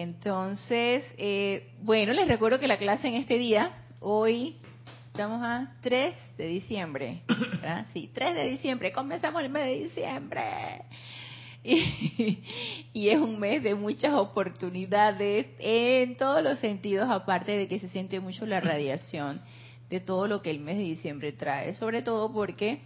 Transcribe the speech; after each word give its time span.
Entonces, 0.00 1.04
eh, 1.18 1.74
bueno, 1.82 2.14
les 2.14 2.26
recuerdo 2.26 2.58
que 2.58 2.66
la 2.66 2.78
clase 2.78 3.08
en 3.08 3.16
este 3.16 3.36
día, 3.36 3.84
hoy 4.00 4.56
estamos 5.08 5.42
a 5.42 5.76
3 5.82 6.14
de 6.38 6.46
diciembre, 6.46 7.20
¿verdad? 7.28 7.86
Sí, 7.92 8.10
3 8.14 8.34
de 8.34 8.48
diciembre, 8.48 8.92
comenzamos 8.92 9.42
el 9.42 9.50
mes 9.50 9.64
de 9.64 9.84
diciembre. 9.84 10.42
Y, 11.62 12.38
y, 12.94 13.10
es 13.10 13.18
un 13.18 13.38
mes 13.38 13.62
de 13.62 13.74
muchas 13.74 14.14
oportunidades 14.14 15.46
en 15.58 16.16
todos 16.16 16.42
los 16.42 16.58
sentidos, 16.60 17.10
aparte 17.10 17.52
de 17.52 17.68
que 17.68 17.78
se 17.78 17.90
siente 17.90 18.20
mucho 18.20 18.46
la 18.46 18.60
radiación 18.60 19.42
de 19.90 20.00
todo 20.00 20.26
lo 20.26 20.40
que 20.40 20.48
el 20.48 20.60
mes 20.60 20.78
de 20.78 20.84
diciembre 20.84 21.32
trae, 21.32 21.74
sobre 21.74 22.00
todo 22.00 22.32
porque 22.32 22.80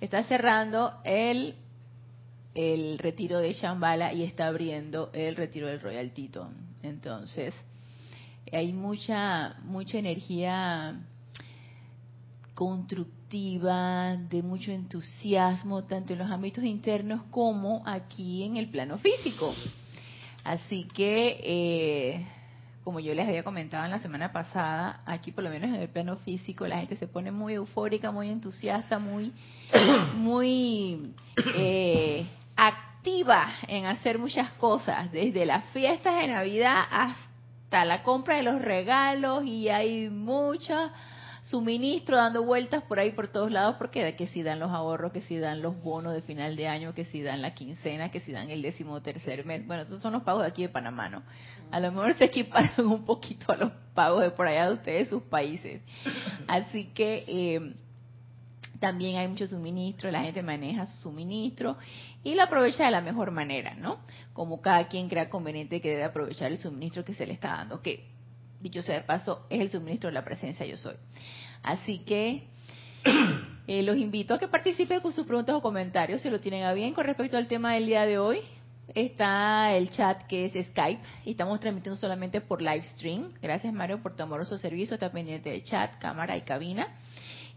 está 0.00 0.24
cerrando 0.24 0.94
el 1.04 1.56
el 2.54 2.98
retiro 2.98 3.38
de 3.40 3.52
Shambhala 3.52 4.12
y 4.12 4.22
está 4.22 4.46
abriendo 4.46 5.10
el 5.12 5.36
retiro 5.36 5.66
del 5.66 5.80
Royal 5.80 6.12
Teton. 6.12 6.54
Entonces, 6.82 7.54
hay 8.52 8.72
mucha 8.72 9.56
mucha 9.64 9.98
energía 9.98 11.00
constructiva, 12.54 14.16
de 14.16 14.42
mucho 14.42 14.70
entusiasmo, 14.70 15.84
tanto 15.84 16.12
en 16.12 16.20
los 16.20 16.30
ámbitos 16.30 16.64
internos 16.64 17.22
como 17.30 17.82
aquí 17.84 18.44
en 18.44 18.56
el 18.56 18.68
plano 18.68 18.98
físico. 18.98 19.54
Así 20.44 20.84
que, 20.84 21.40
eh, 21.42 22.26
como 22.84 23.00
yo 23.00 23.14
les 23.14 23.26
había 23.26 23.42
comentado 23.42 23.84
en 23.86 23.90
la 23.90 23.98
semana 23.98 24.30
pasada, 24.30 25.02
aquí 25.06 25.32
por 25.32 25.42
lo 25.42 25.50
menos 25.50 25.70
en 25.70 25.76
el 25.76 25.88
plano 25.88 26.16
físico 26.18 26.66
la 26.66 26.78
gente 26.78 26.96
se 26.96 27.08
pone 27.08 27.32
muy 27.32 27.54
eufórica, 27.54 28.12
muy 28.12 28.28
entusiasta, 28.28 28.98
muy, 28.98 29.32
muy 30.14 31.12
eh, 31.56 32.26
activa 33.04 33.50
en 33.68 33.84
hacer 33.84 34.18
muchas 34.18 34.50
cosas, 34.52 35.12
desde 35.12 35.44
las 35.44 35.66
fiestas 35.74 36.22
de 36.22 36.28
Navidad 36.28 36.84
hasta 36.90 37.84
la 37.84 38.02
compra 38.02 38.36
de 38.36 38.42
los 38.42 38.62
regalos 38.62 39.44
y 39.44 39.68
hay 39.68 40.08
muchos 40.08 40.90
suministro 41.42 42.16
dando 42.16 42.42
vueltas 42.44 42.82
por 42.84 42.98
ahí 42.98 43.12
por 43.12 43.28
todos 43.28 43.52
lados 43.52 43.76
porque 43.76 44.16
que 44.16 44.26
si 44.28 44.42
dan 44.42 44.58
los 44.58 44.70
ahorros, 44.70 45.12
que 45.12 45.20
si 45.20 45.38
dan 45.38 45.60
los 45.60 45.78
bonos 45.82 46.14
de 46.14 46.22
final 46.22 46.56
de 46.56 46.66
año, 46.66 46.94
que 46.94 47.04
si 47.04 47.20
dan 47.20 47.42
la 47.42 47.52
quincena, 47.52 48.10
que 48.10 48.20
si 48.20 48.32
dan 48.32 48.48
el 48.48 48.62
décimo 48.62 49.02
tercer 49.02 49.44
mes. 49.44 49.66
Bueno, 49.66 49.82
esos 49.82 50.00
son 50.00 50.14
los 50.14 50.22
pagos 50.22 50.40
de 50.40 50.48
aquí 50.48 50.62
de 50.62 50.70
Panamá, 50.70 51.10
¿no? 51.10 51.22
A 51.70 51.80
lo 51.80 51.92
mejor 51.92 52.14
se 52.14 52.24
equiparan 52.24 52.72
un 52.86 53.04
poquito 53.04 53.52
a 53.52 53.56
los 53.56 53.72
pagos 53.92 54.22
de 54.22 54.30
por 54.30 54.46
allá 54.46 54.68
de 54.68 54.74
ustedes, 54.76 55.10
sus 55.10 55.24
países. 55.24 55.82
Así 56.48 56.86
que 56.94 57.24
eh, 57.28 57.74
también 58.80 59.16
hay 59.16 59.28
mucho 59.28 59.46
suministro, 59.46 60.10
la 60.10 60.22
gente 60.22 60.42
maneja 60.42 60.86
su 60.86 61.02
suministro 61.02 61.76
y 62.22 62.34
lo 62.34 62.42
aprovecha 62.42 62.84
de 62.84 62.90
la 62.90 63.00
mejor 63.00 63.30
manera, 63.30 63.74
¿no? 63.74 64.00
Como 64.32 64.60
cada 64.60 64.88
quien 64.88 65.08
crea 65.08 65.30
conveniente 65.30 65.80
que 65.80 65.90
debe 65.90 66.04
aprovechar 66.04 66.50
el 66.50 66.58
suministro 66.58 67.04
que 67.04 67.14
se 67.14 67.26
le 67.26 67.34
está 67.34 67.48
dando, 67.48 67.82
que 67.82 68.06
dicho 68.60 68.82
sea 68.82 68.96
de 68.96 69.02
paso 69.02 69.46
es 69.50 69.60
el 69.60 69.70
suministro 69.70 70.08
de 70.08 70.14
la 70.14 70.24
presencia 70.24 70.66
yo 70.66 70.76
soy. 70.76 70.94
Así 71.62 71.98
que 71.98 72.48
eh, 73.66 73.82
los 73.82 73.96
invito 73.96 74.34
a 74.34 74.38
que 74.38 74.48
participen 74.48 75.00
con 75.00 75.12
sus 75.12 75.26
preguntas 75.26 75.54
o 75.54 75.62
comentarios 75.62 76.22
si 76.22 76.30
lo 76.30 76.40
tienen 76.40 76.64
a 76.64 76.72
bien 76.72 76.94
con 76.94 77.04
respecto 77.04 77.36
al 77.36 77.46
tema 77.46 77.74
del 77.74 77.86
día 77.86 78.06
de 78.06 78.18
hoy. 78.18 78.40
Está 78.94 79.72
el 79.72 79.88
chat 79.88 80.26
que 80.26 80.44
es 80.44 80.66
Skype 80.66 81.00
y 81.24 81.30
estamos 81.30 81.58
transmitiendo 81.58 81.98
solamente 81.98 82.42
por 82.42 82.60
live 82.60 82.82
stream. 82.82 83.32
Gracias 83.40 83.72
Mario 83.72 84.02
por 84.02 84.14
tu 84.14 84.22
amoroso 84.22 84.58
servicio. 84.58 84.94
Está 84.94 85.10
pendiente 85.10 85.50
de 85.50 85.62
chat, 85.62 85.98
cámara 85.98 86.36
y 86.36 86.42
cabina. 86.42 86.88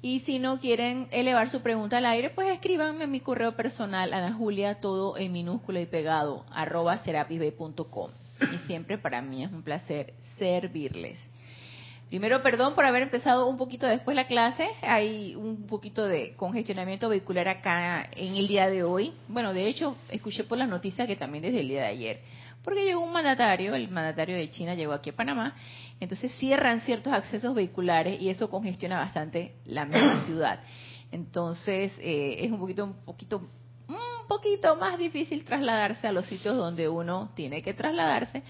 Y 0.02 0.20
si 0.20 0.38
no 0.38 0.60
quieren 0.60 1.08
elevar 1.12 1.50
su 1.50 1.62
pregunta 1.62 1.98
al 1.98 2.06
aire, 2.06 2.30
pues 2.30 2.50
escríbanme 2.50 3.06
a 3.06 3.08
mi 3.08 3.20
correo 3.20 3.56
personal, 3.56 4.14
Ana 4.14 4.34
Julia, 4.34 4.76
todo 4.76 5.18
en 5.18 5.32
minúscula 5.32 5.80
y 5.82 5.88
pegado, 5.88 6.46
arroba 6.52 7.00
serapisb.com. 7.00 8.12
Y 8.54 8.58
siempre 8.68 9.00
para 9.00 9.22
mí 9.24 9.44
es 9.44 9.52
un 9.52 9.64
placer 9.64 10.14
servirles. 10.38 11.18
Primero, 12.10 12.42
perdón 12.42 12.74
por 12.74 12.86
haber 12.86 13.04
empezado 13.04 13.48
un 13.48 13.58
poquito 13.58 13.86
después 13.86 14.16
la 14.16 14.28
clase. 14.28 14.66
Hay 14.82 15.36
un 15.36 15.68
poquito 15.68 16.06
de 16.06 16.36
congestionamiento 16.38 17.10
vehicular 17.10 17.50
acá 17.50 18.08
en 18.16 18.38
el 18.38 18.48
día 18.48 18.70
de 18.70 18.84
hoy. 18.84 19.14
Bueno, 19.28 19.54
de 19.54 19.68
hecho, 19.68 19.98
escuché 20.10 20.46
por 20.46 20.58
las 20.58 20.70
noticias 20.70 21.06
que 21.06 21.18
también 21.18 21.42
desde 21.42 21.60
el 21.60 21.68
día 21.68 21.82
de 21.82 21.88
ayer. 21.88 22.20
Porque 22.68 22.84
llegó 22.84 23.00
un 23.00 23.14
mandatario, 23.14 23.76
el 23.76 23.88
mandatario 23.90 24.36
de 24.36 24.50
China 24.50 24.76
llegó 24.76 24.92
aquí 24.92 25.12
a 25.12 25.16
Panamá 25.16 25.56
entonces 26.00 26.32
cierran 26.38 26.82
ciertos 26.82 27.12
accesos 27.14 27.56
vehiculares 27.56 28.22
y 28.22 28.30
eso 28.30 28.50
congestiona 28.50 28.98
bastante 28.98 29.56
la 29.66 29.86
misma 29.86 30.20
ciudad. 30.26 30.60
Entonces 31.12 31.92
eh, 32.00 32.38
es 32.40 32.52
un 32.52 32.60
poquito, 32.60 32.86
un 32.86 33.06
poquito, 33.06 33.50
un 33.88 34.28
poquito 34.28 34.76
más 34.76 34.98
difícil 34.98 35.44
trasladarse 35.44 36.08
a 36.08 36.12
los 36.12 36.26
sitios 36.28 36.56
donde 36.56 36.88
uno 36.88 37.32
tiene 37.36 37.62
que 37.62 37.74
trasladarse 37.74 38.44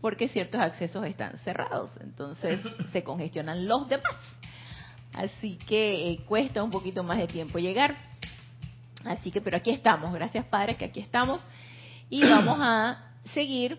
porque 0.00 0.28
ciertos 0.28 0.60
accesos 0.60 1.04
están 1.06 1.38
cerrados. 1.38 1.90
Entonces 2.00 2.60
se 2.92 3.02
congestionan 3.02 3.66
los 3.66 3.88
demás. 3.88 4.16
Así 5.12 5.56
que 5.56 6.10
eh, 6.10 6.24
cuesta 6.24 6.62
un 6.62 6.70
poquito 6.70 7.02
más 7.02 7.18
de 7.18 7.26
tiempo 7.26 7.58
llegar. 7.58 7.96
Así 9.04 9.32
que, 9.32 9.40
pero 9.40 9.56
aquí 9.56 9.70
estamos. 9.70 10.12
Gracias, 10.14 10.44
Padre, 10.44 10.76
que 10.76 10.84
aquí 10.84 11.00
estamos. 11.00 11.44
Y 12.08 12.22
vamos 12.22 12.58
a 12.60 13.11
seguir 13.34 13.78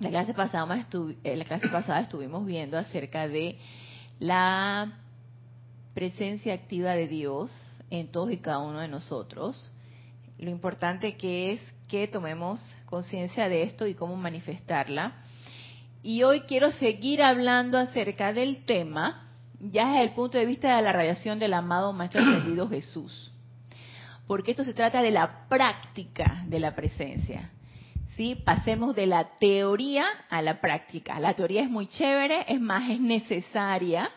la 0.00 0.08
clase 0.08 0.32
pasada, 0.32 0.86
eh, 1.24 1.36
la 1.36 1.44
clase 1.44 1.68
pasada 1.68 2.00
estuvimos 2.00 2.46
viendo 2.46 2.78
acerca 2.78 3.28
de 3.28 3.58
la 4.18 4.98
presencia 5.94 6.54
activa 6.54 6.92
de 6.92 7.06
Dios 7.06 7.52
en 7.90 8.08
todos 8.08 8.32
y 8.32 8.38
cada 8.38 8.60
uno 8.60 8.80
de 8.80 8.88
nosotros. 8.88 9.70
Lo 10.38 10.50
importante 10.50 11.16
que 11.16 11.52
es 11.52 11.60
que 11.86 12.08
tomemos 12.08 12.60
conciencia 12.86 13.48
de 13.48 13.64
esto 13.64 13.86
y 13.86 13.94
cómo 13.94 14.16
manifestarla. 14.16 15.16
Y 16.02 16.22
hoy 16.22 16.42
quiero 16.42 16.72
seguir 16.72 17.22
hablando 17.22 17.76
acerca 17.76 18.32
del 18.32 18.64
tema, 18.64 19.28
ya 19.60 19.88
desde 19.88 20.04
el 20.04 20.14
punto 20.14 20.38
de 20.38 20.46
vista 20.46 20.76
de 20.76 20.82
la 20.82 20.92
radiación 20.92 21.38
del 21.38 21.52
amado 21.52 21.92
Maestro 21.92 22.22
Ascendido 22.22 22.68
Jesús. 22.70 23.32
Porque 24.26 24.52
esto 24.52 24.64
se 24.64 24.72
trata 24.72 25.02
de 25.02 25.10
la 25.10 25.46
práctica 25.48 26.42
de 26.46 26.60
la 26.60 26.74
presencia. 26.74 27.50
Pasemos 28.44 28.94
de 28.94 29.06
la 29.06 29.38
teoría 29.38 30.04
a 30.28 30.42
la 30.42 30.60
práctica. 30.60 31.18
La 31.20 31.32
teoría 31.32 31.62
es 31.62 31.70
muy 31.70 31.86
chévere, 31.86 32.44
es 32.48 32.60
más, 32.60 32.90
es 32.90 33.00
necesaria. 33.00 34.10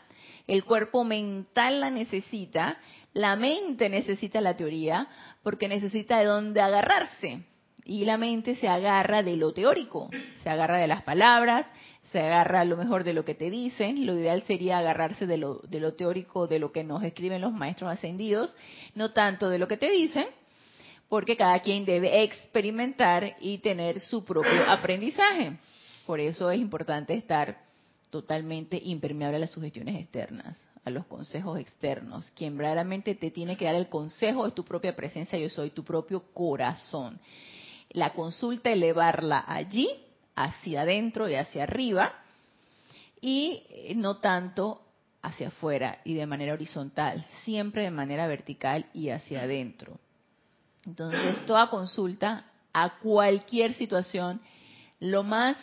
El 0.46 0.66
cuerpo 0.66 1.06
mental 1.06 1.80
la 1.80 1.90
necesita, 1.90 2.80
la 3.14 3.38
mente 3.38 3.88
necesita 3.88 4.42
la 4.42 4.58
teoría 4.58 5.08
porque 5.42 5.70
necesita 5.70 6.20
de 6.20 6.26
dónde 6.26 6.60
agarrarse. 6.60 7.46
Y 7.86 8.04
la 8.04 8.18
mente 8.18 8.56
se 8.56 8.68
agarra 8.68 9.24
de 9.24 9.38
lo 9.38 9.54
teórico, 9.54 10.10
se 10.44 10.50
agarra 10.50 10.80
de 10.80 10.88
las 10.88 11.04
palabras, 11.04 11.66
se 12.12 12.20
agarra 12.20 12.62
a 12.62 12.66
lo 12.66 12.76
mejor 12.76 13.06
de 13.06 13.14
lo 13.14 13.24
que 13.24 13.36
te 13.36 13.50
dicen. 13.50 14.06
Lo 14.06 14.16
ideal 14.16 14.44
sería 14.44 14.80
agarrarse 14.80 15.28
de 15.28 15.38
lo, 15.38 15.60
de 15.60 15.80
lo 15.80 15.94
teórico, 15.94 16.48
de 16.48 16.60
lo 16.60 16.74
que 16.74 16.84
nos 16.84 17.04
escriben 17.04 17.40
los 17.40 17.54
maestros 17.54 17.90
ascendidos, 17.90 18.54
no 18.96 19.14
tanto 19.14 19.48
de 19.48 19.60
lo 19.60 19.70
que 19.70 19.78
te 19.78 19.90
dicen, 19.90 20.28
porque 21.14 21.38
cada 21.38 21.60
quien 21.60 21.86
debe 21.86 22.24
experimentar 22.24 23.36
y 23.40 23.60
tener 23.60 24.00
su 24.00 24.26
propio 24.26 24.64
aprendizaje. 24.68 25.60
Por 26.08 26.20
eso 26.20 26.50
es 26.50 26.60
importante 26.60 27.14
estar 27.14 27.56
totalmente 28.10 28.82
impermeable 28.84 29.38
a 29.38 29.42
las 29.42 29.52
sugestiones 29.52 30.02
externas, 30.02 30.58
a 30.84 30.90
los 30.90 31.06
consejos 31.06 31.60
externos. 31.60 32.32
Quien 32.32 32.58
verdaderamente 32.58 33.14
te 33.14 33.30
tiene 33.30 33.56
que 33.58 33.66
dar 33.66 33.76
el 33.76 33.90
consejo 33.90 34.48
es 34.48 34.56
tu 34.56 34.66
propia 34.66 34.96
presencia, 34.96 35.38
yo 35.38 35.50
soy 35.50 35.70
tu 35.70 35.84
propio 35.84 36.24
corazón. 36.34 37.20
La 37.92 38.14
consulta, 38.14 38.72
elevarla 38.72 39.44
allí, 39.46 39.92
hacia 40.36 40.82
adentro 40.82 41.30
y 41.30 41.36
hacia 41.36 41.62
arriba, 41.62 42.12
y 43.22 43.62
eh, 43.70 43.94
no 43.96 44.18
tanto 44.18 44.82
hacia 45.22 45.50
afuera 45.50 46.00
y 46.06 46.16
de 46.16 46.26
manera 46.26 46.54
horizontal, 46.54 47.24
siempre 47.44 47.84
de 47.84 47.92
manera 47.92 48.26
vertical 48.26 48.88
y 48.96 49.10
hacia 49.10 49.44
adentro. 49.44 50.00
Entonces, 50.86 51.46
toda 51.46 51.70
consulta 51.70 52.46
a 52.74 52.98
cualquier 53.00 53.74
situación, 53.76 54.42
lo 55.00 55.24
más 55.24 55.56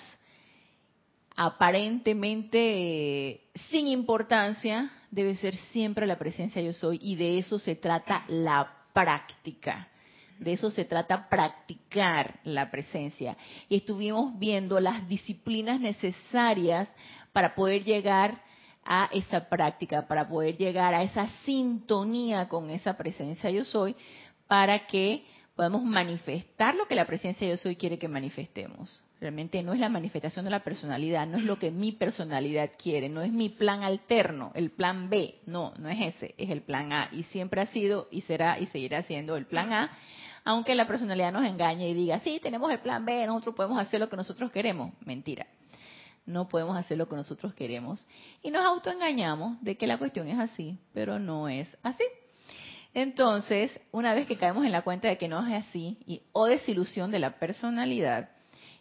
aparentemente 1.37 3.43
sin 3.71 3.89
importancia, 3.89 4.91
debe 5.11 5.37
ser 5.37 5.57
siempre 5.73 6.07
la 6.07 6.19
presencia 6.19 6.63
yo 6.63 6.73
soy 6.73 6.99
y 7.03 7.17
de 7.17 7.39
eso 7.39 7.59
se 7.59 7.77
trata 7.77 8.25
la 8.29 8.73
práctica. 8.93 9.89
De 10.39 10.55
eso 10.55 10.71
se 10.71 10.87
trata 10.87 11.29
practicar 11.29 12.41
la 12.45 12.71
presencia. 12.71 13.37
Y 13.69 13.77
estuvimos 13.77 14.39
viendo 14.39 14.81
las 14.81 15.07
disciplinas 15.07 15.81
necesarias 15.81 16.89
para 17.33 17.55
poder 17.55 17.85
llegar 17.85 18.43
a 18.85 19.11
esa 19.13 19.49
práctica, 19.49 20.09
para 20.09 20.29
poder 20.29 20.57
llegar 20.57 20.95
a 20.95 21.03
esa 21.03 21.29
sintonía 21.45 22.49
con 22.49 22.71
esa 22.71 22.97
presencia 22.97 23.51
yo 23.51 23.65
soy, 23.65 23.95
para 24.51 24.89
que 24.89 25.25
podamos 25.55 25.85
manifestar 25.85 26.75
lo 26.75 26.89
que 26.89 26.97
la 26.97 27.07
presencia 27.07 27.47
de 27.47 27.55
yo 27.55 27.57
soy 27.57 27.77
quiere 27.77 28.01
que 28.01 28.09
manifestemos. 28.09 29.01
Realmente 29.21 29.63
no 29.63 29.73
es 29.75 29.79
la 29.79 29.89
manifestación 29.89 30.45
de 30.45 30.51
la 30.51 30.65
personalidad, 30.65 31.25
no 31.29 31.39
es 31.39 31.45
lo 31.45 31.57
que 31.61 31.71
mi 31.71 31.93
personalidad 31.93 32.73
quiere, 32.77 33.09
no 33.09 33.23
es 33.23 33.31
mi 33.31 33.49
plan 33.49 33.85
alterno, 33.85 34.51
el 34.57 34.73
plan 34.73 35.09
B, 35.09 35.37
no, 35.47 35.73
no 35.79 35.89
es 35.89 36.17
ese, 36.17 36.35
es 36.37 36.51
el 36.51 36.63
plan 36.63 36.93
A. 36.93 37.11
Y 37.13 37.23
siempre 37.23 37.61
ha 37.61 37.67
sido 37.67 38.09
y 38.11 38.23
será 38.23 38.59
y 38.59 38.67
seguirá 38.67 39.05
siendo 39.05 39.37
el 39.37 39.47
plan 39.47 39.73
A 39.73 39.93
aunque 40.43 40.75
la 40.75 40.87
personalidad 40.89 41.33
nos 41.33 41.45
engañe 41.45 41.91
y 41.91 41.95
diga, 41.95 42.19
sí, 42.21 42.41
tenemos 42.43 42.73
el 42.73 42.81
plan 42.81 43.05
B, 43.05 43.27
nosotros 43.27 43.55
podemos 43.55 43.79
hacer 43.79 44.01
lo 44.01 44.09
que 44.09 44.17
nosotros 44.17 44.51
queremos. 44.51 44.91
Mentira. 45.05 45.47
No 46.25 46.49
podemos 46.49 46.79
hacer 46.79 46.97
lo 46.97 47.09
que 47.09 47.15
nosotros 47.15 47.53
queremos. 47.53 48.07
Y 48.43 48.51
nos 48.51 48.65
autoengañamos 48.65 49.63
de 49.63 49.77
que 49.77 49.87
la 49.87 49.99
cuestión 49.99 50.29
es 50.29 50.39
así, 50.39 50.79
pero 50.95 51.19
no 51.19 51.47
es 51.47 51.69
así. 51.83 52.05
Entonces, 52.93 53.71
una 53.93 54.15
vez 54.15 54.27
que 54.27 54.37
caemos 54.37 54.65
en 54.65 54.73
la 54.73 54.83
cuenta 54.83 55.09
de 55.09 55.19
que 55.19 55.29
no 55.29 55.47
es 55.47 55.67
así, 55.67 55.99
y, 56.07 56.23
o 56.33 56.47
desilusión 56.47 57.11
de 57.11 57.21
la 57.21 57.39
personalidad, 57.39 58.31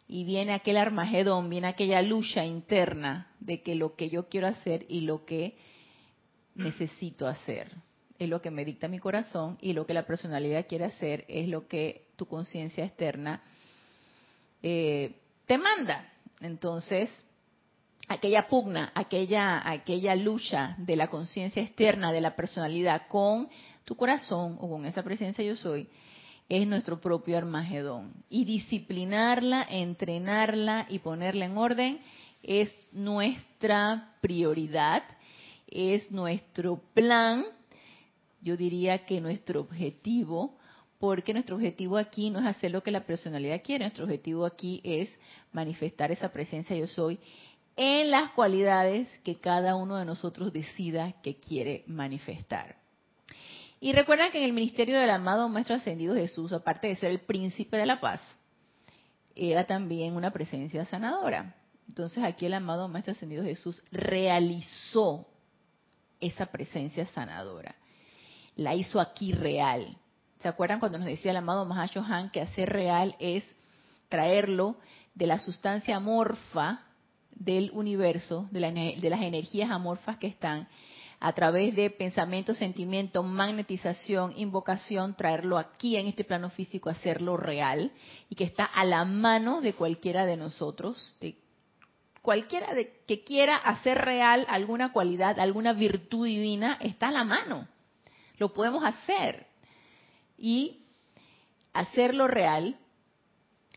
y 0.07 0.23
viene 0.23 0.53
aquel 0.53 0.77
armagedón, 0.77 1.49
viene 1.49 1.67
aquella 1.67 2.01
lucha 2.01 2.43
interna 2.43 3.27
de 3.39 3.61
que 3.61 3.75
lo 3.75 3.95
que 3.95 4.09
yo 4.09 4.27
quiero 4.27 4.47
hacer 4.47 4.85
y 4.89 5.01
lo 5.01 5.23
que 5.25 5.55
necesito 6.55 7.27
hacer 7.27 7.71
es 8.17 8.27
lo 8.27 8.41
que 8.41 8.51
me 8.51 8.65
dicta 8.65 8.87
mi 8.87 8.99
corazón 8.99 9.57
y 9.61 9.73
lo 9.73 9.85
que 9.85 9.93
la 9.93 10.05
personalidad 10.05 10.65
quiere 10.67 10.85
hacer 10.85 11.25
es 11.29 11.47
lo 11.47 11.67
que 11.67 12.07
tu 12.17 12.25
conciencia 12.25 12.83
externa 12.83 13.41
eh, 14.61 15.15
te 15.45 15.57
manda. 15.57 16.11
Entonces, 16.41 17.09
aquella 18.09 18.49
pugna, 18.49 18.91
aquella, 18.93 19.67
aquella 19.69 20.15
lucha 20.15 20.75
de 20.79 20.97
la 20.97 21.07
conciencia 21.07 21.61
externa, 21.61 22.11
de 22.11 22.21
la 22.21 22.35
personalidad 22.35 23.07
con 23.07 23.49
tu 23.85 23.95
corazón 23.95 24.57
o 24.59 24.69
con 24.69 24.85
esa 24.85 25.03
presencia 25.03 25.43
yo 25.43 25.55
soy, 25.55 25.87
es 26.47 26.67
nuestro 26.67 26.99
propio 26.99 27.37
Armagedón. 27.37 28.13
Y 28.29 28.45
disciplinarla, 28.45 29.65
entrenarla 29.69 30.87
y 30.89 30.99
ponerla 30.99 31.45
en 31.45 31.57
orden 31.57 31.99
es 32.41 32.71
nuestra 32.91 34.15
prioridad, 34.21 35.03
es 35.67 36.09
nuestro 36.11 36.81
plan, 36.93 37.43
yo 38.41 38.57
diría 38.57 39.05
que 39.05 39.21
nuestro 39.21 39.61
objetivo, 39.61 40.57
porque 40.97 41.33
nuestro 41.33 41.57
objetivo 41.57 41.97
aquí 41.97 42.29
no 42.29 42.39
es 42.39 42.45
hacer 42.45 42.71
lo 42.71 42.81
que 42.81 42.91
la 42.91 43.05
personalidad 43.05 43.61
quiere, 43.63 43.85
nuestro 43.85 44.05
objetivo 44.05 44.45
aquí 44.45 44.81
es 44.83 45.09
manifestar 45.51 46.11
esa 46.11 46.31
presencia 46.31 46.75
yo 46.75 46.87
soy 46.87 47.19
en 47.75 48.11
las 48.11 48.31
cualidades 48.31 49.07
que 49.23 49.39
cada 49.39 49.75
uno 49.75 49.95
de 49.95 50.05
nosotros 50.05 50.51
decida 50.51 51.13
que 51.21 51.37
quiere 51.37 51.83
manifestar. 51.87 52.78
Y 53.79 53.93
recuerdan 53.93 54.31
que 54.31 54.39
en 54.39 54.45
el 54.45 54.53
ministerio 54.53 54.99
del 54.99 55.09
amado 55.09 55.47
Maestro 55.47 55.75
Ascendido 55.75 56.15
Jesús, 56.15 56.51
aparte 56.51 56.87
de 56.87 56.97
ser 56.97 57.11
el 57.11 57.21
príncipe 57.21 57.77
de 57.77 57.85
la 57.85 58.01
paz, 58.01 58.19
era 59.35 59.65
también 59.65 60.15
una 60.15 60.31
presencia 60.31 60.85
sanadora. 60.85 61.55
Entonces 61.87 62.23
aquí 62.23 62.45
el 62.45 62.53
amado 62.53 62.89
Maestro 62.89 63.13
Ascendido 63.13 63.43
Jesús 63.43 63.81
realizó 63.91 65.27
esa 66.19 66.47
presencia 66.47 67.07
sanadora. 67.07 67.75
La 68.55 68.75
hizo 68.75 68.99
aquí 68.99 69.31
real. 69.31 69.97
¿Se 70.41 70.47
acuerdan 70.49 70.79
cuando 70.79 70.97
nos 70.97 71.07
decía 71.07 71.31
el 71.31 71.37
amado 71.37 71.67
Han 71.71 72.29
que 72.31 72.41
hacer 72.41 72.69
real 72.69 73.15
es 73.19 73.43
traerlo 74.09 74.77
de 75.15 75.27
la 75.27 75.39
sustancia 75.39 75.95
amorfa 75.95 76.83
del 77.31 77.71
universo, 77.73 78.49
de, 78.51 78.97
de 78.99 79.09
las 79.09 79.21
energías 79.21 79.71
amorfas 79.71 80.17
que 80.17 80.27
están, 80.27 80.67
a 81.19 81.33
través 81.33 81.75
de 81.75 81.89
pensamiento, 81.89 82.53
sentimiento, 82.53 83.23
magnetización, 83.23 84.33
invocación, 84.37 85.15
traerlo 85.15 85.57
aquí 85.57 85.97
en 85.97 86.07
este 86.07 86.23
plano 86.23 86.49
físico, 86.49 86.89
hacerlo 86.89 87.35
real 87.35 87.91
y 88.29 88.35
que 88.35 88.45
está 88.45 88.63
a 88.63 88.85
la 88.85 89.03
mano 89.03 89.59
de 89.59 89.73
cualquiera 89.73 90.25
de 90.25 90.37
nosotros, 90.37 91.15
de 91.19 91.35
cualquiera 92.21 92.73
de, 92.73 93.01
que 93.05 93.23
quiera 93.23 93.57
hacer 93.57 93.97
real 93.97 94.45
alguna 94.49 94.93
cualidad, 94.93 95.39
alguna 95.39 95.73
virtud 95.73 96.25
divina, 96.25 96.77
está 96.79 97.09
a 97.09 97.11
la 97.11 97.25
mano. 97.25 97.67
Lo 98.37 98.53
podemos 98.53 98.83
hacer. 98.85 99.45
Y 100.37 100.83
hacerlo 101.73 102.27
real 102.27 102.77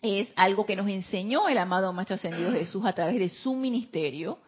es 0.00 0.28
algo 0.36 0.64
que 0.64 0.76
nos 0.76 0.88
enseñó 0.88 1.48
el 1.48 1.58
amado 1.58 1.92
Maestro 1.92 2.14
Ascendido 2.14 2.52
Jesús 2.52 2.84
a 2.84 2.92
través 2.92 3.18
de 3.18 3.28
su 3.30 3.54
ministerio. 3.54 4.38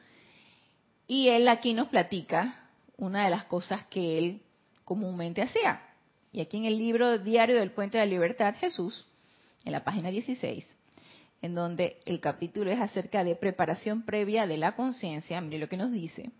Y 1.09 1.29
él 1.29 1.49
aquí 1.49 1.75
nos 1.75 1.89
platica 1.89 2.64
una 2.97 3.25
de 3.25 3.31
las 3.31 3.45
cosas 3.45 3.87
que 3.87 4.19
él 4.19 4.43
comúnmente 4.85 5.43
hacía. 5.43 5.83
Y 6.33 6.41
aquí 6.41 6.57
en 6.57 6.65
el 6.65 6.79
libro 6.79 7.19
Diario 7.19 7.57
del 7.57 7.71
Puente 7.71 7.99
de 7.99 8.05
la 8.05 8.11
Libertad, 8.11 8.55
Jesús, 8.59 9.07
en 9.65 9.73
la 9.73 9.85
página 9.85 10.11
16, 10.11 10.67
en 11.43 11.55
donde 11.55 12.01
el 12.07 12.21
capítulo 12.21 12.71
es 12.71 12.81
acerca 12.81 13.25
de 13.25 13.37
preparación 13.37 14.03
previa 14.03 14.47
de 14.47 14.59
la 14.59 14.77
conciencia, 14.77 15.41
mire 15.41 15.59
lo 15.59 15.69
que 15.69 15.77
nos 15.77 15.93
dice, 15.93 16.31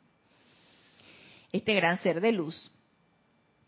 este 1.53 1.75
gran 1.75 1.99
ser 2.03 2.21
de 2.21 2.33
luz. 2.33 2.71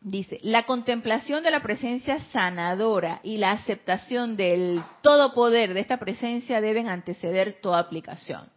Dice, 0.01 0.39
la 0.43 0.67
contemplación 0.67 1.43
de 1.43 1.51
la 1.51 1.63
presencia 1.63 2.21
sanadora 2.33 3.21
y 3.23 3.39
la 3.39 3.53
aceptación 3.53 4.37
del 4.37 4.83
todo 5.03 5.35
poder 5.35 5.75
de 5.75 5.81
esta 5.81 5.99
presencia 5.99 6.61
deben 6.61 6.89
anteceder 6.89 7.61
toda 7.61 7.81
aplicación. 7.81 8.49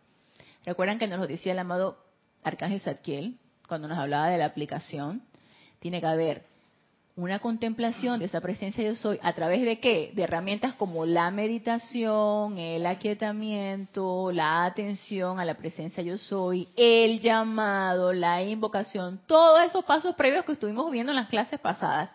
Recuerdan 0.66 1.00
que 1.00 1.08
nos 1.08 1.20
lo 1.20 1.28
decía 1.28 1.54
el 1.54 1.60
amado 1.60 2.04
Arcángel 2.44 2.82
Zadkiel, 2.82 3.40
cuando 3.70 3.88
nos 3.88 4.00
hablaba 4.00 4.30
de 4.30 4.38
la 4.40 4.48
aplicación, 4.48 5.22
tiene 5.80 6.02
que 6.02 6.08
haber 6.08 6.44
una 7.16 7.40
contemplación 7.40 8.20
de 8.20 8.26
esa 8.26 8.42
presencia 8.42 8.84
yo 8.84 8.96
soy 8.96 9.20
a 9.22 9.34
través 9.34 9.62
de 9.62 9.80
qué? 9.80 10.12
De 10.16 10.24
herramientas 10.24 10.74
como 10.74 11.06
la 11.06 11.30
meditación, 11.32 12.58
el 12.58 12.86
aquietamiento, 12.86 14.32
la 14.32 14.66
atención 14.66 15.40
a 15.40 15.46
la 15.46 15.56
presencia 15.56 16.02
yo 16.02 16.18
soy, 16.18 16.68
el 16.76 17.20
llamado, 17.20 18.14
la 18.14 18.42
invocación, 18.42 19.22
todos 19.28 19.64
esos 19.64 19.86
pasos 19.86 20.16
previos 20.16 20.46
que 20.46 20.54
estuvimos 20.54 20.90
viendo 20.92 21.12
en 21.12 21.18
las 21.18 21.28
clases 21.28 21.60
pasadas. 21.60 22.10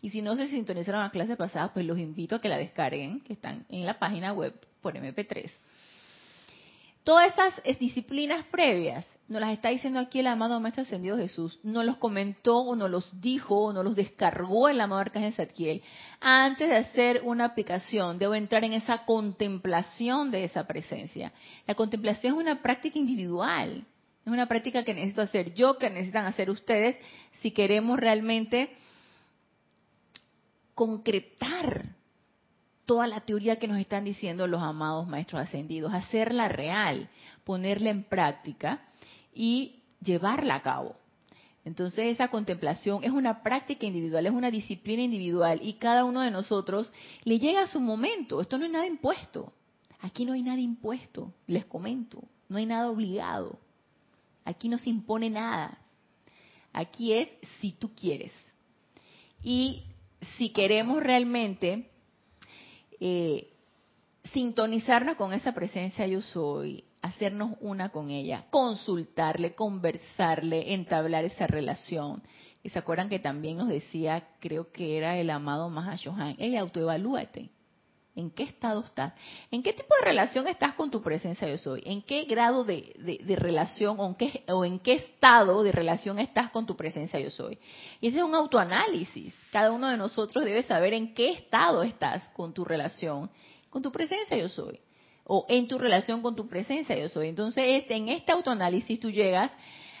Y 0.00 0.10
si 0.10 0.22
no 0.22 0.36
se 0.36 0.48
sintonizaron 0.48 1.02
las 1.02 1.12
clases 1.12 1.36
pasadas, 1.36 1.70
pues 1.72 1.84
los 1.84 1.98
invito 1.98 2.36
a 2.36 2.40
que 2.40 2.48
la 2.48 2.58
descarguen, 2.58 3.20
que 3.20 3.32
están 3.32 3.66
en 3.68 3.86
la 3.86 3.98
página 3.98 4.32
web 4.32 4.54
por 4.80 4.94
MP3. 4.94 5.50
Todas 7.02 7.32
esas 7.32 7.78
disciplinas 7.78 8.44
previas 8.46 9.04
nos 9.26 9.40
las 9.40 9.52
está 9.52 9.70
diciendo 9.70 9.98
aquí 9.98 10.20
el 10.20 10.26
amado 10.26 10.60
Maestro 10.60 10.82
Ascendido 10.82 11.16
Jesús, 11.16 11.58
nos 11.62 11.84
los 11.84 11.96
comentó 11.96 12.58
o 12.58 12.76
nos 12.76 12.90
los 12.90 13.20
dijo 13.22 13.56
o 13.56 13.72
nos 13.72 13.84
los 13.84 13.96
descargó 13.96 14.68
el 14.68 14.80
amado 14.80 15.00
Arcángel 15.00 15.32
Zadkiel. 15.32 15.82
Antes 16.20 16.68
de 16.68 16.76
hacer 16.76 17.22
una 17.24 17.46
aplicación, 17.46 18.18
debo 18.18 18.34
entrar 18.34 18.64
en 18.64 18.74
esa 18.74 19.04
contemplación 19.06 20.30
de 20.30 20.44
esa 20.44 20.66
presencia. 20.66 21.32
La 21.66 21.74
contemplación 21.74 22.34
es 22.34 22.40
una 22.40 22.62
práctica 22.62 22.98
individual, 22.98 23.86
es 24.26 24.32
una 24.32 24.46
práctica 24.46 24.84
que 24.84 24.92
necesito 24.92 25.22
hacer 25.22 25.54
yo, 25.54 25.78
que 25.78 25.88
necesitan 25.88 26.26
hacer 26.26 26.50
ustedes, 26.50 26.96
si 27.40 27.50
queremos 27.50 27.98
realmente 27.98 28.70
concretar 30.74 31.94
toda 32.84 33.06
la 33.06 33.20
teoría 33.20 33.58
que 33.58 33.68
nos 33.68 33.78
están 33.78 34.04
diciendo 34.04 34.46
los 34.46 34.62
amados 34.62 35.06
maestros 35.06 35.40
ascendidos, 35.40 35.94
hacerla 35.94 36.48
real, 36.48 37.08
ponerla 37.44 37.88
en 37.88 38.04
práctica 38.04 38.82
y 39.34 39.82
llevarla 40.00 40.56
a 40.56 40.62
cabo. 40.62 40.96
Entonces 41.64 42.12
esa 42.12 42.28
contemplación 42.28 43.02
es 43.04 43.10
una 43.10 43.42
práctica 43.42 43.86
individual, 43.86 44.26
es 44.26 44.32
una 44.32 44.50
disciplina 44.50 45.02
individual 45.02 45.60
y 45.62 45.74
cada 45.74 46.04
uno 46.04 46.20
de 46.20 46.30
nosotros 46.30 46.92
le 47.24 47.38
llega 47.38 47.66
su 47.66 47.80
momento. 47.80 48.40
Esto 48.40 48.58
no 48.58 48.66
es 48.66 48.70
nada 48.70 48.86
impuesto. 48.86 49.52
Aquí 50.00 50.26
no 50.26 50.34
hay 50.34 50.42
nada 50.42 50.60
impuesto, 50.60 51.32
les 51.46 51.64
comento. 51.64 52.22
No 52.48 52.58
hay 52.58 52.66
nada 52.66 52.90
obligado. 52.90 53.58
Aquí 54.44 54.68
no 54.68 54.76
se 54.76 54.90
impone 54.90 55.30
nada. 55.30 55.78
Aquí 56.74 57.14
es 57.14 57.30
si 57.60 57.72
tú 57.72 57.94
quieres. 57.94 58.32
Y 59.42 59.84
si 60.36 60.50
queremos 60.50 61.02
realmente 61.02 61.90
eh, 63.00 63.50
sintonizarnos 64.32 65.16
con 65.16 65.32
esa 65.32 65.52
presencia 65.52 66.06
yo 66.06 66.20
soy, 66.20 66.84
hacernos 67.04 67.52
una 67.60 67.90
con 67.90 68.08
ella, 68.08 68.46
consultarle, 68.48 69.54
conversarle, 69.54 70.72
entablar 70.72 71.26
esa 71.26 71.46
relación. 71.46 72.22
Y 72.62 72.70
se 72.70 72.78
acuerdan 72.78 73.10
que 73.10 73.18
también 73.18 73.58
nos 73.58 73.68
decía, 73.68 74.28
creo 74.40 74.72
que 74.72 74.96
era 74.96 75.18
el 75.18 75.28
amado 75.28 75.68
Mahashohan, 75.68 76.36
hey, 76.38 76.56
autoevalúate. 76.56 77.50
¿En 78.16 78.30
qué 78.30 78.44
estado 78.44 78.84
estás? 78.84 79.12
¿En 79.50 79.62
qué 79.62 79.74
tipo 79.74 79.94
de 80.00 80.06
relación 80.06 80.46
estás 80.46 80.72
con 80.74 80.90
tu 80.90 81.02
presencia 81.02 81.46
yo 81.46 81.58
soy? 81.58 81.82
¿En 81.84 82.00
qué 82.00 82.24
grado 82.24 82.64
de, 82.64 82.94
relación 83.36 83.96
o 83.98 84.06
en, 84.06 84.14
qué, 84.14 84.44
o 84.48 84.64
en 84.64 84.78
qué 84.78 84.94
estado 84.94 85.62
de 85.62 85.72
relación 85.72 86.18
estás 86.18 86.50
con 86.52 86.64
tu 86.64 86.74
presencia 86.74 87.20
yo 87.20 87.30
soy? 87.30 87.58
Y 88.00 88.08
ese 88.08 88.18
es 88.18 88.24
un 88.24 88.34
autoanálisis. 88.34 89.34
Cada 89.50 89.72
uno 89.72 89.88
de 89.88 89.98
nosotros 89.98 90.44
debe 90.44 90.62
saber 90.62 90.94
en 90.94 91.12
qué 91.12 91.32
estado 91.32 91.82
estás 91.82 92.28
con 92.30 92.54
tu 92.54 92.64
relación, 92.64 93.30
con 93.68 93.82
tu 93.82 93.92
presencia 93.92 94.38
yo 94.38 94.48
soy 94.48 94.80
o 95.24 95.46
en 95.48 95.68
tu 95.68 95.78
relación 95.78 96.22
con 96.22 96.36
tu 96.36 96.48
presencia 96.48 96.96
yo 96.96 97.08
soy. 97.08 97.28
Entonces, 97.28 97.84
en 97.88 98.08
este 98.08 98.32
autoanálisis 98.32 99.00
tú 99.00 99.10
llegas 99.10 99.50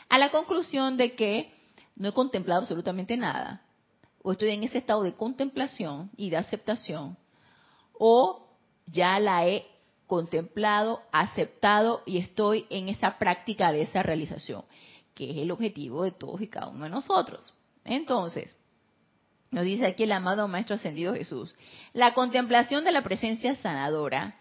a 0.08 0.18
la 0.18 0.30
conclusión 0.30 0.96
de 0.96 1.14
que 1.14 1.52
no 1.96 2.08
he 2.08 2.12
contemplado 2.12 2.60
absolutamente 2.60 3.16
nada, 3.16 3.62
o 4.22 4.32
estoy 4.32 4.50
en 4.50 4.64
ese 4.64 4.78
estado 4.78 5.02
de 5.02 5.14
contemplación 5.14 6.10
y 6.16 6.30
de 6.30 6.36
aceptación, 6.36 7.16
o 7.98 8.48
ya 8.86 9.18
la 9.18 9.46
he 9.46 9.66
contemplado, 10.06 11.02
aceptado 11.12 12.02
y 12.04 12.18
estoy 12.18 12.66
en 12.68 12.88
esa 12.88 13.18
práctica 13.18 13.72
de 13.72 13.82
esa 13.82 14.02
realización, 14.02 14.64
que 15.14 15.30
es 15.30 15.36
el 15.38 15.50
objetivo 15.50 16.04
de 16.04 16.12
todos 16.12 16.40
y 16.40 16.48
cada 16.48 16.68
uno 16.68 16.84
de 16.84 16.90
nosotros. 16.90 17.54
Entonces, 17.84 18.56
Nos 19.54 19.64
dice 19.64 19.86
aquí 19.86 20.02
el 20.02 20.10
amado 20.10 20.48
Maestro 20.48 20.74
Ascendido 20.74 21.14
Jesús. 21.14 21.54
La 21.92 22.12
contemplación 22.12 22.82
de 22.82 22.90
la 22.90 23.04
presencia 23.04 23.54
sanadora, 23.54 24.34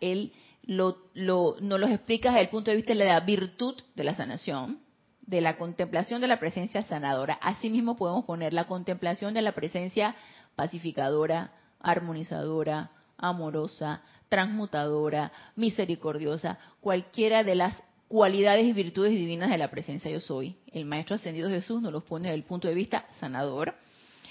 él, 0.00 0.32
lo, 0.64 0.98
lo, 1.14 1.56
nos 1.60 1.80
lo 1.80 1.86
explica 1.86 2.30
desde 2.30 2.42
el 2.42 2.48
punto 2.48 2.70
de 2.70 2.76
vista 2.76 2.94
de 2.94 3.04
la 3.04 3.20
virtud 3.20 3.74
de 3.94 4.04
la 4.04 4.14
sanación, 4.14 4.80
de 5.22 5.40
la 5.40 5.56
contemplación 5.56 6.20
de 6.20 6.28
la 6.28 6.38
presencia 6.38 6.82
sanadora. 6.82 7.34
Asimismo 7.34 7.96
podemos 7.96 8.24
poner 8.24 8.52
la 8.52 8.66
contemplación 8.66 9.34
de 9.34 9.42
la 9.42 9.52
presencia 9.52 10.14
pacificadora, 10.56 11.52
armonizadora, 11.80 12.90
amorosa, 13.16 14.02
transmutadora, 14.28 15.32
misericordiosa, 15.56 16.58
cualquiera 16.80 17.44
de 17.44 17.54
las 17.54 17.82
cualidades 18.08 18.66
y 18.66 18.72
virtudes 18.72 19.12
divinas 19.12 19.50
de 19.50 19.58
la 19.58 19.70
presencia 19.70 20.10
yo 20.10 20.20
soy. 20.20 20.56
El 20.72 20.84
Maestro 20.84 21.16
Ascendido 21.16 21.48
Jesús 21.48 21.80
nos 21.80 21.92
los 21.92 22.04
pone 22.04 22.28
desde 22.28 22.36
el 22.36 22.44
punto 22.44 22.68
de 22.68 22.74
vista 22.74 23.06
sanador. 23.20 23.74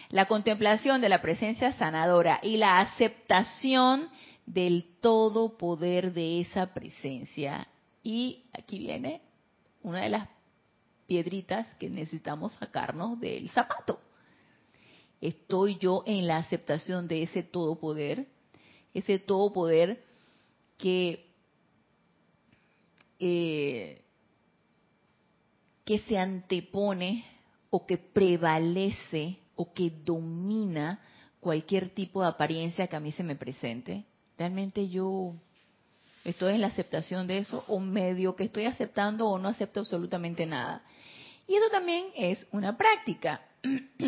La 0.09 0.25
contemplación 0.25 1.01
de 1.01 1.09
la 1.09 1.21
presencia 1.21 1.71
sanadora 1.73 2.39
y 2.43 2.57
la 2.57 2.79
aceptación 2.79 4.09
del 4.53 4.97
todo 4.99 5.57
poder 5.57 6.13
de 6.13 6.41
esa 6.41 6.73
presencia. 6.73 7.67
Y 8.03 8.43
aquí 8.53 8.79
viene 8.79 9.21
una 9.81 10.01
de 10.01 10.09
las 10.09 10.29
piedritas 11.07 11.73
que 11.75 11.89
necesitamos 11.89 12.51
sacarnos 12.53 13.19
del 13.19 13.49
zapato. 13.49 13.99
Estoy 15.21 15.77
yo 15.77 16.03
en 16.05 16.27
la 16.27 16.37
aceptación 16.37 17.07
de 17.07 17.23
ese 17.23 17.43
todo 17.43 17.79
poder, 17.79 18.27
ese 18.93 19.19
todo 19.19 19.53
poder 19.53 20.03
que 20.77 21.27
eh, 23.19 24.01
que 25.85 25.99
se 25.99 26.17
antepone 26.17 27.23
o 27.69 27.85
que 27.85 27.97
prevalece 27.97 29.37
o 29.55 29.71
que 29.73 29.91
domina 29.91 30.99
cualquier 31.39 31.89
tipo 31.89 32.21
de 32.21 32.27
apariencia 32.27 32.87
que 32.87 32.95
a 32.95 32.99
mí 32.99 33.11
se 33.11 33.23
me 33.23 33.35
presente. 33.35 34.05
Realmente 34.41 34.89
yo 34.89 35.35
estoy 36.23 36.55
en 36.55 36.61
la 36.61 36.67
aceptación 36.67 37.27
de 37.27 37.37
eso 37.37 37.63
o 37.67 37.79
medio 37.79 38.35
que 38.35 38.45
estoy 38.45 38.65
aceptando 38.65 39.27
o 39.27 39.37
no 39.37 39.49
acepto 39.49 39.81
absolutamente 39.81 40.47
nada. 40.47 40.81
Y 41.47 41.53
eso 41.53 41.69
también 41.69 42.05
es 42.15 42.47
una 42.51 42.75
práctica. 42.75 43.41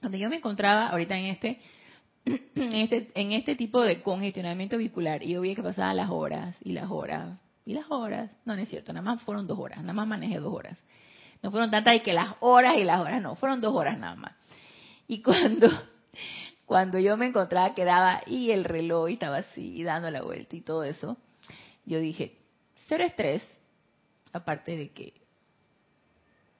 Cuando 0.00 0.18
yo 0.18 0.28
me 0.28 0.38
encontraba 0.38 0.88
ahorita 0.88 1.16
en 1.16 1.26
este, 1.26 1.60
en 2.24 2.72
este, 2.74 3.12
en 3.14 3.30
este 3.30 3.54
tipo 3.54 3.80
de 3.80 4.02
congestionamiento 4.02 4.76
vehicular 4.76 5.22
y 5.22 5.34
yo 5.34 5.40
vi 5.40 5.54
que 5.54 5.62
pasaban 5.62 5.98
las 5.98 6.10
horas 6.10 6.56
y 6.64 6.72
las 6.72 6.90
horas 6.90 7.38
y 7.64 7.74
las 7.74 7.88
horas, 7.90 8.32
no, 8.44 8.56
no 8.56 8.62
es 8.62 8.68
cierto, 8.68 8.92
nada 8.92 9.04
más 9.04 9.22
fueron 9.22 9.46
dos 9.46 9.60
horas, 9.60 9.78
nada 9.82 9.92
más 9.92 10.08
manejé 10.08 10.38
dos 10.38 10.52
horas. 10.52 10.76
No 11.44 11.52
fueron 11.52 11.70
tantas 11.70 11.94
y 11.94 12.00
que 12.00 12.12
las 12.12 12.34
horas 12.40 12.76
y 12.76 12.82
las 12.82 13.00
horas, 13.00 13.22
no, 13.22 13.36
fueron 13.36 13.60
dos 13.60 13.72
horas 13.72 14.00
nada 14.00 14.16
más. 14.16 14.32
Y 15.06 15.22
cuando, 15.22 15.68
cuando 16.68 16.98
yo 16.98 17.16
me 17.16 17.26
encontraba 17.26 17.74
quedaba 17.74 18.20
y 18.26 18.50
el 18.50 18.62
reloj 18.62 19.08
estaba 19.08 19.38
así, 19.38 19.82
dando 19.82 20.10
la 20.10 20.20
vuelta 20.20 20.54
y 20.54 20.60
todo 20.60 20.84
eso, 20.84 21.16
yo 21.86 21.98
dije, 21.98 22.36
cero 22.88 23.04
estrés, 23.04 23.42
aparte 24.34 24.76
de 24.76 24.90
que 24.90 25.14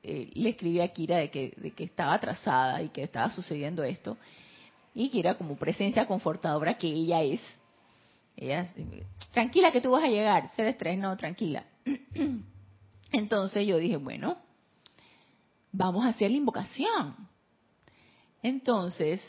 eh, 0.02 0.30
le 0.32 0.48
escribí 0.48 0.80
a 0.80 0.88
Kira 0.88 1.18
de 1.18 1.30
que, 1.30 1.52
de 1.58 1.72
que 1.72 1.84
estaba 1.84 2.14
atrasada 2.14 2.80
y 2.80 2.88
que 2.88 3.02
estaba 3.02 3.30
sucediendo 3.30 3.84
esto, 3.84 4.16
y 4.94 5.10
Kira 5.10 5.36
como 5.36 5.58
presencia 5.58 6.06
confortadora 6.06 6.78
que 6.78 6.86
ella 6.86 7.22
es, 7.22 7.42
ella, 8.34 8.72
tranquila 9.32 9.72
que 9.72 9.82
tú 9.82 9.90
vas 9.90 10.04
a 10.04 10.08
llegar, 10.08 10.48
ser 10.56 10.68
estrés, 10.68 10.96
no, 10.96 11.14
tranquila. 11.18 11.66
Entonces 13.12 13.66
yo 13.66 13.76
dije, 13.76 13.98
bueno, 13.98 14.38
vamos 15.70 16.06
a 16.06 16.08
hacer 16.08 16.30
la 16.30 16.38
invocación. 16.38 17.14
Entonces, 18.42 19.20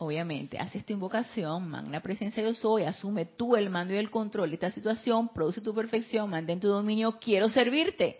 obviamente, 0.00 0.58
haces 0.58 0.86
tu 0.86 0.94
invocación, 0.94 1.68
magna 1.68 2.00
presencia 2.00 2.42
yo 2.42 2.54
soy, 2.54 2.84
asume 2.84 3.26
tú 3.26 3.54
el 3.54 3.68
mando 3.68 3.92
y 3.92 3.98
el 3.98 4.10
control 4.10 4.48
de 4.48 4.54
esta 4.54 4.70
situación, 4.70 5.28
produce 5.28 5.60
tu 5.60 5.74
perfección, 5.74 6.30
mantén 6.30 6.58
tu 6.58 6.68
dominio, 6.68 7.18
quiero 7.20 7.50
servirte. 7.50 8.18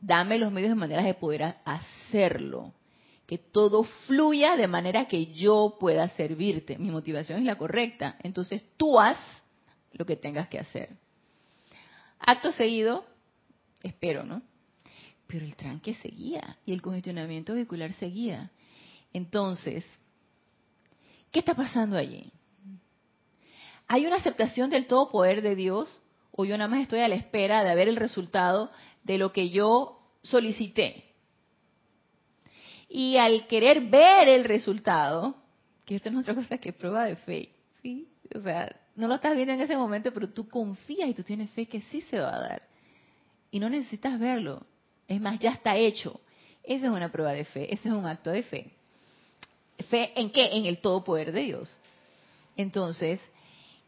Dame 0.00 0.36
los 0.36 0.50
medios 0.50 0.72
y 0.72 0.74
maneras 0.74 1.04
de 1.04 1.14
poder 1.14 1.54
hacerlo 1.64 2.74
que 3.24 3.38
todo 3.38 3.84
fluya 3.84 4.56
de 4.56 4.66
manera 4.66 5.06
que 5.06 5.26
yo 5.26 5.76
pueda 5.78 6.08
servirte. 6.08 6.76
Mi 6.76 6.90
motivación 6.90 7.38
es 7.38 7.44
la 7.44 7.56
correcta. 7.56 8.18
Entonces 8.24 8.62
tú 8.76 8.98
haz 8.98 9.16
lo 9.92 10.04
que 10.04 10.16
tengas 10.16 10.48
que 10.48 10.58
hacer. 10.58 10.90
Acto 12.18 12.50
seguido, 12.50 13.06
espero, 13.82 14.24
¿no? 14.24 14.42
Pero 15.28 15.46
el 15.46 15.54
tranque 15.54 15.94
seguía 15.94 16.58
y 16.66 16.72
el 16.72 16.82
congestionamiento 16.82 17.54
vehicular 17.54 17.92
seguía. 17.92 18.50
Entonces, 19.12 19.84
¿qué 21.34 21.40
está 21.40 21.54
pasando 21.54 21.98
allí? 21.98 22.30
¿Hay 23.88 24.06
una 24.06 24.16
aceptación 24.16 24.70
del 24.70 24.86
todo 24.86 25.10
poder 25.10 25.42
de 25.42 25.56
Dios 25.56 26.00
o 26.30 26.44
yo 26.44 26.56
nada 26.56 26.70
más 26.70 26.80
estoy 26.80 27.00
a 27.00 27.08
la 27.08 27.16
espera 27.16 27.64
de 27.64 27.74
ver 27.74 27.88
el 27.88 27.96
resultado 27.96 28.70
de 29.02 29.18
lo 29.18 29.32
que 29.32 29.50
yo 29.50 29.98
solicité? 30.22 31.04
Y 32.88 33.16
al 33.16 33.48
querer 33.48 33.80
ver 33.90 34.28
el 34.28 34.44
resultado, 34.44 35.34
que 35.84 35.96
esto 35.96 36.08
no 36.10 36.20
es 36.20 36.28
otra 36.28 36.36
cosa 36.36 36.58
que 36.58 36.72
prueba 36.72 37.04
de 37.06 37.16
fe, 37.16 37.50
¿sí? 37.82 38.08
O 38.32 38.40
sea, 38.40 38.74
no 38.94 39.08
lo 39.08 39.16
estás 39.16 39.34
viendo 39.34 39.54
en 39.54 39.60
ese 39.60 39.76
momento, 39.76 40.14
pero 40.14 40.30
tú 40.30 40.48
confías 40.48 41.08
y 41.08 41.14
tú 41.14 41.24
tienes 41.24 41.50
fe 41.50 41.66
que 41.66 41.80
sí 41.80 42.00
se 42.02 42.20
va 42.20 42.36
a 42.36 42.38
dar. 42.38 42.62
Y 43.50 43.58
no 43.58 43.68
necesitas 43.68 44.20
verlo. 44.20 44.64
Es 45.08 45.20
más, 45.20 45.40
ya 45.40 45.50
está 45.50 45.76
hecho. 45.76 46.20
Esa 46.62 46.86
es 46.86 46.92
una 46.92 47.10
prueba 47.10 47.32
de 47.32 47.44
fe, 47.44 47.74
ese 47.74 47.88
es 47.88 47.94
un 47.94 48.06
acto 48.06 48.30
de 48.30 48.44
fe. 48.44 48.72
¿Fe 49.90 50.12
en 50.18 50.30
qué? 50.30 50.56
En 50.56 50.66
el 50.66 50.78
todo 50.78 51.04
poder 51.04 51.32
de 51.32 51.42
Dios. 51.42 51.78
Entonces, 52.56 53.20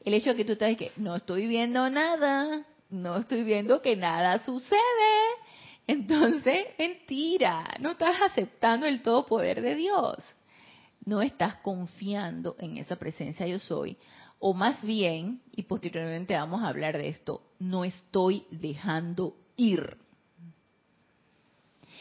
el 0.05 0.14
hecho 0.14 0.31
de 0.31 0.37
que 0.37 0.45
tú 0.45 0.52
estás 0.52 0.76
que 0.76 0.93
no 0.97 1.16
estoy 1.16 1.47
viendo 1.47 1.88
nada, 1.90 2.64
no 2.90 3.16
estoy 3.16 3.45
viendo 3.45 3.83
que 3.83 3.97
nada 3.97 4.45
sucede, 4.45 5.37
entonces, 5.87 6.66
mentira, 6.78 7.64
no 7.81 7.93
estás 7.93 8.21
aceptando 8.23 8.87
el 8.87 9.02
todo 9.02 9.25
poder 9.25 9.62
de 9.62 9.76
Dios. 9.76 10.16
No 11.05 11.23
estás 11.23 11.57
confiando 11.57 12.57
en 12.59 12.78
esa 12.78 12.97
presencia 12.97 13.47
yo 13.47 13.61
soy. 13.61 13.97
O 14.40 14.52
más 14.52 14.83
bien, 14.83 15.40
y 15.55 15.62
posteriormente 15.62 16.35
vamos 16.35 16.62
a 16.62 16.69
hablar 16.69 16.99
de 16.99 17.09
esto, 17.09 17.43
no 17.59 17.85
estoy 17.85 18.45
dejando 18.50 19.37
ir. 19.57 19.97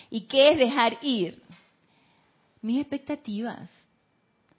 ¿Y 0.09 0.21
qué 0.21 0.51
es 0.51 0.57
dejar 0.57 0.97
ir? 1.01 1.41
Mis 2.61 2.81
expectativas, 2.81 3.69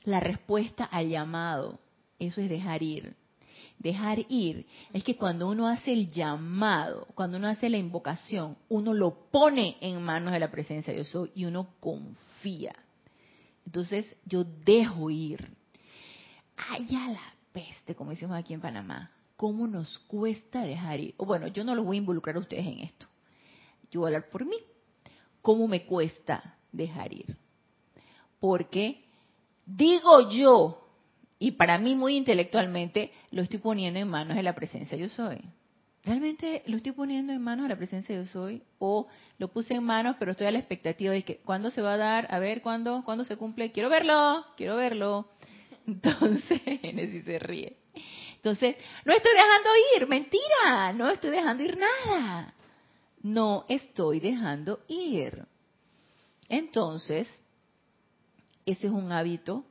la 0.07 0.21
respuesta 0.21 0.85
al 0.85 1.11
llamado, 1.11 1.79
eso 2.19 2.41
es 2.41 2.49
dejar 2.49 2.83
ir 2.83 3.15
dejar 3.79 4.25
ir 4.29 4.67
es 4.93 5.05
que 5.05 5.17
cuando 5.17 5.49
uno 5.49 5.67
hace 5.67 5.93
el 5.93 6.11
llamado, 6.11 7.07
cuando 7.15 7.37
uno 7.39 7.49
hace 7.49 7.69
la 7.69 7.77
invocación, 7.77 8.57
uno 8.69 8.95
lo 8.95 9.31
pone 9.31 9.77
en 9.81 10.03
manos 10.03 10.33
de 10.33 10.41
la 10.41 10.51
presencia 10.51 10.93
de 10.93 11.03
Dios 11.03 11.31
y 11.35 11.45
uno 11.45 11.75
confía. 11.81 12.75
Entonces 13.65 14.17
yo 14.25 14.45
dejo 14.45 15.11
ir. 15.11 15.51
Allá 16.71 17.09
la 17.09 17.35
peste, 17.53 17.95
como 17.95 18.11
decimos 18.11 18.37
aquí 18.37 18.55
en 18.55 18.61
Panamá. 18.61 19.11
¿Cómo 19.37 19.67
nos 19.67 19.99
cuesta 20.01 20.63
dejar 20.63 21.01
ir? 21.01 21.15
Bueno, 21.19 21.49
yo 21.49 21.63
no 21.63 21.75
los 21.75 21.85
voy 21.85 21.99
a 21.99 22.01
involucrar 22.01 22.37
a 22.37 22.41
ustedes 22.41 22.67
en 22.67 22.79
esto. 22.79 23.07
Yo 23.91 24.01
voy 24.01 24.07
a 24.07 24.17
hablar 24.17 24.31
por 24.31 24.47
mí. 24.47 24.57
¿Cómo 25.43 25.69
me 25.69 25.85
cuesta 25.85 26.57
dejar 26.73 27.13
ir? 27.13 27.37
Porque 28.41 29.06
digo 29.67 30.31
yo 30.31 30.83
y 31.39 31.53
para 31.53 31.79
mí 31.79 31.95
muy 31.95 32.17
intelectualmente 32.17 33.13
lo 33.31 33.43
estoy 33.43 33.59
poniendo 33.59 34.01
en 34.01 34.09
manos 34.09 34.37
de 34.37 34.43
la 34.43 34.55
presencia 34.55 34.97
yo 34.97 35.09
soy. 35.09 35.39
¿Realmente 36.05 36.63
lo 36.67 36.77
estoy 36.77 36.93
poniendo 36.93 37.33
en 37.33 37.43
manos 37.43 37.65
de 37.65 37.71
la 37.71 37.77
presencia 37.77 38.15
yo 38.15 38.27
soy? 38.27 38.63
¿O 38.79 39.09
lo 39.39 39.49
puse 39.49 39.75
en 39.75 39.83
manos 39.83 40.17
pero 40.19 40.31
estoy 40.31 40.47
a 40.47 40.53
la 40.53 40.61
expectativa 40.61 41.13
de 41.13 41.25
que 41.25 41.39
cuándo 41.39 41.71
se 41.71 41.83
va 41.83 41.95
a 41.95 41.97
dar? 41.97 42.29
A 42.31 42.39
ver, 42.39 42.63
¿cuándo? 42.63 43.03
¿Cuándo 43.05 43.25
se 43.25 43.37
cumple? 43.37 43.73
Quiero 43.73 43.91
verlo, 43.91 44.47
quiero 44.57 44.77
verlo. 44.77 45.29
Entonces, 45.87 46.61
Genesis 46.81 47.25
se 47.25 47.39
ríe. 47.41 47.77
Entonces, 48.37 48.77
no 49.05 49.13
estoy 49.13 49.33
dejando 49.33 49.69
ir, 49.97 50.07
mentira, 50.07 50.93
no 50.93 51.11
estoy 51.11 51.31
dejando 51.31 51.65
ir 51.65 51.77
nada. 51.77 52.55
No 53.23 53.65
estoy 53.69 54.21
dejando 54.21 54.81
ir. 54.87 55.45
Entonces, 56.49 57.29
ese 58.67 58.89
es 58.89 58.93
un 58.93 59.13
hábito 59.13 59.65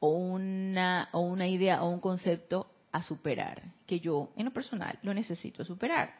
o 0.00 0.08
una, 0.08 1.08
o 1.12 1.20
una 1.20 1.46
idea 1.46 1.84
o 1.84 1.90
un 1.90 2.00
concepto 2.00 2.68
a 2.90 3.02
superar, 3.02 3.62
que 3.86 4.00
yo 4.00 4.32
en 4.36 4.46
lo 4.46 4.52
personal 4.52 4.98
lo 5.02 5.14
necesito 5.14 5.64
superar. 5.64 6.14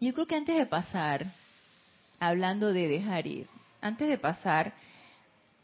Yo 0.00 0.12
creo 0.12 0.26
que 0.26 0.36
antes 0.36 0.56
de 0.56 0.66
pasar, 0.66 1.32
hablando 2.18 2.72
de 2.72 2.88
dejar 2.88 3.26
ir, 3.26 3.46
antes 3.80 4.08
de 4.08 4.18
pasar 4.18 4.74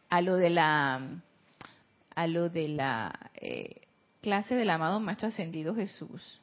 a 0.09 0.21
lo 0.21 0.37
de 0.37 0.51
la, 0.51 1.01
a 2.15 2.27
lo 2.27 2.49
de 2.49 2.69
la 2.69 3.31
eh, 3.35 3.83
clase 4.23 4.55
del 4.55 4.71
amado 4.71 5.01
Maestro 5.01 5.29
Ascendido 5.29 5.75
Jesús, 5.75 6.41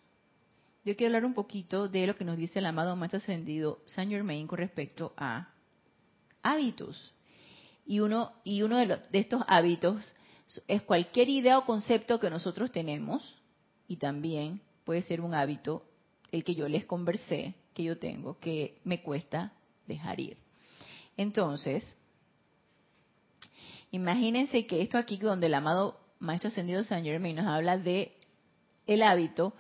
yo 0.86 0.98
quiero 0.98 1.10
hablar 1.15 1.25
un 1.25 1.34
poquito 1.34 1.88
de 1.88 2.08
lo 2.08 2.15
que 2.15 2.25
nos 2.25 2.36
dice 2.36 2.60
el 2.60 2.65
amado 2.65 2.96
Maestro 2.96 3.20
Ascendido 3.20 3.79
Saint 3.86 4.12
Germain 4.12 4.48
con 4.48 4.58
respecto 4.58 5.13
a 5.15 5.48
hábitos. 6.41 7.12
Y 7.86 8.00
uno, 8.00 8.32
y 8.44 8.62
uno 8.62 8.78
de, 8.78 8.88
de 8.88 9.20
estos 9.20 9.44
hábitos 9.48 10.13
es 10.68 10.82
cualquier 10.84 11.30
idea 11.30 11.58
o 11.58 11.66
concepto 11.66 12.20
que 12.20 12.30
nosotros 12.30 12.72
tenemos, 12.72 13.36
y 13.88 13.98
también 13.98 14.62
puede 14.84 15.02
ser 15.02 15.22
un 15.22 15.34
hábito, 15.34 15.84
el 16.32 16.44
que 16.44 16.56
yo 16.56 16.68
les 16.68 16.86
conversé, 16.86 17.56
que 17.74 17.84
yo 17.84 17.98
tengo, 17.98 18.40
que 18.40 18.80
me 18.84 19.02
cuesta 19.02 19.54
dejar 19.88 20.20
ir. 20.20 20.38
Entonces, 21.18 21.86
imagínense 23.92 24.66
que 24.66 24.82
esto 24.82 24.98
aquí 24.98 25.18
donde 25.18 25.48
el 25.48 25.54
amado 25.54 26.00
Maestro 26.20 26.50
Ascendido 26.50 26.84
San 26.84 27.04
Germain 27.04 27.36
nos 27.36 27.46
habla 27.46 27.78
de 27.78 28.18
el 28.88 29.04
hábito, 29.04 29.54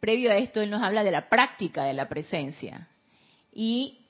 previo 0.00 0.30
a 0.30 0.36
esto 0.36 0.60
él 0.60 0.70
nos 0.70 0.82
habla 0.82 1.04
de 1.04 1.10
la 1.10 1.28
práctica 1.28 1.84
de 1.84 1.94
la 1.94 2.08
presencia. 2.08 2.88
Y 3.52 4.05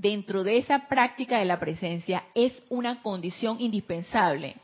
dentro 0.00 0.44
de 0.44 0.58
esa 0.58 0.86
práctica 0.86 1.38
de 1.38 1.44
la 1.44 1.58
presencia 1.58 2.24
es 2.34 2.52
una 2.68 3.02
condición 3.02 3.60
indispensable 3.60 4.54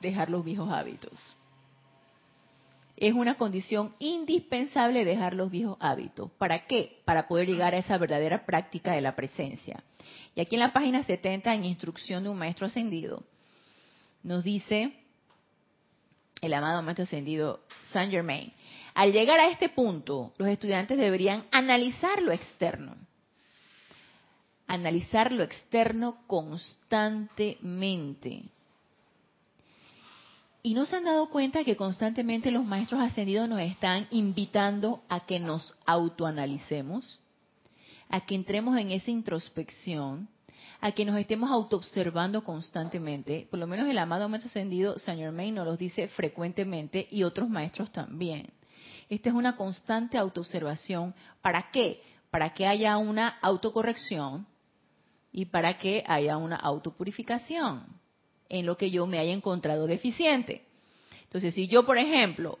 dejar 0.00 0.30
los 0.30 0.44
viejos 0.44 0.70
hábitos. 0.70 1.12
Es 2.96 3.12
una 3.12 3.36
condición 3.36 3.94
indispensable 3.98 5.04
dejar 5.04 5.34
los 5.34 5.50
viejos 5.50 5.76
hábitos. 5.78 6.30
¿Para 6.32 6.66
qué? 6.66 7.00
Para 7.04 7.28
poder 7.28 7.46
llegar 7.48 7.74
a 7.74 7.78
esa 7.78 7.98
verdadera 7.98 8.44
práctica 8.44 8.92
de 8.92 9.02
la 9.02 9.14
presencia. 9.14 9.84
Y 10.34 10.40
aquí 10.40 10.56
en 10.56 10.60
la 10.60 10.72
página 10.72 11.04
70, 11.04 11.54
en 11.54 11.64
instrucción 11.64 12.22
de 12.24 12.30
un 12.30 12.38
maestro 12.38 12.66
ascendido, 12.66 13.22
nos 14.22 14.42
dice 14.42 14.94
el 16.40 16.54
amado 16.54 16.82
maestro 16.82 17.04
ascendido 17.04 17.60
Saint 17.92 18.10
Germain, 18.10 18.52
al 18.94 19.12
llegar 19.12 19.38
a 19.38 19.50
este 19.50 19.68
punto, 19.68 20.32
los 20.38 20.48
estudiantes 20.48 20.96
deberían 20.96 21.44
analizar 21.52 22.22
lo 22.22 22.32
externo. 22.32 22.96
Analizar 24.68 25.32
lo 25.32 25.42
externo 25.42 26.18
constantemente. 26.26 28.44
Y 30.62 30.74
no 30.74 30.86
se 30.86 30.96
han 30.96 31.04
dado 31.04 31.30
cuenta 31.30 31.64
que 31.64 31.76
constantemente 31.76 32.50
los 32.50 32.64
maestros 32.64 33.00
ascendidos 33.00 33.48
nos 33.48 33.60
están 33.60 34.06
invitando 34.10 35.02
a 35.08 35.20
que 35.20 35.40
nos 35.40 35.74
autoanalicemos, 35.86 37.20
a 38.10 38.20
que 38.20 38.34
entremos 38.34 38.76
en 38.76 38.90
esa 38.90 39.10
introspección, 39.10 40.28
a 40.80 40.92
que 40.92 41.04
nos 41.04 41.18
estemos 41.18 41.50
autoobservando 41.50 42.44
constantemente. 42.44 43.46
Por 43.50 43.60
lo 43.60 43.66
menos 43.66 43.88
el 43.88 43.98
amado 43.98 44.28
maestro 44.28 44.48
ascendido 44.48 44.98
Saint 44.98 45.20
Germain 45.20 45.54
nos 45.54 45.64
lo 45.64 45.76
dice 45.76 46.08
frecuentemente 46.08 47.06
y 47.10 47.22
otros 47.22 47.48
maestros 47.48 47.90
también. 47.90 48.50
Esta 49.08 49.30
es 49.30 49.34
una 49.34 49.56
constante 49.56 50.18
autoobservación. 50.18 51.14
¿Para 51.40 51.70
qué? 51.70 52.02
Para 52.30 52.52
que 52.52 52.66
haya 52.66 52.98
una 52.98 53.28
autocorrección 53.40 54.46
y 55.32 55.46
para 55.46 55.78
que 55.78 56.04
haya 56.06 56.36
una 56.36 56.56
autopurificación 56.56 57.84
en 58.48 58.66
lo 58.66 58.76
que 58.76 58.90
yo 58.90 59.06
me 59.06 59.18
haya 59.18 59.32
encontrado 59.32 59.86
deficiente. 59.86 60.64
Entonces, 61.24 61.54
si 61.54 61.68
yo, 61.68 61.84
por 61.84 61.98
ejemplo, 61.98 62.58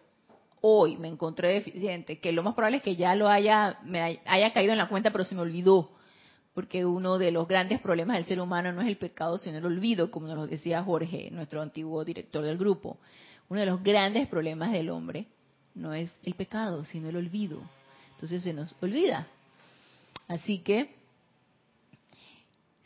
hoy 0.60 0.96
me 0.96 1.08
encontré 1.08 1.52
deficiente, 1.54 2.18
que 2.18 2.32
lo 2.32 2.42
más 2.42 2.54
probable 2.54 2.78
es 2.78 2.82
que 2.82 2.96
ya 2.96 3.14
lo 3.14 3.28
haya, 3.28 3.78
me 3.84 4.20
haya 4.24 4.52
caído 4.52 4.72
en 4.72 4.78
la 4.78 4.88
cuenta, 4.88 5.10
pero 5.10 5.24
se 5.24 5.34
me 5.34 5.40
olvidó 5.40 5.90
porque 6.58 6.84
uno 6.84 7.18
de 7.18 7.30
los 7.30 7.46
grandes 7.46 7.80
problemas 7.80 8.16
del 8.16 8.24
ser 8.24 8.40
humano 8.40 8.72
no 8.72 8.80
es 8.80 8.88
el 8.88 8.96
pecado, 8.96 9.38
sino 9.38 9.58
el 9.58 9.64
olvido, 9.64 10.10
como 10.10 10.26
nos 10.26 10.50
decía 10.50 10.82
Jorge, 10.82 11.30
nuestro 11.30 11.62
antiguo 11.62 12.04
director 12.04 12.44
del 12.44 12.58
grupo. 12.58 12.98
Uno 13.48 13.60
de 13.60 13.66
los 13.66 13.80
grandes 13.80 14.26
problemas 14.26 14.72
del 14.72 14.90
hombre 14.90 15.28
no 15.76 15.94
es 15.94 16.10
el 16.24 16.34
pecado, 16.34 16.84
sino 16.84 17.10
el 17.10 17.16
olvido. 17.16 17.62
Entonces 18.14 18.42
se 18.42 18.52
nos 18.52 18.74
olvida. 18.80 19.28
Así 20.26 20.58
que, 20.58 20.96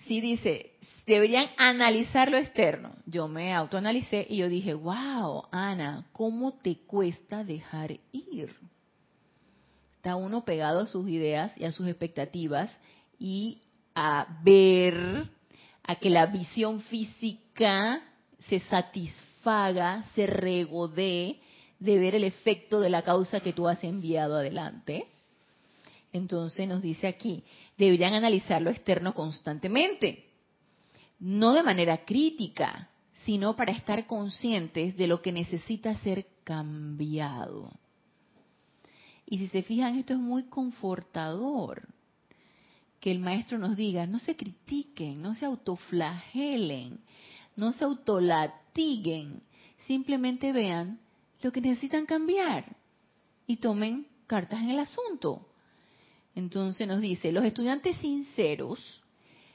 sí 0.06 0.20
dice, 0.20 0.72
deberían 1.06 1.48
analizar 1.56 2.30
lo 2.30 2.38
externo. 2.38 2.94
Yo 3.06 3.28
me 3.28 3.52
autoanalicé 3.52 4.26
y 4.28 4.38
yo 4.38 4.48
dije, 4.48 4.74
wow, 4.74 5.44
Ana, 5.50 6.06
¿cómo 6.12 6.52
te 6.52 6.76
cuesta 6.86 7.44
dejar 7.44 7.92
ir? 8.12 8.54
Está 9.96 10.16
uno 10.16 10.44
pegado 10.44 10.80
a 10.80 10.86
sus 10.86 11.08
ideas 11.08 11.52
y 11.56 11.64
a 11.64 11.72
sus 11.72 11.86
expectativas 11.86 12.70
y 13.18 13.62
a 13.94 14.40
ver, 14.42 15.28
a 15.84 15.96
que 15.96 16.10
la 16.10 16.26
visión 16.26 16.80
física 16.80 18.02
se 18.48 18.60
satisfaga, 18.60 20.04
se 20.14 20.26
regodee 20.26 21.40
de 21.78 21.98
ver 21.98 22.14
el 22.14 22.24
efecto 22.24 22.80
de 22.80 22.90
la 22.90 23.02
causa 23.02 23.40
que 23.40 23.52
tú 23.52 23.68
has 23.68 23.82
enviado 23.84 24.36
adelante. 24.36 25.06
Entonces 26.12 26.68
nos 26.68 26.82
dice 26.82 27.06
aquí, 27.06 27.44
deberían 27.78 28.14
analizar 28.14 28.60
lo 28.60 28.70
externo 28.70 29.14
constantemente, 29.14 30.26
no 31.18 31.52
de 31.54 31.62
manera 31.62 32.04
crítica, 32.04 32.90
sino 33.24 33.56
para 33.56 33.72
estar 33.72 34.06
conscientes 34.06 34.96
de 34.96 35.06
lo 35.06 35.22
que 35.22 35.32
necesita 35.32 35.94
ser 36.00 36.26
cambiado. 36.44 37.70
Y 39.24 39.38
si 39.38 39.48
se 39.48 39.62
fijan, 39.62 39.98
esto 39.98 40.12
es 40.12 40.18
muy 40.18 40.44
confortador, 40.44 41.88
que 43.00 43.10
el 43.10 43.18
maestro 43.18 43.58
nos 43.58 43.76
diga, 43.76 44.06
no 44.06 44.18
se 44.18 44.36
critiquen, 44.36 45.22
no 45.22 45.34
se 45.34 45.46
autoflagelen, 45.46 47.00
no 47.56 47.72
se 47.72 47.84
autolatiguen, 47.84 49.42
simplemente 49.86 50.52
vean 50.52 51.00
lo 51.40 51.50
que 51.50 51.60
necesitan 51.60 52.06
cambiar 52.06 52.76
y 53.46 53.56
tomen 53.56 54.06
cartas 54.26 54.62
en 54.62 54.70
el 54.70 54.78
asunto. 54.78 55.48
Entonces 56.34 56.88
nos 56.88 57.00
dice, 57.00 57.32
los 57.32 57.44
estudiantes 57.44 57.96
sinceros 57.98 59.02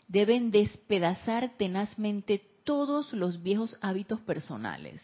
deben 0.07 0.51
despedazar 0.51 1.57
tenazmente 1.57 2.41
todos 2.63 3.13
los 3.13 3.41
viejos 3.41 3.77
hábitos 3.81 4.19
personales. 4.21 5.01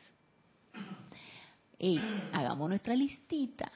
Y 1.80 2.00
hagamos 2.32 2.70
nuestra 2.70 2.96
listita 2.96 3.72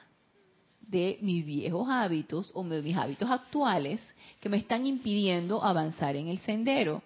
de 0.80 1.18
mis 1.20 1.44
viejos 1.44 1.86
hábitos 1.90 2.50
o 2.54 2.64
de 2.64 2.80
mis 2.80 2.96
hábitos 2.96 3.30
actuales 3.30 4.00
que 4.40 4.48
me 4.48 4.56
están 4.56 4.86
impidiendo 4.86 5.62
avanzar 5.62 6.16
en 6.16 6.28
el 6.28 6.38
sendero. 6.38 7.02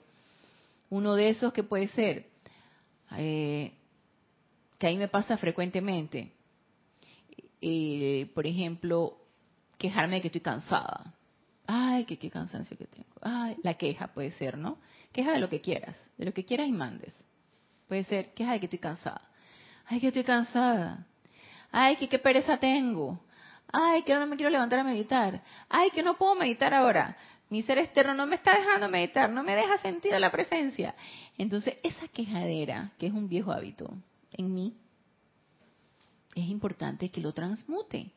Uno 0.90 1.14
de 1.14 1.30
esos 1.30 1.52
que 1.52 1.64
puede 1.64 1.88
ser, 1.88 2.26
eh, 3.16 3.72
que 4.78 4.86
ahí 4.86 4.96
me 4.96 5.08
pasa 5.08 5.36
frecuentemente, 5.36 6.32
eh, 7.60 8.30
por 8.34 8.46
ejemplo, 8.46 9.16
quejarme 9.82 10.16
de 10.16 10.22
que 10.22 10.28
estoy 10.28 10.40
cansada. 10.40 11.12
Ay, 11.66 12.04
que 12.04 12.16
qué 12.16 12.30
cansancio 12.30 12.78
que 12.78 12.86
tengo. 12.86 13.10
Ay, 13.20 13.56
la 13.64 13.74
queja 13.74 14.06
puede 14.14 14.30
ser, 14.30 14.56
¿no? 14.56 14.78
Queja 15.12 15.32
de 15.32 15.40
lo 15.40 15.48
que 15.48 15.60
quieras, 15.60 15.96
de 16.16 16.24
lo 16.24 16.32
que 16.32 16.44
quieras 16.44 16.68
y 16.68 16.72
mandes. 16.72 17.12
Puede 17.88 18.04
ser 18.04 18.32
queja 18.32 18.52
de 18.52 18.60
que 18.60 18.66
estoy 18.66 18.78
cansada. 18.78 19.22
Ay, 19.86 20.00
que 20.00 20.06
estoy 20.08 20.22
cansada. 20.22 21.04
Ay, 21.72 21.96
que 21.96 22.08
qué 22.08 22.20
pereza 22.20 22.58
tengo. 22.58 23.24
Ay, 23.72 24.02
que 24.02 24.14
no 24.14 24.24
me 24.28 24.36
quiero 24.36 24.50
levantar 24.50 24.78
a 24.78 24.84
meditar. 24.84 25.42
Ay, 25.68 25.90
que 25.90 26.04
no 26.04 26.16
puedo 26.16 26.36
meditar 26.36 26.72
ahora. 26.72 27.16
Mi 27.50 27.62
ser 27.62 27.78
externo 27.78 28.14
no 28.14 28.26
me 28.26 28.36
está 28.36 28.56
dejando 28.56 28.88
meditar, 28.88 29.30
no 29.30 29.42
me 29.42 29.56
deja 29.56 29.78
sentir 29.78 30.14
a 30.14 30.20
la 30.20 30.30
presencia. 30.30 30.94
Entonces, 31.36 31.76
esa 31.82 32.06
quejadera, 32.06 32.92
que 32.98 33.08
es 33.08 33.12
un 33.12 33.28
viejo 33.28 33.50
hábito 33.50 33.92
en 34.30 34.54
mí, 34.54 34.76
es 36.34 36.48
importante 36.48 37.10
que 37.10 37.20
lo 37.20 37.32
transmute, 37.32 38.12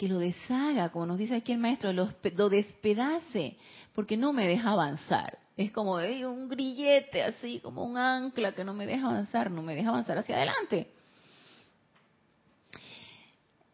que 0.00 0.08
lo 0.08 0.18
deshaga, 0.18 0.88
como 0.88 1.04
nos 1.04 1.18
dice 1.18 1.34
aquí 1.34 1.52
el 1.52 1.58
maestro, 1.58 1.92
lo, 1.92 2.48
despedace, 2.48 3.58
porque 3.94 4.16
no 4.16 4.32
me 4.32 4.46
deja 4.46 4.70
avanzar. 4.70 5.38
Es 5.58 5.72
como 5.72 5.96
un 5.96 6.48
grillete, 6.48 7.22
así 7.22 7.60
como 7.60 7.84
un 7.84 7.98
ancla 7.98 8.52
que 8.52 8.64
no 8.64 8.72
me 8.72 8.86
deja 8.86 9.08
avanzar, 9.08 9.50
no 9.50 9.60
me 9.60 9.74
deja 9.74 9.90
avanzar 9.90 10.16
hacia 10.16 10.36
adelante. 10.36 10.90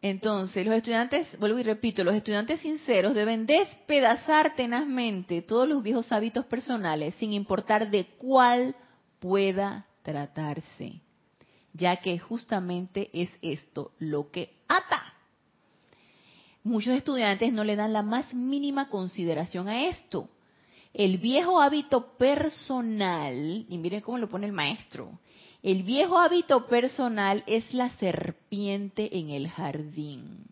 Entonces, 0.01 0.65
los 0.65 0.75
estudiantes, 0.75 1.25
vuelvo 1.39 1.59
y 1.59 1.63
repito, 1.63 2.03
los 2.03 2.13
estudiantes 2.13 2.59
sinceros 2.59 3.13
deben 3.13 3.45
despedazar 3.45 4.53
tenazmente 4.53 5.41
todos 5.43 5.65
los 5.65 5.81
viejos 5.81 6.11
hábitos 6.11 6.45
personales, 6.47 7.15
sin 7.15 7.31
importar 7.31 7.89
de 7.89 8.05
cuál 8.17 8.75
pueda 9.19 9.87
tratarse, 10.01 10.99
ya 11.71 11.95
que 11.95 12.19
justamente 12.19 13.09
es 13.13 13.29
esto 13.41 13.93
lo 13.99 14.29
que 14.29 14.57
ata. 14.67 15.06
Muchos 16.67 16.97
estudiantes 16.97 17.53
no 17.53 17.63
le 17.63 17.77
dan 17.77 17.93
la 17.93 18.01
más 18.01 18.33
mínima 18.33 18.89
consideración 18.89 19.69
a 19.69 19.87
esto. 19.87 20.29
El 20.93 21.17
viejo 21.17 21.61
hábito 21.61 22.17
personal, 22.17 23.65
y 23.69 23.77
miren 23.77 24.01
cómo 24.01 24.17
lo 24.17 24.27
pone 24.27 24.47
el 24.47 24.51
maestro, 24.51 25.17
el 25.63 25.83
viejo 25.83 26.19
hábito 26.19 26.67
personal 26.67 27.41
es 27.47 27.73
la 27.73 27.89
serpiente 27.91 29.17
en 29.17 29.29
el 29.29 29.47
jardín. 29.47 30.45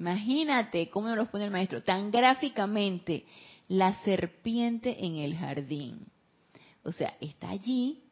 Imagínate 0.00 0.90
cómo 0.90 1.06
nos 1.06 1.16
lo 1.16 1.30
pone 1.30 1.44
el 1.44 1.52
maestro, 1.52 1.84
tan 1.84 2.10
gráficamente, 2.10 3.24
la 3.68 3.94
serpiente 4.02 5.06
en 5.06 5.14
el 5.18 5.36
jardín. 5.36 6.06
O 6.82 6.90
sea, 6.90 7.16
está 7.20 7.50
allí 7.50 8.02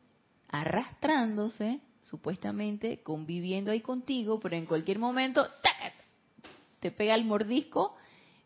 arrastrándose, 0.51 1.81
supuestamente, 2.03 3.03
conviviendo 3.03 3.73
ahí 3.73 3.81
contigo, 3.81 4.39
pero 4.39 4.55
en 4.55 4.67
cualquier 4.67 5.01
momento 5.01 5.45
te 6.85 6.91
pega 6.91 7.15
el 7.15 7.25
mordisco 7.25 7.97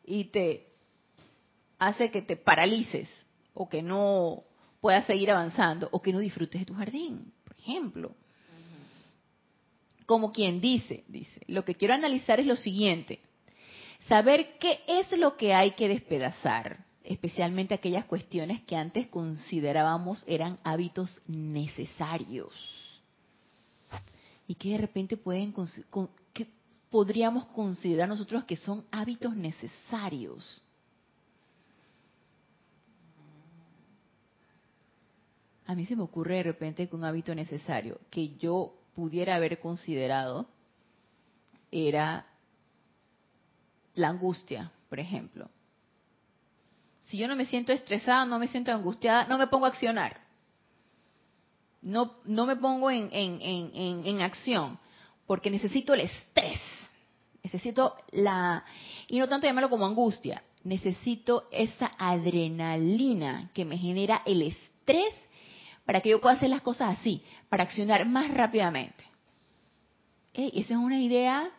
y 0.05 0.27
te 0.27 0.69
hace 1.77 2.13
que 2.13 2.23
te 2.23 2.37
paralices 2.37 3.09
o 3.53 3.69
que 3.69 3.83
no 3.83 4.45
puedas 4.81 5.07
seguir 5.07 5.33
avanzando 5.33 5.89
o 5.91 6.01
que 6.01 6.13
no 6.13 6.21
disfrutes 6.21 6.61
de 6.61 6.65
tu 6.65 6.75
jardín, 6.75 7.33
por 7.43 7.59
ejemplo. 7.59 8.15
Como 10.07 10.31
quien 10.31 10.61
dice, 10.61 11.03
dice, 11.09 11.41
lo 11.49 11.65
que 11.65 11.75
quiero 11.75 11.95
analizar 11.95 12.39
es 12.39 12.47
lo 12.47 12.55
siguiente, 12.55 13.19
saber 14.07 14.57
qué 14.61 14.83
es 14.87 15.11
lo 15.19 15.37
que 15.37 15.53
hay 15.53 15.73
que 15.73 15.89
despedazar, 15.89 16.87
especialmente 17.03 17.75
aquellas 17.75 18.05
cuestiones 18.05 18.63
que 18.63 18.77
antes 18.77 19.09
considerábamos 19.09 20.23
eran 20.29 20.61
hábitos 20.63 21.21
necesarios 21.27 22.55
y 24.47 24.55
que 24.55 24.71
de 24.71 24.79
repente 24.79 25.17
pueden 25.17 25.53
que 26.33 26.47
podríamos 26.91 27.47
considerar 27.47 28.09
nosotros 28.09 28.45
que 28.45 28.57
son 28.57 28.85
hábitos 28.91 29.37
necesarios. 29.37 30.63
A 35.67 35.75
mí 35.75 35.85
se 35.85 35.97
me 35.97 36.03
ocurre 36.03 36.37
de 36.37 36.45
repente 36.45 36.89
que 36.89 36.97
un 36.97 37.05
hábito 37.05 37.35
necesario 37.35 38.01
que 38.11 38.37
yo 38.37 38.75
pudiera 38.95 39.37
haber 39.37 39.61
considerado 39.61 40.49
era 41.71 42.27
la 43.95 44.09
angustia, 44.09 44.73
por 44.89 44.99
ejemplo. 44.99 45.51
Si 47.05 47.19
yo 47.19 47.29
no 47.29 47.37
me 47.37 47.45
siento 47.45 47.73
estresada, 47.73 48.25
no 48.25 48.39
me 48.39 48.49
siento 48.49 48.73
angustiada, 48.73 49.27
no 49.27 49.37
me 49.37 49.47
pongo 49.47 49.67
a 49.67 49.69
accionar. 49.69 50.21
No, 51.83 52.17
no 52.25 52.47
me 52.47 52.57
pongo 52.57 52.91
en, 52.91 53.11
en, 53.13 54.07
en 54.07 54.21
acción, 54.23 54.79
porque 55.27 55.51
necesito 55.51 55.93
el 55.95 56.01
estrés. 56.01 56.61
Necesito 57.43 57.97
la... 58.13 58.65
Y 59.07 59.19
no 59.19 59.29
tanto 59.29 59.47
llamarlo 59.47 59.71
como 59.71 59.87
angustia, 59.87 60.43
necesito 60.65 61.49
esa 61.51 61.93
adrenalina 61.99 63.51
que 63.55 63.65
me 63.65 63.79
genera 63.79 64.23
el 64.27 64.43
estrés 64.43 65.15
para 65.85 66.01
que 66.01 66.11
yo 66.11 66.21
pueda 66.21 66.37
hacer 66.37 66.51
las 66.51 66.61
cosas 66.61 66.99
así, 66.99 67.25
para 67.49 67.65
accionar 67.65 68.05
más 68.07 68.31
rápidamente. 68.35 69.05
esa 70.35 70.75
es 70.75 70.79
una 70.79 71.01
idea. 71.01 71.51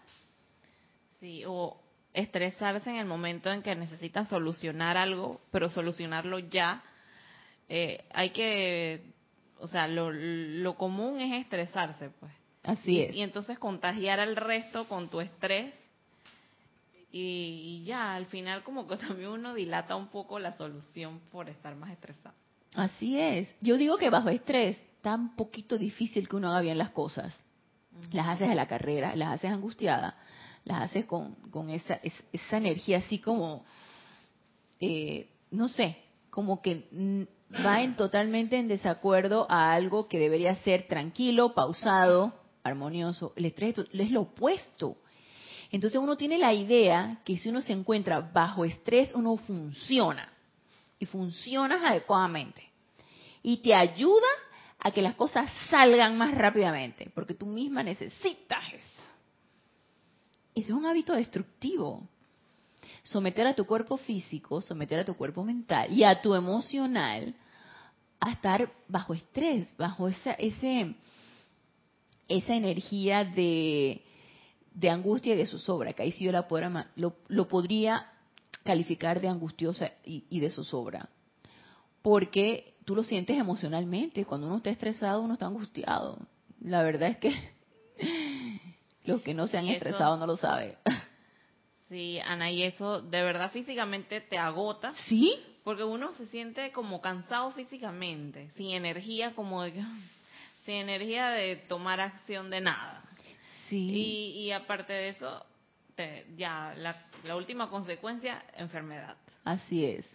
Sí, 1.19 1.43
o 1.47 1.81
estresarse 2.13 2.89
en 2.89 2.97
el 2.97 3.05
momento 3.05 3.51
en 3.51 3.61
que 3.61 3.75
necesita 3.75 4.25
solucionar 4.25 4.97
algo, 4.97 5.41
pero 5.51 5.69
solucionarlo 5.69 6.39
ya. 6.39 6.83
Eh, 7.67 8.03
hay 8.13 8.29
que, 8.29 9.13
o 9.59 9.67
sea, 9.67 9.87
lo, 9.87 10.11
lo 10.11 10.75
común 10.75 11.19
es 11.19 11.41
estresarse, 11.41 12.09
pues. 12.19 12.38
Así 12.63 13.01
es. 13.01 13.15
Y 13.15 13.21
entonces 13.21 13.57
contagiar 13.57 14.19
al 14.19 14.35
resto 14.35 14.87
con 14.87 15.09
tu 15.09 15.21
estrés 15.21 15.73
y, 17.11 17.83
ya, 17.85 18.15
al 18.15 18.27
final 18.27 18.63
como 18.63 18.87
que 18.87 18.97
también 19.07 19.29
uno 19.29 19.53
dilata 19.53 19.95
un 19.95 20.07
poco 20.07 20.39
la 20.39 20.55
solución 20.57 21.19
por 21.31 21.49
estar 21.49 21.75
más 21.75 21.91
estresado. 21.91 22.35
Así 22.75 23.19
es. 23.19 23.49
Yo 23.61 23.77
digo 23.77 23.97
que 23.97 24.09
bajo 24.09 24.29
estrés, 24.29 24.81
tan 25.01 25.35
poquito 25.35 25.77
difícil 25.77 26.27
que 26.27 26.35
uno 26.35 26.49
haga 26.49 26.61
bien 26.61 26.77
las 26.77 26.91
cosas. 26.91 27.33
Las 28.11 28.27
haces 28.27 28.49
a 28.49 28.55
la 28.55 28.67
carrera, 28.67 29.15
las 29.15 29.29
haces 29.33 29.51
angustiada, 29.51 30.15
las 30.63 30.83
haces 30.83 31.05
con, 31.05 31.35
con 31.49 31.69
esa, 31.69 31.99
esa 32.31 32.57
energía 32.57 32.99
así 32.99 33.19
como, 33.19 33.65
eh, 34.79 35.29
no 35.51 35.67
sé, 35.67 35.97
como 36.29 36.61
que 36.61 36.87
va 37.65 37.81
en 37.81 37.95
totalmente 37.97 38.57
en 38.57 38.67
desacuerdo 38.67 39.47
a 39.49 39.73
algo 39.73 40.07
que 40.07 40.19
debería 40.19 40.55
ser 40.57 40.87
tranquilo, 40.87 41.53
pausado, 41.55 42.33
armonioso. 42.63 43.33
El 43.35 43.45
estrés 43.45 43.75
es 43.77 44.11
lo 44.11 44.21
opuesto. 44.21 44.97
Entonces 45.71 45.99
uno 45.99 46.17
tiene 46.17 46.37
la 46.37 46.53
idea 46.53 47.21
que 47.23 47.37
si 47.37 47.49
uno 47.49 47.61
se 47.61 47.73
encuentra 47.73 48.19
bajo 48.19 48.65
estrés, 48.65 49.11
uno 49.13 49.37
funciona 49.37 50.31
y 50.97 51.05
funcionas 51.05 51.83
adecuadamente. 51.83 52.63
Y 53.43 53.57
te 53.57 53.73
ayuda 53.73 54.27
a 54.79 54.91
que 54.91 55.01
las 55.01 55.15
cosas 55.15 55.51
salgan 55.69 56.17
más 56.17 56.33
rápidamente, 56.33 57.11
porque 57.13 57.33
tú 57.33 57.45
misma 57.45 57.83
necesitas 57.83 58.73
eso. 58.73 59.03
Ese 60.55 60.67
es 60.67 60.71
un 60.71 60.85
hábito 60.85 61.13
destructivo. 61.13 62.07
Someter 63.03 63.47
a 63.47 63.53
tu 63.53 63.65
cuerpo 63.65 63.97
físico, 63.97 64.61
someter 64.61 64.99
a 64.99 65.05
tu 65.05 65.15
cuerpo 65.15 65.43
mental 65.43 65.91
y 65.91 66.03
a 66.03 66.21
tu 66.21 66.33
emocional 66.33 67.33
a 68.19 68.31
estar 68.31 68.71
bajo 68.87 69.13
estrés, 69.13 69.67
bajo 69.77 70.07
esa, 70.07 70.33
ese, 70.33 70.95
esa 72.29 72.55
energía 72.55 73.25
de, 73.25 74.01
de 74.73 74.89
angustia 74.89 75.33
y 75.33 75.37
de 75.37 75.47
zozobra, 75.47 75.93
que 75.93 76.03
ahí 76.03 76.11
sí 76.13 76.23
yo 76.23 76.31
la 76.31 76.47
lo, 76.95 77.17
lo 77.27 77.47
podría 77.47 78.07
calificar 78.63 79.19
de 79.19 79.27
angustiosa 79.27 79.91
y, 80.05 80.39
de 80.39 80.49
zozobra. 80.49 81.09
Porque 82.01 82.75
tú 82.85 82.95
lo 82.95 83.03
sientes 83.03 83.37
emocionalmente. 83.37 84.25
Cuando 84.25 84.47
uno 84.47 84.57
está 84.57 84.69
estresado, 84.69 85.21
uno 85.21 85.33
está 85.33 85.47
angustiado. 85.47 86.19
La 86.61 86.83
verdad 86.83 87.09
es 87.09 87.17
que 87.17 87.33
los 89.03 89.21
que 89.21 89.33
no 89.33 89.47
se 89.47 89.57
han 89.57 89.67
estresado 89.67 90.17
no 90.17 90.27
lo 90.27 90.37
saben. 90.37 90.75
Sí, 91.89 92.19
Ana, 92.19 92.51
y 92.51 92.63
eso 92.63 93.01
de 93.01 93.23
verdad 93.23 93.51
físicamente 93.51 94.21
te 94.21 94.37
agota. 94.37 94.93
Sí. 95.07 95.35
Porque 95.63 95.83
uno 95.83 96.13
se 96.13 96.27
siente 96.27 96.71
como 96.71 97.01
cansado 97.01 97.51
físicamente, 97.51 98.49
sin 98.51 98.69
energía, 98.71 99.35
como 99.35 99.63
de, 99.63 99.73
sin 100.69 100.75
energía 100.75 101.29
de 101.29 101.55
tomar 101.55 101.99
acción 101.99 102.51
de 102.51 102.61
nada. 102.61 103.03
Sí. 103.69 104.35
Y, 104.37 104.51
aparte 104.51 104.93
de 104.93 105.09
eso, 105.09 105.43
ya 106.37 106.75
la, 106.77 107.35
última 107.35 107.71
consecuencia, 107.71 108.43
enfermedad. 108.55 109.17
Así 109.43 109.83
es. 109.83 110.05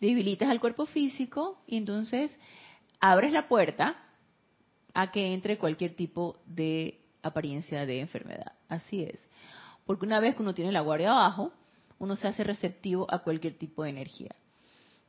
Debilitas 0.00 0.50
al 0.50 0.60
cuerpo 0.60 0.84
físico 0.84 1.62
y 1.66 1.78
entonces 1.78 2.38
abres 3.00 3.32
la 3.32 3.48
puerta 3.48 4.04
a 4.92 5.10
que 5.10 5.32
entre 5.32 5.56
cualquier 5.56 5.96
tipo 5.96 6.38
de 6.44 7.00
apariencia 7.22 7.86
de 7.86 8.00
enfermedad. 8.00 8.52
Así 8.68 9.04
es. 9.04 9.18
Porque 9.86 10.04
una 10.04 10.20
vez 10.20 10.34
que 10.34 10.42
uno 10.42 10.52
tiene 10.52 10.72
la 10.72 10.82
guardia 10.82 11.12
abajo, 11.12 11.52
uno 11.98 12.16
se 12.16 12.28
hace 12.28 12.44
receptivo 12.44 13.06
a 13.08 13.20
cualquier 13.20 13.56
tipo 13.56 13.82
de 13.82 13.90
energía. 13.90 14.34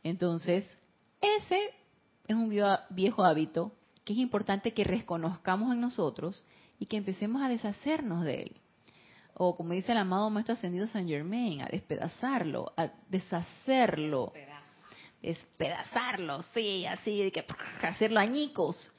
Entonces, 0.01 0.65
ese 1.19 1.59
es 2.25 2.35
un 2.37 2.49
viejo 2.89 3.23
hábito 3.25 3.73
que 4.03 4.13
es 4.13 4.19
importante 4.19 4.73
que 4.73 4.83
reconozcamos 4.83 5.73
en 5.73 5.81
nosotros 5.81 6.43
y 6.79 6.85
que 6.85 6.97
empecemos 6.97 7.41
a 7.41 7.49
deshacernos 7.49 8.23
de 8.23 8.43
él 8.43 8.55
o 9.35 9.55
como 9.55 9.73
dice 9.73 9.91
el 9.91 9.97
amado 9.97 10.29
Maestro 10.29 10.53
Ascendido 10.53 10.87
San 10.87 11.07
Germain, 11.07 11.61
a 11.61 11.65
despedazarlo, 11.65 12.71
a 12.77 12.89
deshacerlo, 13.09 14.31
despedazarlo, 15.21 16.41
sí, 16.53 16.85
así, 16.85 17.23
de 17.23 17.31
que 17.31 17.45
hacerlo 17.81 18.19
añicos, 18.19 18.91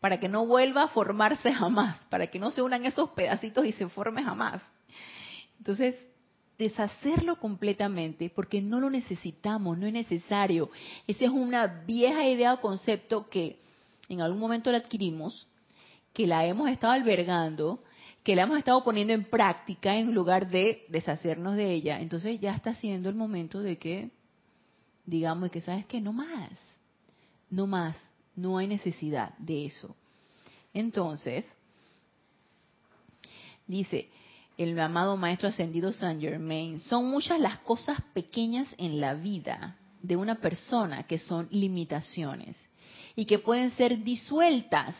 para 0.00 0.20
que 0.20 0.28
no 0.28 0.46
vuelva 0.46 0.84
a 0.84 0.88
formarse 0.88 1.52
jamás, 1.52 2.04
para 2.06 2.26
que 2.26 2.38
no 2.38 2.50
se 2.50 2.62
unan 2.62 2.84
esos 2.84 3.10
pedacitos 3.10 3.64
y 3.64 3.72
se 3.72 3.88
forme 3.88 4.22
jamás. 4.22 4.62
Entonces, 5.58 5.96
deshacerlo 6.58 7.36
completamente, 7.36 8.30
porque 8.30 8.60
no 8.60 8.80
lo 8.80 8.90
necesitamos, 8.90 9.78
no 9.78 9.86
es 9.86 9.92
necesario. 9.92 10.70
Esa 11.06 11.24
es 11.24 11.30
una 11.30 11.66
vieja 11.66 12.26
idea 12.26 12.54
o 12.54 12.60
concepto 12.60 13.28
que 13.28 13.58
en 14.08 14.20
algún 14.20 14.40
momento 14.40 14.70
la 14.70 14.78
adquirimos, 14.78 15.46
que 16.12 16.26
la 16.26 16.46
hemos 16.46 16.68
estado 16.68 16.92
albergando, 16.92 17.82
que 18.24 18.34
la 18.34 18.42
hemos 18.42 18.58
estado 18.58 18.82
poniendo 18.82 19.12
en 19.12 19.24
práctica 19.24 19.96
en 19.96 20.14
lugar 20.14 20.48
de 20.48 20.84
deshacernos 20.88 21.56
de 21.56 21.72
ella. 21.72 22.00
Entonces 22.00 22.40
ya 22.40 22.54
está 22.54 22.74
siendo 22.74 23.08
el 23.08 23.14
momento 23.14 23.60
de 23.60 23.78
que, 23.78 24.10
digamos, 25.06 25.50
que 25.50 25.60
sabes 25.60 25.86
que 25.86 26.00
no 26.00 26.12
más, 26.12 26.50
no 27.50 27.66
más, 27.66 27.96
no 28.34 28.58
hay 28.58 28.66
necesidad 28.66 29.36
de 29.38 29.66
eso. 29.66 29.94
Entonces, 30.74 31.46
dice 33.66 34.08
el 34.56 34.78
amado 34.80 35.16
Maestro 35.16 35.48
Ascendido 35.48 35.92
Saint 35.92 36.20
Germain, 36.20 36.80
son 36.80 37.08
muchas 37.08 37.38
las 37.38 37.58
cosas 37.60 37.98
pequeñas 38.12 38.66
en 38.76 39.00
la 39.00 39.14
vida 39.14 39.76
de 40.02 40.16
una 40.16 40.34
persona 40.36 41.04
que 41.04 41.18
son 41.18 41.46
limitaciones 41.52 42.56
y 43.18 43.24
que 43.24 43.40
pueden 43.40 43.72
ser 43.72 44.04
disueltas 44.04 44.94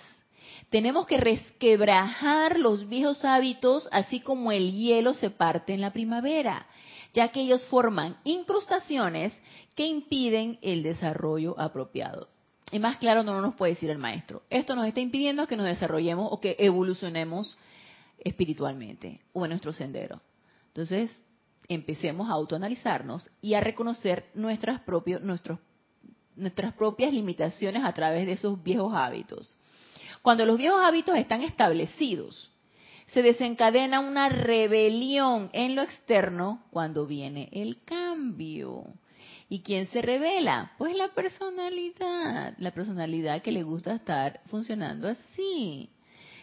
tenemos 0.70 1.06
que 1.06 1.18
resquebrajar 1.18 2.58
los 2.58 2.88
viejos 2.88 3.24
hábitos, 3.24 3.88
así 3.92 4.18
como 4.18 4.50
el 4.50 4.72
hielo 4.72 5.14
se 5.14 5.30
parte 5.30 5.72
en 5.72 5.80
la 5.80 5.92
primavera, 5.92 6.66
ya 7.14 7.28
que 7.28 7.42
ellos 7.42 7.64
forman 7.66 8.16
incrustaciones 8.24 9.32
que 9.76 9.86
impiden 9.86 10.58
el 10.62 10.82
desarrollo 10.82 11.54
apropiado. 11.60 12.28
Y 12.72 12.80
más 12.80 12.98
claro 12.98 13.22
no 13.22 13.40
nos 13.40 13.54
puede 13.54 13.74
decir 13.74 13.88
el 13.88 13.98
maestro. 13.98 14.42
Esto 14.50 14.74
nos 14.74 14.88
está 14.88 14.98
impidiendo 14.98 15.46
que 15.46 15.56
nos 15.56 15.66
desarrollemos 15.66 16.28
o 16.32 16.40
que 16.40 16.56
evolucionemos 16.58 17.56
espiritualmente 18.18 19.20
o 19.32 19.44
en 19.44 19.50
nuestro 19.50 19.72
sendero. 19.72 20.20
Entonces, 20.66 21.22
empecemos 21.68 22.28
a 22.28 22.32
autoanalizarnos 22.32 23.30
y 23.40 23.54
a 23.54 23.60
reconocer 23.60 24.26
nuestras, 24.34 24.80
propios, 24.80 25.22
nuestras 26.38 26.72
propias 26.72 27.12
limitaciones 27.12 27.84
a 27.84 27.92
través 27.92 28.26
de 28.26 28.32
esos 28.32 28.62
viejos 28.62 28.94
hábitos. 28.94 29.56
Cuando 30.22 30.44
los 30.46 30.58
viejos 30.58 30.80
hábitos 30.82 31.16
están 31.16 31.42
establecidos, 31.42 32.50
se 33.12 33.22
desencadena 33.22 34.00
una 34.00 34.28
rebelión 34.28 35.50
en 35.52 35.74
lo 35.74 35.82
externo 35.82 36.62
cuando 36.70 37.06
viene 37.06 37.48
el 37.52 37.82
cambio. 37.84 38.84
¿Y 39.48 39.60
quién 39.60 39.86
se 39.86 40.02
revela? 40.02 40.72
Pues 40.76 40.94
la 40.94 41.08
personalidad, 41.08 42.54
la 42.58 42.70
personalidad 42.72 43.40
que 43.40 43.52
le 43.52 43.62
gusta 43.62 43.94
estar 43.94 44.40
funcionando 44.46 45.08
así. 45.08 45.88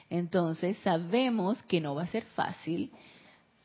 Entonces 0.10 0.78
sabemos 0.80 1.62
que 1.64 1.80
no 1.80 1.94
va 1.94 2.04
a 2.04 2.08
ser 2.08 2.26
fácil. 2.26 2.92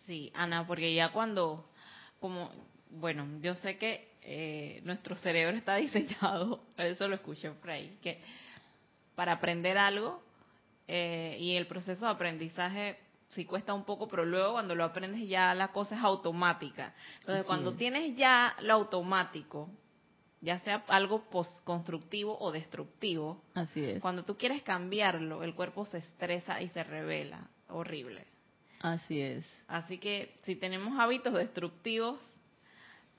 Sí, 0.06 0.30
Ana, 0.34 0.66
porque 0.66 0.92
ya 0.94 1.10
cuando, 1.12 1.70
como, 2.20 2.50
bueno, 2.90 3.26
yo 3.40 3.54
sé 3.54 3.78
que 3.78 4.09
eh, 4.22 4.80
nuestro 4.84 5.16
cerebro 5.16 5.56
está 5.56 5.76
diseñado, 5.76 6.62
eso 6.76 7.08
lo 7.08 7.14
escuché 7.14 7.50
por 7.50 7.70
ahí, 7.70 7.98
que 8.02 8.20
para 9.14 9.32
aprender 9.32 9.78
algo 9.78 10.22
eh, 10.88 11.36
y 11.38 11.56
el 11.56 11.66
proceso 11.66 12.06
de 12.06 12.12
aprendizaje 12.12 12.98
sí 13.30 13.44
cuesta 13.44 13.74
un 13.74 13.84
poco, 13.84 14.08
pero 14.08 14.24
luego 14.24 14.52
cuando 14.52 14.74
lo 14.74 14.84
aprendes 14.84 15.28
ya 15.28 15.54
la 15.54 15.68
cosa 15.68 15.94
es 15.94 16.02
automática. 16.02 16.94
Entonces, 17.20 17.44
cuando 17.46 17.74
tienes 17.74 18.16
ya 18.16 18.56
lo 18.62 18.74
automático, 18.74 19.70
ya 20.40 20.58
sea 20.60 20.84
algo 20.88 21.24
constructivo 21.64 22.36
o 22.40 22.50
destructivo, 22.50 23.42
así 23.54 23.84
es. 23.84 24.00
Cuando 24.00 24.24
tú 24.24 24.36
quieres 24.36 24.62
cambiarlo, 24.62 25.44
el 25.44 25.54
cuerpo 25.54 25.84
se 25.84 25.98
estresa 25.98 26.60
y 26.60 26.68
se 26.70 26.82
revela, 26.82 27.48
horrible. 27.68 28.26
Así 28.80 29.20
es. 29.20 29.44
Así 29.68 29.98
que 29.98 30.34
si 30.44 30.56
tenemos 30.56 30.98
hábitos 30.98 31.34
destructivos, 31.34 32.18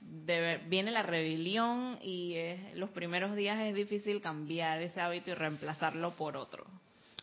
viene 0.01 0.91
la 0.91 1.03
rebelión 1.03 1.99
y 2.01 2.35
los 2.75 2.89
primeros 2.89 3.35
días 3.35 3.59
es 3.59 3.75
difícil 3.75 4.21
cambiar 4.21 4.81
ese 4.81 4.99
hábito 4.99 5.29
y 5.29 5.33
reemplazarlo 5.33 6.11
por 6.11 6.35
otro. 6.35 6.65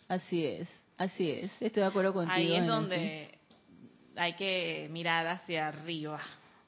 Así 0.09 0.47
es. 0.47 0.69
Así 0.99 1.31
es, 1.31 1.53
estoy 1.63 1.83
de 1.85 1.89
acuerdo 1.89 2.13
contigo. 2.13 2.35
Ahí 2.35 2.57
es 2.57 2.67
donde 2.67 3.39
hay 4.17 4.35
que 4.35 4.89
mirar 4.91 5.29
hacia 5.29 5.69
arriba. 5.69 6.21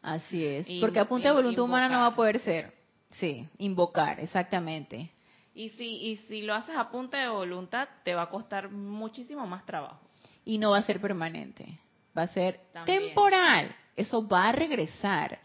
Así 0.03 0.46
es, 0.46 0.68
porque 0.81 1.01
a 1.01 1.09
punta 1.09 1.31
de 1.31 1.35
voluntad 1.35 1.64
humana 1.64 1.88
no 1.88 1.99
va 1.99 2.07
a 2.07 2.14
poder 2.14 2.38
ser. 2.38 2.73
Sí, 3.11 3.49
invocar, 3.59 4.20
exactamente. 4.20 5.11
Y 5.53 5.70
si, 5.70 6.11
y 6.11 6.16
si 6.29 6.42
lo 6.42 6.55
haces 6.55 6.77
a 6.77 6.90
punta 6.90 7.18
de 7.18 7.29
voluntad, 7.29 7.88
te 8.05 8.14
va 8.14 8.23
a 8.23 8.31
costar 8.31 8.70
muchísimo 8.70 9.44
más 9.49 9.66
trabajo. 9.66 10.01
Y 10.44 10.59
no 10.59 10.70
va 10.70 10.79
a 10.79 10.83
ser 10.83 11.01
permanente, 11.01 11.81
va 12.16 12.23
a 12.23 12.29
ser 12.29 12.61
temporal. 12.87 13.75
Eso 13.96 14.27
va 14.29 14.51
a 14.51 14.53
regresar. 14.53 15.40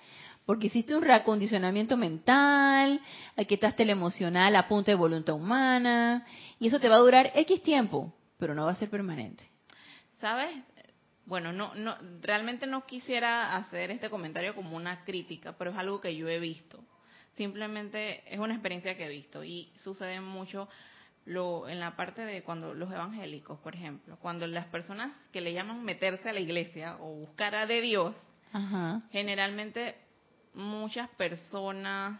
Porque 0.45 0.67
hiciste 0.67 0.95
un 0.95 1.01
reacondicionamiento 1.01 1.97
mental, 1.97 3.01
aquí 3.35 3.55
estás 3.55 3.73
emocional 3.77 4.55
a 4.55 4.67
punta 4.67 4.91
de 4.91 4.95
voluntad 4.95 5.35
humana, 5.35 6.25
y 6.59 6.67
eso 6.67 6.79
te 6.79 6.87
va 6.87 6.95
a 6.95 6.99
durar 6.99 7.31
X 7.33 7.61
tiempo 7.63 8.13
pero 8.37 8.53
no 8.53 8.65
va 8.65 8.71
a 8.71 8.75
ser 8.75 8.89
permanente. 8.89 9.43
¿Sabes? 10.19 10.55
Bueno, 11.25 11.51
no, 11.51 11.73
no, 11.75 11.95
realmente 12.21 12.67
no 12.67 12.85
quisiera 12.85 13.55
hacer 13.55 13.91
este 13.91 14.09
comentario 14.09 14.53
como 14.53 14.75
una 14.75 15.03
crítica, 15.03 15.55
pero 15.57 15.71
es 15.71 15.77
algo 15.77 15.99
que 15.99 16.15
yo 16.15 16.29
he 16.29 16.39
visto. 16.39 16.83
Simplemente 17.35 18.23
es 18.31 18.39
una 18.39 18.53
experiencia 18.53 18.95
que 18.95 19.05
he 19.05 19.09
visto 19.09 19.43
y 19.43 19.71
sucede 19.83 20.21
mucho 20.21 20.69
lo, 21.25 21.67
en 21.67 21.79
la 21.79 21.95
parte 21.95 22.21
de 22.21 22.43
cuando 22.43 22.73
los 22.73 22.91
evangélicos, 22.91 23.59
por 23.59 23.75
ejemplo, 23.75 24.17
cuando 24.21 24.45
las 24.47 24.67
personas 24.67 25.11
que 25.33 25.41
le 25.41 25.53
llaman 25.53 25.83
meterse 25.83 26.29
a 26.29 26.33
la 26.33 26.39
iglesia 26.39 26.97
o 26.99 27.07
buscar 27.15 27.55
a 27.55 27.65
de 27.65 27.81
Dios, 27.81 28.15
generalmente 29.11 29.95
muchas 30.55 31.09
personas 31.11 32.19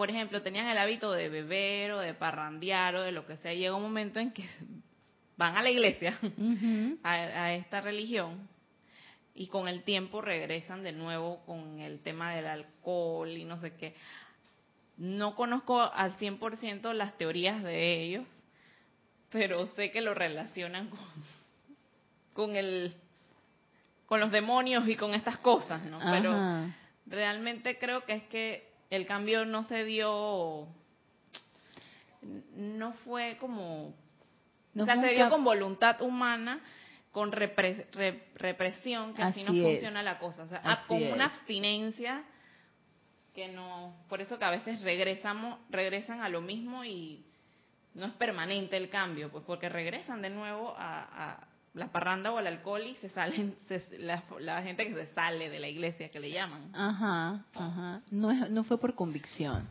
por 0.00 0.08
ejemplo, 0.08 0.40
tenían 0.40 0.66
el 0.66 0.78
hábito 0.78 1.12
de 1.12 1.28
beber 1.28 1.92
o 1.92 1.98
de 1.98 2.14
parrandear 2.14 2.94
o 2.94 3.02
de 3.02 3.12
lo 3.12 3.26
que 3.26 3.36
sea, 3.36 3.52
llega 3.52 3.74
un 3.74 3.82
momento 3.82 4.18
en 4.18 4.30
que 4.30 4.48
van 5.36 5.58
a 5.58 5.62
la 5.62 5.68
iglesia, 5.68 6.18
a, 7.02 7.52
esta 7.52 7.82
religión, 7.82 8.48
y 9.34 9.48
con 9.48 9.68
el 9.68 9.82
tiempo 9.82 10.22
regresan 10.22 10.82
de 10.82 10.92
nuevo 10.92 11.44
con 11.44 11.80
el 11.80 12.00
tema 12.00 12.34
del 12.34 12.46
alcohol 12.46 13.28
y 13.28 13.44
no 13.44 13.60
sé 13.60 13.74
qué. 13.76 13.94
No 14.96 15.34
conozco 15.34 15.82
al 15.82 16.16
100% 16.16 16.94
las 16.94 17.18
teorías 17.18 17.62
de 17.62 18.02
ellos, 18.02 18.26
pero 19.28 19.66
sé 19.74 19.90
que 19.90 20.00
lo 20.00 20.14
relacionan 20.14 20.88
con, 20.88 21.00
con 22.32 22.56
el 22.56 22.94
con 24.10 24.18
los 24.18 24.32
demonios 24.32 24.88
y 24.88 24.96
con 24.96 25.14
estas 25.14 25.36
cosas, 25.36 25.84
¿no? 25.84 26.00
Pero 26.00 26.34
realmente 27.06 27.78
creo 27.78 28.04
que 28.04 28.14
es 28.14 28.24
que 28.24 28.68
el 28.90 29.06
cambio 29.06 29.44
no 29.44 29.62
se 29.62 29.84
dio, 29.84 30.66
no 32.56 32.92
fue 33.04 33.36
como, 33.38 33.94
o 34.76 34.84
sea, 34.84 35.00
se 35.00 35.10
dio 35.10 35.30
con 35.30 35.44
voluntad 35.44 36.02
humana, 36.02 36.58
con 37.12 37.30
represión, 37.30 39.14
que 39.14 39.22
así, 39.22 39.44
no 39.44 39.52
funciona 39.52 40.02
la 40.02 40.18
cosa, 40.18 40.42
o 40.42 40.48
sea, 40.48 40.82
con 40.88 41.00
una 41.00 41.26
abstinencia 41.26 42.24
que 43.32 43.46
no, 43.46 43.94
por 44.08 44.20
eso 44.20 44.40
que 44.40 44.44
a 44.44 44.50
veces 44.50 44.82
regresamos, 44.82 45.60
regresan 45.70 46.20
a 46.20 46.28
lo 46.28 46.40
mismo 46.40 46.84
y 46.84 47.24
no 47.94 48.06
es 48.06 48.12
permanente 48.14 48.76
el 48.76 48.90
cambio, 48.90 49.30
pues 49.30 49.44
porque 49.44 49.68
regresan 49.68 50.20
de 50.20 50.30
nuevo 50.30 50.74
a, 50.76 51.46
la 51.74 51.92
parranda 51.92 52.32
o 52.32 52.38
al 52.38 52.46
alcohol 52.46 52.82
y 52.82 52.94
se 52.96 53.08
salen, 53.10 53.54
la, 54.40 54.62
gente 54.62 54.86
que 54.86 54.94
se 54.94 55.14
sale 55.14 55.48
de 55.50 55.60
la 55.60 55.68
iglesia 55.68 56.08
que 56.08 56.20
le 56.20 56.30
llaman. 56.30 56.70
Ajá, 56.74 57.44
ajá. 57.54 58.02
No, 58.10 58.32
no 58.48 58.64
fue 58.64 58.78
por 58.78 58.94
convicción. 58.94 59.68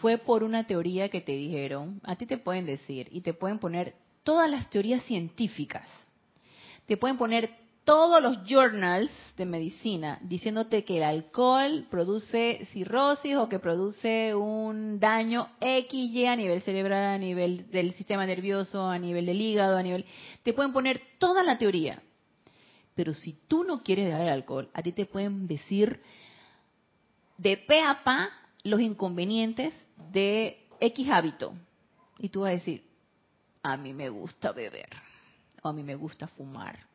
Fue 0.00 0.18
por 0.18 0.44
una 0.44 0.66
teoría 0.66 1.08
que 1.08 1.20
te 1.20 1.32
dijeron, 1.32 2.00
a 2.04 2.14
ti 2.14 2.26
te 2.26 2.38
pueden 2.38 2.66
decir 2.66 3.08
y 3.10 3.22
te 3.22 3.34
pueden 3.34 3.58
poner 3.58 3.94
todas 4.22 4.48
las 4.48 4.70
teorías 4.70 5.02
científicas. 5.04 5.88
Te 6.86 6.96
pueden 6.96 7.18
poner 7.18 7.50
todos 7.88 8.22
los 8.22 8.44
journals 8.44 9.10
de 9.38 9.46
medicina 9.46 10.18
diciéndote 10.20 10.84
que 10.84 10.98
el 10.98 11.04
alcohol 11.04 11.86
produce 11.90 12.66
cirrosis 12.70 13.34
o 13.36 13.48
que 13.48 13.60
produce 13.60 14.34
un 14.34 15.00
daño 15.00 15.48
XY 15.58 16.26
a 16.26 16.36
nivel 16.36 16.60
cerebral, 16.60 17.14
a 17.14 17.16
nivel 17.16 17.70
del 17.70 17.94
sistema 17.94 18.26
nervioso, 18.26 18.86
a 18.86 18.98
nivel 18.98 19.24
del 19.24 19.40
hígado, 19.40 19.78
a 19.78 19.82
nivel... 19.82 20.04
Te 20.42 20.52
pueden 20.52 20.74
poner 20.74 21.00
toda 21.18 21.42
la 21.42 21.56
teoría. 21.56 22.02
Pero 22.94 23.14
si 23.14 23.32
tú 23.48 23.64
no 23.64 23.82
quieres 23.82 24.04
dejar 24.04 24.20
el 24.20 24.34
alcohol, 24.34 24.68
a 24.74 24.82
ti 24.82 24.92
te 24.92 25.06
pueden 25.06 25.46
decir 25.46 26.02
de 27.38 27.56
pe 27.56 27.80
a 27.80 28.04
pa 28.04 28.28
los 28.64 28.82
inconvenientes 28.82 29.72
de 30.12 30.58
X 30.78 31.08
hábito. 31.08 31.54
Y 32.18 32.28
tú 32.28 32.42
vas 32.42 32.50
a 32.50 32.52
decir, 32.52 32.84
a 33.62 33.78
mí 33.78 33.94
me 33.94 34.10
gusta 34.10 34.52
beber, 34.52 34.90
o 35.62 35.70
a 35.70 35.72
mí 35.72 35.82
me 35.82 35.94
gusta 35.94 36.28
fumar, 36.28 36.87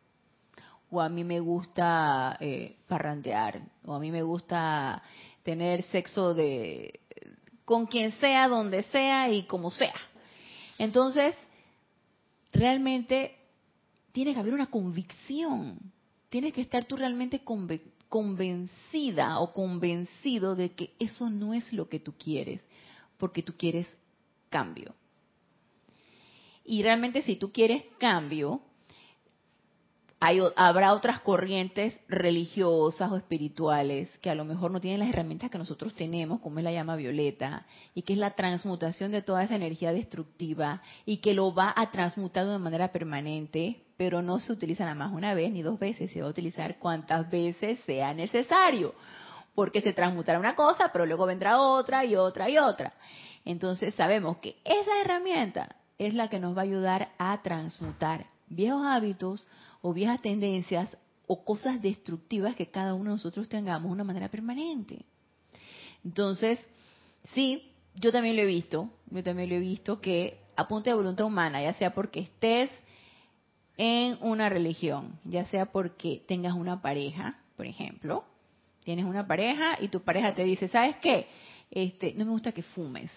o 0.93 1.01
a 1.01 1.09
mí 1.09 1.23
me 1.23 1.39
gusta 1.39 2.37
eh, 2.39 2.75
parrandear, 2.87 3.61
o 3.85 3.95
a 3.95 3.99
mí 3.99 4.11
me 4.11 4.21
gusta 4.21 5.01
tener 5.41 5.81
sexo 5.83 6.35
de 6.35 6.99
con 7.65 7.87
quien 7.87 8.11
sea, 8.13 8.47
donde 8.47 8.83
sea 8.83 9.29
y 9.31 9.43
como 9.43 9.71
sea. 9.71 9.95
Entonces, 10.77 11.35
realmente 12.51 13.35
tiene 14.11 14.33
que 14.33 14.39
haber 14.39 14.53
una 14.53 14.67
convicción, 14.67 15.79
tienes 16.29 16.53
que 16.53 16.61
estar 16.61 16.85
tú 16.85 16.95
realmente 16.95 17.41
convencida 18.07 19.39
o 19.39 19.51
convencido 19.51 20.55
de 20.55 20.73
que 20.73 20.91
eso 20.99 21.27
no 21.29 21.55
es 21.55 21.73
lo 21.73 21.89
que 21.89 21.99
tú 21.99 22.13
quieres, 22.19 22.61
porque 23.17 23.41
tú 23.41 23.53
quieres 23.57 23.87
cambio. 24.49 24.93
Y 26.63 26.83
realmente 26.83 27.23
si 27.23 27.37
tú 27.37 27.51
quieres 27.51 27.83
cambio, 27.97 28.61
habrá 30.55 30.93
otras 30.93 31.19
corrientes 31.19 31.99
religiosas 32.07 33.11
o 33.11 33.17
espirituales 33.17 34.09
que 34.19 34.29
a 34.29 34.35
lo 34.35 34.45
mejor 34.45 34.71
no 34.71 34.79
tienen 34.79 35.01
las 35.01 35.09
herramientas 35.09 35.49
que 35.49 35.57
nosotros 35.57 35.93
tenemos, 35.95 36.39
como 36.39 36.59
es 36.59 36.63
la 36.63 36.71
llama 36.71 36.95
violeta, 36.95 37.65
y 37.93 38.03
que 38.03 38.13
es 38.13 38.19
la 38.19 38.31
transmutación 38.31 39.11
de 39.11 39.21
toda 39.21 39.43
esa 39.43 39.55
energía 39.55 39.91
destructiva 39.91 40.81
y 41.05 41.17
que 41.17 41.33
lo 41.33 41.53
va 41.53 41.73
a 41.75 41.91
transmutar 41.91 42.47
de 42.47 42.57
manera 42.57 42.91
permanente, 42.91 43.83
pero 43.97 44.21
no 44.21 44.39
se 44.39 44.53
utiliza 44.53 44.85
nada 44.85 44.95
más 44.95 45.11
una 45.11 45.33
vez 45.33 45.51
ni 45.51 45.61
dos 45.61 45.77
veces, 45.77 46.11
se 46.11 46.21
va 46.21 46.27
a 46.27 46.31
utilizar 46.31 46.79
cuantas 46.79 47.29
veces 47.29 47.79
sea 47.85 48.13
necesario, 48.13 48.95
porque 49.55 49.81
se 49.81 49.93
transmutará 49.93 50.39
una 50.39 50.55
cosa, 50.55 50.89
pero 50.93 51.05
luego 51.05 51.25
vendrá 51.25 51.59
otra 51.59 52.05
y 52.05 52.15
otra 52.15 52.49
y 52.49 52.57
otra. 52.57 52.93
Entonces 53.45 53.93
sabemos 53.95 54.37
que 54.37 54.55
esa 54.63 55.01
herramienta 55.01 55.75
es 55.97 56.13
la 56.13 56.29
que 56.29 56.39
nos 56.39 56.55
va 56.55 56.61
a 56.61 56.63
ayudar 56.63 57.09
a 57.17 57.41
transmutar 57.41 58.32
viejos 58.53 58.85
hábitos 58.85 59.47
o 59.81 59.93
viejas 59.93 60.21
tendencias 60.21 60.97
o 61.27 61.43
cosas 61.43 61.81
destructivas 61.81 62.55
que 62.55 62.69
cada 62.69 62.93
uno 62.93 63.05
de 63.05 63.15
nosotros 63.15 63.49
tengamos 63.49 63.89
de 63.89 63.93
una 63.93 64.03
manera 64.03 64.29
permanente. 64.29 65.05
Entonces, 66.03 66.59
sí, 67.33 67.71
yo 67.95 68.11
también 68.11 68.35
lo 68.35 68.41
he 68.41 68.45
visto, 68.45 68.89
yo 69.09 69.23
también 69.23 69.49
lo 69.49 69.55
he 69.55 69.59
visto 69.59 70.01
que 70.01 70.39
a 70.55 70.67
punta 70.67 70.89
de 70.89 70.95
voluntad 70.95 71.25
humana, 71.25 71.61
ya 71.61 71.73
sea 71.73 71.93
porque 71.93 72.19
estés 72.19 72.69
en 73.77 74.17
una 74.21 74.49
religión, 74.49 75.19
ya 75.23 75.45
sea 75.45 75.67
porque 75.67 76.23
tengas 76.27 76.53
una 76.53 76.81
pareja, 76.81 77.39
por 77.55 77.65
ejemplo, 77.65 78.25
tienes 78.83 79.05
una 79.05 79.25
pareja 79.25 79.77
y 79.79 79.87
tu 79.87 80.01
pareja 80.01 80.35
te 80.35 80.43
dice, 80.43 80.67
¿sabes 80.67 80.95
qué? 80.97 81.27
Este, 81.71 82.13
no 82.13 82.25
me 82.25 82.31
gusta 82.31 82.51
que 82.51 82.63
fumes 82.63 83.11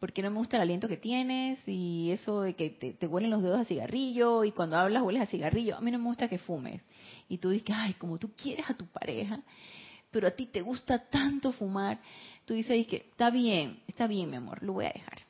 porque 0.00 0.22
no 0.22 0.30
me 0.30 0.38
gusta 0.38 0.56
el 0.56 0.62
aliento 0.62 0.88
que 0.88 0.96
tienes 0.96 1.58
y 1.66 2.10
eso 2.10 2.42
de 2.42 2.54
que 2.54 2.70
te, 2.70 3.06
huelen 3.06 3.30
los 3.30 3.42
dedos 3.42 3.60
a 3.60 3.64
cigarrillo 3.64 4.44
y 4.44 4.52
cuando 4.52 4.76
hablas 4.76 5.02
hueles 5.02 5.22
a 5.22 5.26
cigarrillo. 5.26 5.76
A 5.76 5.80
mí 5.80 5.90
no 5.90 5.98
me 5.98 6.04
gusta 6.04 6.28
que 6.28 6.38
fumes. 6.38 6.82
Y 7.28 7.38
tú 7.38 7.50
dices, 7.50 7.74
ay, 7.74 7.94
como 7.94 8.18
tú 8.18 8.32
quieres 8.34 8.68
a 8.68 8.74
tu 8.74 8.86
pareja, 8.86 9.40
pero 10.10 10.28
a 10.28 10.30
ti 10.32 10.46
te 10.46 10.60
gusta 10.60 10.98
tanto 11.08 11.52
fumar, 11.52 12.00
tú 12.44 12.54
dices 12.54 12.86
que 12.86 12.96
está 12.96 13.30
bien, 13.30 13.82
está 13.86 14.06
bien, 14.06 14.30
mi 14.30 14.36
amor, 14.36 14.62
lo 14.62 14.74
voy 14.74 14.84
a 14.84 14.92
dejar. 14.92 15.20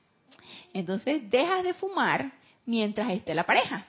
Entonces 0.72 1.30
dejas 1.30 1.62
de 1.62 1.74
fumar 1.74 2.32
mientras 2.66 3.10
esté 3.12 3.34
la 3.34 3.46
pareja, 3.46 3.86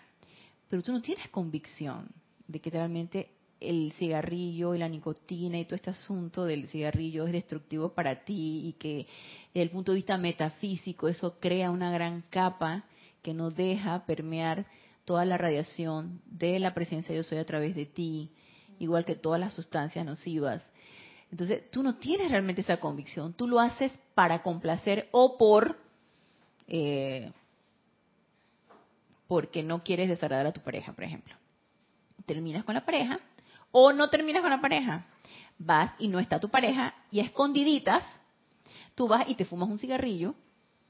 pero 0.70 0.84
tú 0.84 0.92
no 0.92 1.02
tienes 1.02 1.28
convicción 1.30 2.08
de 2.48 2.60
que 2.60 2.70
realmente 2.70 3.35
el 3.60 3.94
cigarrillo 3.94 4.76
y 4.76 4.80
la 4.80 4.90
nicotina 4.90 5.58
y 5.58 5.66
todo 5.66 5.76
este 5.76 5.90
asunto 5.90 6.46
del 6.46 6.68
cigarrillo 6.68 7.26
es 7.26 7.34
destructivo 7.34 7.90
para 7.90 8.24
ti 8.24 8.62
y 8.68 8.74
que 8.74 9.08
desde 9.54 9.64
el 9.64 9.70
punto 9.70 9.92
de 9.92 9.98
vista 9.98 10.18
metafísico 10.18 11.08
eso 11.08 11.40
crea 11.40 11.72
una 11.72 11.92
gran 11.92 12.22
capa 12.30 12.86
que 13.22 13.34
no 13.34 13.52
deja 13.52 14.06
permear 14.06 14.66
toda 15.06 15.26
la 15.26 15.38
radiación 15.38 16.22
de 16.26 16.60
la 16.60 16.74
presencia 16.74 17.14
de 17.14 17.18
yo 17.18 17.24
soy 17.24 17.38
a 17.38 17.46
través 17.46 17.76
de 17.76 17.86
ti, 17.86 18.32
igual 18.80 19.06
que 19.06 19.16
todas 19.16 19.40
las 19.40 19.54
sustancias 19.54 20.06
nocivas. 20.06 20.62
Entonces, 21.32 21.70
tú 21.72 21.84
no 21.84 21.96
tienes 21.96 22.30
realmente 22.30 22.62
esa 22.62 22.78
convicción, 22.78 23.34
tú 23.34 23.48
lo 23.48 23.60
haces 23.60 23.92
para 24.14 24.42
complacer 24.42 25.08
o 25.12 25.38
por 25.38 25.78
eh, 26.68 27.32
porque 29.28 29.64
no 29.64 29.84
quieres 29.84 30.10
desagradar 30.10 30.48
a 30.48 30.54
tu 30.54 30.62
pareja, 30.62 30.94
por 30.94 31.04
ejemplo. 31.04 31.36
Terminas 32.26 32.64
con 32.64 32.76
la 32.76 32.86
pareja 32.86 33.20
o 33.78 33.92
no 33.92 34.10
terminas 34.10 34.42
con 34.42 34.52
la 34.52 34.62
pareja. 34.62 35.06
Vas 35.58 35.92
y 36.00 36.08
no 36.08 36.20
está 36.20 36.40
tu 36.40 36.48
pareja 36.48 36.96
y 37.12 37.20
escondiditas 37.20 38.06
tú 38.96 39.10
vas 39.10 39.28
y 39.28 39.36
te 39.36 39.44
fumas 39.44 39.68
un 39.68 39.78
cigarrillo, 39.78 40.34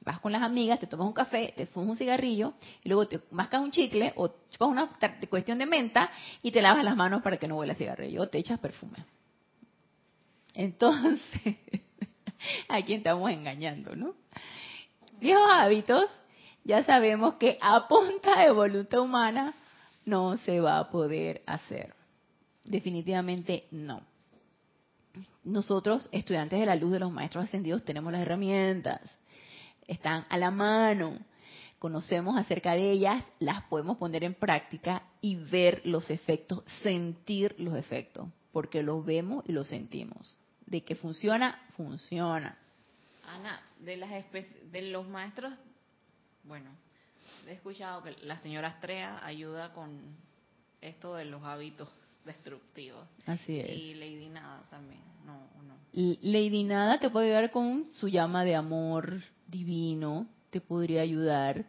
vas 0.01 0.19
con 0.19 0.31
las 0.31 0.43
amigas, 0.43 0.79
te 0.79 0.85
tomas 0.85 1.07
un 1.07 1.13
café, 1.13 1.51
te 1.57 1.65
fumas 1.65 1.89
un 1.89 1.97
cigarrillo 1.97 2.53
y 2.83 2.89
luego 2.89 3.07
te 3.07 3.21
mascas 3.31 3.61
un 3.61 3.71
chicle 3.71 4.13
o 4.17 4.27
chupas 4.51 4.69
una 4.69 4.87
cuestión 5.27 5.57
de 5.57 5.65
menta 5.65 6.11
y 6.43 6.51
te 6.51 6.61
lavas 6.61 6.83
las 6.83 6.95
manos 6.95 7.23
para 7.23 7.37
que 7.37 7.47
no 7.47 7.57
huela 7.57 7.73
cigarrillo 7.73 8.21
o 8.21 8.29
te 8.29 8.37
echas 8.37 8.59
perfume. 8.59 9.03
Entonces, 10.53 11.55
¿a 12.69 12.83
quién 12.83 12.99
estamos 12.99 13.31
engañando, 13.31 13.95
no? 13.95 14.13
Viejos 15.19 15.49
hábitos, 15.51 16.05
ya 16.63 16.83
sabemos 16.83 17.33
que 17.35 17.57
a 17.59 17.87
punta 17.87 18.41
de 18.41 18.51
voluntad 18.51 18.99
humana 18.99 19.55
no 20.05 20.37
se 20.37 20.59
va 20.59 20.77
a 20.77 20.91
poder 20.91 21.41
hacer. 21.47 22.04
Definitivamente 22.65 23.67
no. 23.71 24.01
Nosotros, 25.43 26.09
estudiantes 26.11 26.59
de 26.59 26.65
la 26.65 26.75
luz 26.75 26.91
de 26.91 26.99
los 26.99 27.11
maestros 27.11 27.45
ascendidos, 27.45 27.85
tenemos 27.85 28.11
las 28.11 28.23
herramientas. 28.23 29.01
Están 29.87 30.25
a 30.29 30.37
la 30.37 30.51
mano. 30.51 31.13
Conocemos 31.79 32.35
acerca 32.37 32.73
de 32.73 32.91
ellas, 32.91 33.23
las 33.39 33.63
podemos 33.65 33.97
poner 33.97 34.23
en 34.23 34.33
práctica 34.33 35.03
y 35.21 35.35
ver 35.35 35.81
los 35.85 36.09
efectos, 36.09 36.63
sentir 36.81 37.55
los 37.59 37.75
efectos, 37.75 38.27
porque 38.51 38.81
los 38.81 39.05
vemos 39.05 39.45
y 39.47 39.51
los 39.51 39.67
sentimos. 39.67 40.35
De 40.65 40.83
que 40.83 40.95
funciona, 40.95 41.61
funciona. 41.77 42.57
Ana, 43.27 43.61
de, 43.79 43.97
las 43.97 44.09
de 44.71 44.81
los 44.83 45.07
maestros, 45.07 45.53
bueno, 46.43 46.71
he 47.47 47.51
escuchado 47.51 48.01
que 48.03 48.15
la 48.23 48.39
señora 48.39 48.69
Astrea 48.69 49.23
ayuda 49.23 49.73
con 49.73 50.01
esto 50.81 51.15
de 51.15 51.25
los 51.25 51.43
hábitos 51.43 51.89
destructivos. 52.25 53.07
Así 53.25 53.59
es. 53.59 53.69
Y 53.69 53.93
Lady 53.95 54.29
Nada 54.29 54.63
también, 54.69 55.01
no, 55.25 55.39
no. 55.63 55.75
Lady 55.93 56.63
Nada 56.63 56.99
te 56.99 57.09
puede 57.09 57.27
ayudar 57.27 57.51
con 57.51 57.87
su 57.91 58.07
llama 58.07 58.43
de 58.43 58.55
amor 58.55 59.21
divino, 59.47 60.27
te 60.49 60.59
podría 60.59 61.01
ayudar 61.01 61.65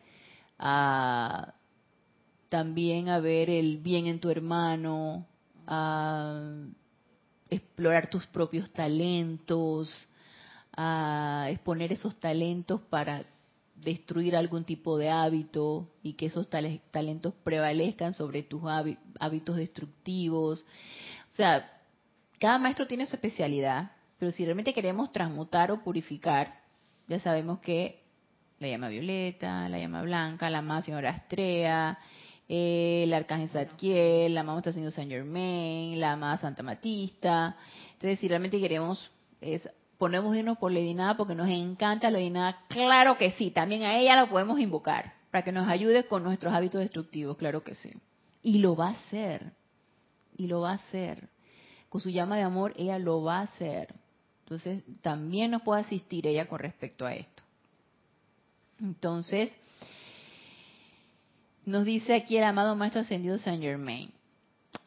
a 0.59 1.55
también 2.49 3.09
a 3.09 3.21
ver 3.21 3.51
el 3.51 3.79
bien 3.79 4.07
en 4.07 4.21
tu 4.21 4.31
hermano, 4.31 5.27
a 5.67 6.41
explorar 7.51 8.09
tus 8.09 8.27
propios 8.27 8.71
talentos, 8.73 10.09
a 10.77 11.49
exponer 11.51 11.93
esos 11.93 12.19
talentos 12.19 12.81
para 12.83 13.25
destruir 13.77 14.37
algún 14.37 14.65
tipo 14.65 14.99
de 14.99 15.11
hábito 15.11 15.89
y 16.03 16.15
que 16.15 16.27
esos 16.27 16.49
talentos 16.51 17.35
prevalezcan 17.45 18.15
sobre 18.15 18.43
tus 18.43 18.63
hábitos 19.21 19.57
destructivos. 19.57 20.65
O 21.33 21.37
sea, 21.37 21.71
cada 22.39 22.59
maestro 22.59 22.87
tiene 22.87 23.07
su 23.07 23.17
especialidad, 23.17 23.93
pero 24.19 24.31
si 24.31 24.45
realmente 24.45 24.75
queremos 24.75 25.13
transmutar 25.13 25.71
o 25.71 25.83
purificar, 25.83 26.61
ya 27.07 27.21
sabemos 27.21 27.61
que 27.61 28.03
la 28.59 28.69
llama 28.69 28.89
violeta, 28.89 29.69
la 29.69 29.79
llama 29.79 30.03
blanca, 30.03 30.49
la 30.49 30.63
más 30.63 30.87
señora 30.87 31.11
Astrea, 31.11 31.99
el 32.49 33.13
arcángel 33.13 33.51
Zadkiel, 33.51 34.35
la 34.35 34.41
amada 34.41 34.73
Señor 34.73 34.93
Saint 34.93 35.11
Germain, 35.11 36.01
la 36.01 36.13
amada 36.13 36.39
Santa 36.39 36.63
Matista. 36.63 37.57
Entonces, 37.93 38.19
si 38.21 38.29
realmente 38.29 38.59
queremos 38.59 39.11
es 39.41 39.69
ponemos 39.99 40.37
irnos 40.37 40.59
por 40.59 40.73
Lady 40.73 40.95
Nada 40.95 41.17
porque 41.17 41.35
nos 41.35 41.49
encanta 41.49 42.11
Lady 42.11 42.31
Nada, 42.31 42.65
claro 42.69 43.17
que 43.17 43.31
sí, 43.33 43.51
también 43.51 43.83
a 43.83 43.99
ella 43.99 44.17
la 44.17 44.29
podemos 44.29 44.61
invocar 44.61 45.15
para 45.31 45.45
que 45.45 45.53
nos 45.53 45.69
ayude 45.69 46.07
con 46.07 46.23
nuestros 46.23 46.55
hábitos 46.55 46.81
destructivos, 46.81 47.37
claro 47.37 47.63
que 47.63 47.75
sí. 47.75 47.93
Y 48.43 48.59
lo 48.59 48.77
va 48.77 48.89
a 48.89 48.93
hacer, 48.93 49.53
y 50.37 50.47
lo 50.47 50.61
va 50.61 50.73
a 50.73 50.75
hacer. 50.75 51.29
Con 51.89 52.01
su 52.01 52.11
llama 52.11 52.37
de 52.37 52.43
amor, 52.43 52.75
ella 52.77 52.99
lo 52.99 53.23
va 53.23 53.39
a 53.41 53.43
hacer. 53.43 53.95
Entonces, 54.45 54.83
también 55.03 55.51
nos 55.51 55.63
puede 55.63 55.81
asistir 55.83 56.27
ella 56.27 56.47
con 56.47 56.61
respecto 56.61 57.05
a 57.05 57.15
esto. 57.15 57.43
Entonces, 58.81 59.51
nos 61.65 61.85
dice 61.85 62.15
aquí 62.15 62.37
el 62.37 62.45
amado 62.45 62.77
Maestro 62.77 63.01
Ascendido 63.01 63.39
Saint 63.39 63.63
Germain. 63.63 64.16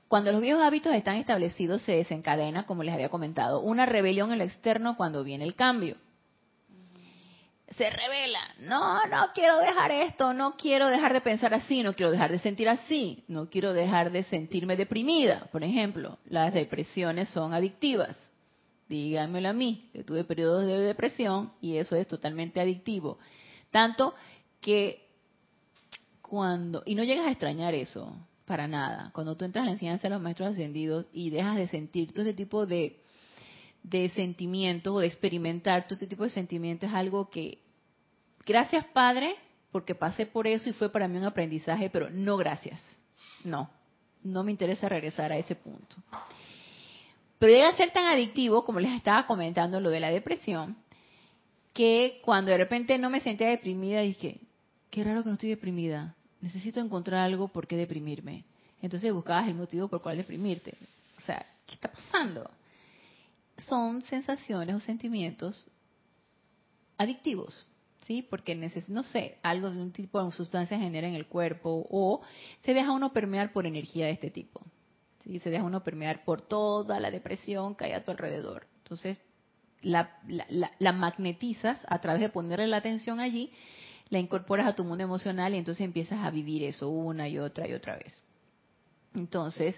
Cuando 0.10 0.32
los 0.32 0.42
viejos 0.42 0.64
hábitos 0.64 0.92
están 0.96 1.18
establecidos, 1.18 1.84
se 1.84 1.92
desencadena, 1.92 2.66
como 2.66 2.82
les 2.82 2.96
había 2.96 3.10
comentado, 3.10 3.62
una 3.62 3.86
rebelión 3.86 4.32
en 4.32 4.40
lo 4.40 4.44
externo 4.44 4.98
cuando 4.98 5.24
viene 5.24 5.44
el 5.44 5.54
cambio. 5.54 5.98
Se 7.78 7.88
revela, 7.92 8.40
no, 8.58 9.06
no 9.06 9.28
quiero 9.36 9.60
dejar 9.60 9.92
esto, 9.92 10.34
no 10.34 10.58
quiero 10.58 10.88
dejar 10.88 11.14
de 11.14 11.22
pensar 11.22 11.54
así, 11.54 11.84
no 11.84 11.94
quiero 11.94 12.12
dejar 12.12 12.32
de 12.32 12.40
sentir 12.40 12.68
así, 12.68 13.24
no 13.28 13.52
quiero 13.52 13.72
dejar 13.72 14.12
de 14.12 14.24
sentirme 14.24 14.76
deprimida. 14.76 15.48
Por 15.52 15.64
ejemplo, 15.64 16.18
las 16.26 16.56
depresiones 16.56 17.30
son 17.30 17.54
adictivas. 17.54 18.18
Díganmelo 18.88 19.50
a 19.50 19.54
mí, 19.54 19.92
que 19.94 20.04
tuve 20.04 20.24
periodos 20.24 20.66
de 20.66 20.80
depresión 20.80 21.54
y 21.62 21.78
eso 21.78 21.96
es 21.96 22.08
totalmente 22.08 22.60
adictivo. 22.60 23.20
Tanto 23.70 24.16
que 24.60 25.08
cuando, 26.24 26.82
y 26.88 26.96
no 26.96 27.04
llegas 27.04 27.28
a 27.28 27.32
extrañar 27.32 27.76
eso, 27.76 28.12
para 28.50 28.68
nada. 28.68 29.12
Cuando 29.14 29.38
tú 29.38 29.46
entras 29.46 29.62
en 29.62 29.68
la 29.68 29.72
enseñanza 29.74 30.08
de 30.08 30.16
los 30.16 30.22
maestros 30.24 30.50
ascendidos 30.50 31.06
y 31.14 31.30
dejas 31.30 31.56
de 31.56 31.68
sentir 31.68 32.12
todo 32.12 32.24
ese 32.24 32.34
tipo 32.34 32.66
de, 32.66 33.00
de 33.84 34.10
sentimientos 34.10 34.92
o 34.92 35.00
de 35.00 35.06
experimentar 35.06 35.84
todo 35.88 35.98
ese 35.98 36.08
tipo 36.08 36.24
de 36.24 36.32
sentimientos 36.32 36.90
es 36.90 36.96
algo 36.96 37.30
que, 37.30 37.60
gracias 38.48 38.86
Padre, 38.86 39.36
porque 39.72 39.94
pasé 39.94 40.26
por 40.26 40.48
eso 40.48 40.68
y 40.68 40.74
fue 40.74 40.92
para 40.92 41.08
mí 41.08 41.20
un 41.20 41.26
aprendizaje, 41.26 41.92
pero 41.92 42.10
no 42.10 42.38
gracias. 42.38 42.82
No, 43.44 43.70
no 44.24 44.44
me 44.44 44.50
interesa 44.50 44.90
regresar 44.90 45.32
a 45.32 45.38
ese 45.38 45.54
punto. 45.54 45.98
Pero 47.38 47.54
llega 47.54 47.70
a 47.70 47.78
ser 47.78 47.92
tan 47.92 48.08
adictivo, 48.08 48.66
como 48.66 48.80
les 48.80 48.94
estaba 48.94 49.28
comentando 49.28 49.80
lo 49.80 49.92
de 49.92 50.00
la 50.00 50.10
depresión, 50.10 50.76
que 51.72 52.20
cuando 52.26 52.50
de 52.50 52.58
repente 52.58 52.98
no 52.98 53.12
me 53.12 53.22
sentía 53.22 53.50
deprimida, 53.50 54.02
dije, 54.02 54.40
qué 54.90 55.04
raro 55.04 55.22
que 55.22 55.30
no 55.30 55.34
estoy 55.34 55.50
deprimida 55.50 56.16
necesito 56.42 56.80
encontrar 56.80 57.26
algo 57.26 57.48
por 57.48 57.68
qué 57.68 57.76
deprimirme. 57.76 58.46
Entonces 58.82 59.14
buscabas 59.14 59.48
el 59.48 59.56
motivo 59.56 59.88
por 59.88 60.02
cual 60.02 60.18
deprimirte. 60.18 60.76
O 61.18 61.22
sea, 61.22 61.46
¿qué 61.66 61.76
está 61.76 61.92
pasando? 61.92 62.50
Son 63.68 64.02
sensaciones 64.04 64.76
o 64.76 64.80
sentimientos 64.80 65.68
adictivos, 66.98 67.66
¿sí? 68.08 68.22
Porque 68.22 68.56
no 68.88 69.04
sé, 69.04 69.38
algo 69.44 69.70
de 69.70 69.82
un 69.82 69.92
tipo 69.92 70.24
de 70.24 70.32
sustancia 70.32 70.80
genera 70.80 71.08
en 71.08 71.16
el 71.16 71.28
cuerpo 71.28 71.86
o 71.90 72.22
se 72.64 72.74
deja 72.74 72.92
uno 72.92 73.12
permear 73.12 73.52
por 73.52 73.66
energía 73.66 74.06
de 74.06 74.14
este 74.14 74.30
tipo. 74.30 74.62
¿sí? 75.24 75.40
Se 75.40 75.50
deja 75.50 75.64
uno 75.64 75.84
permear 75.84 76.24
por 76.24 76.42
toda 76.42 77.00
la 77.00 77.12
depresión 77.12 77.76
que 77.76 77.86
hay 77.86 77.92
a 77.92 78.06
tu 78.06 78.12
alrededor. 78.12 78.66
Entonces, 78.84 79.22
la 79.82 80.92
magnetizas 80.94 81.80
a 81.88 82.00
través 82.00 82.22
de 82.22 82.30
ponerle 82.30 82.68
la 82.68 82.78
atención 82.78 83.20
allí 83.20 83.52
la 84.10 84.20
incorporas 84.20 84.68
a 84.68 84.76
tu 84.76 84.84
mundo 84.84 85.04
emocional 85.04 85.54
y 85.54 85.58
entonces 85.58 85.86
empiezas 85.86 86.24
a 86.24 86.32
vivir 86.32 86.64
eso 86.64 86.90
una 86.90 87.28
y 87.28 87.38
otra 87.38 87.68
y 87.68 87.74
otra 87.74 87.98
vez. 87.98 88.22
Entonces, 89.14 89.76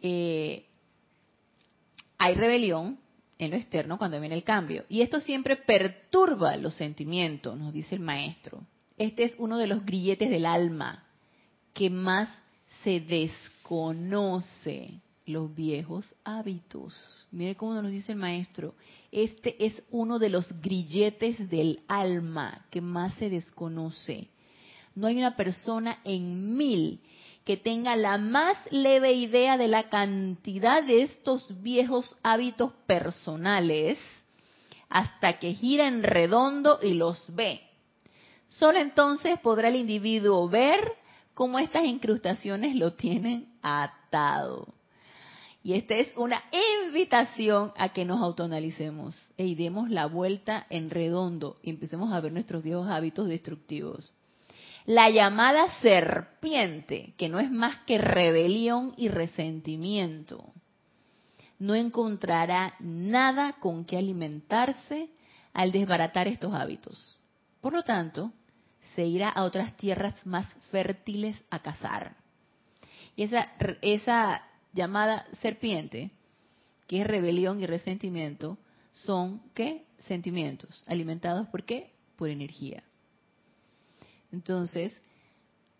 eh, 0.00 0.66
hay 2.18 2.34
rebelión 2.34 2.98
en 3.38 3.50
lo 3.50 3.56
externo 3.56 3.98
cuando 3.98 4.20
viene 4.20 4.34
el 4.34 4.44
cambio. 4.44 4.84
Y 4.88 5.02
esto 5.02 5.20
siempre 5.20 5.56
perturba 5.56 6.56
los 6.56 6.74
sentimientos, 6.74 7.58
nos 7.58 7.72
dice 7.72 7.96
el 7.96 8.00
maestro. 8.00 8.64
Este 8.96 9.24
es 9.24 9.34
uno 9.38 9.58
de 9.58 9.66
los 9.66 9.84
grilletes 9.84 10.30
del 10.30 10.46
alma 10.46 11.04
que 11.74 11.90
más 11.90 12.28
se 12.84 13.00
desconoce 13.00 15.00
los 15.26 15.54
viejos 15.54 16.06
hábitos. 16.24 17.26
Mire 17.30 17.56
cómo 17.56 17.74
nos 17.74 17.90
dice 17.90 18.12
el 18.12 18.18
maestro. 18.18 18.74
Este 19.10 19.64
es 19.64 19.82
uno 19.90 20.18
de 20.18 20.28
los 20.28 20.60
grilletes 20.60 21.48
del 21.48 21.80
alma 21.88 22.66
que 22.70 22.80
más 22.80 23.14
se 23.14 23.30
desconoce. 23.30 24.28
No 24.94 25.06
hay 25.06 25.16
una 25.16 25.36
persona 25.36 25.98
en 26.04 26.56
mil 26.56 27.00
que 27.44 27.56
tenga 27.56 27.96
la 27.96 28.18
más 28.18 28.56
leve 28.70 29.12
idea 29.12 29.56
de 29.56 29.68
la 29.68 29.88
cantidad 29.88 30.82
de 30.82 31.02
estos 31.02 31.62
viejos 31.62 32.16
hábitos 32.22 32.72
personales 32.86 33.98
hasta 34.88 35.38
que 35.38 35.54
gira 35.54 35.88
en 35.88 36.02
redondo 36.02 36.78
y 36.82 36.94
los 36.94 37.34
ve. 37.34 37.62
Solo 38.48 38.78
entonces 38.78 39.38
podrá 39.40 39.68
el 39.68 39.76
individuo 39.76 40.48
ver 40.48 40.80
cómo 41.34 41.58
estas 41.58 41.84
incrustaciones 41.84 42.76
lo 42.76 42.92
tienen 42.92 43.48
atado. 43.62 44.68
Y 45.64 45.74
esta 45.74 45.94
es 45.94 46.12
una 46.16 46.42
invitación 46.86 47.72
a 47.76 47.90
que 47.90 48.04
nos 48.04 48.20
autoanalicemos 48.20 49.16
e 49.36 49.46
y 49.46 49.54
demos 49.54 49.90
la 49.90 50.06
vuelta 50.06 50.66
en 50.70 50.90
redondo 50.90 51.58
y 51.62 51.70
empecemos 51.70 52.12
a 52.12 52.20
ver 52.20 52.32
nuestros 52.32 52.64
viejos 52.64 52.88
hábitos 52.88 53.28
destructivos. 53.28 54.12
La 54.86 55.08
llamada 55.10 55.68
serpiente, 55.80 57.14
que 57.16 57.28
no 57.28 57.38
es 57.38 57.50
más 57.50 57.78
que 57.86 57.98
rebelión 57.98 58.92
y 58.96 59.08
resentimiento, 59.08 60.52
no 61.60 61.76
encontrará 61.76 62.74
nada 62.80 63.52
con 63.60 63.84
que 63.84 63.96
alimentarse 63.96 65.10
al 65.52 65.70
desbaratar 65.70 66.26
estos 66.26 66.52
hábitos. 66.54 67.16
Por 67.60 67.72
lo 67.72 67.84
tanto, 67.84 68.32
se 68.96 69.06
irá 69.06 69.28
a 69.28 69.44
otras 69.44 69.76
tierras 69.76 70.26
más 70.26 70.46
fértiles 70.72 71.40
a 71.50 71.60
cazar. 71.60 72.16
Y 73.14 73.22
esa, 73.22 73.52
esa 73.82 74.42
llamada 74.72 75.26
serpiente, 75.40 76.10
que 76.86 77.00
es 77.00 77.06
rebelión 77.06 77.60
y 77.60 77.66
resentimiento, 77.66 78.58
son 78.92 79.42
¿qué? 79.54 79.84
Sentimientos, 80.06 80.82
alimentados 80.86 81.46
por 81.48 81.64
qué? 81.64 81.92
Por 82.16 82.28
energía. 82.28 82.82
Entonces, 84.32 84.92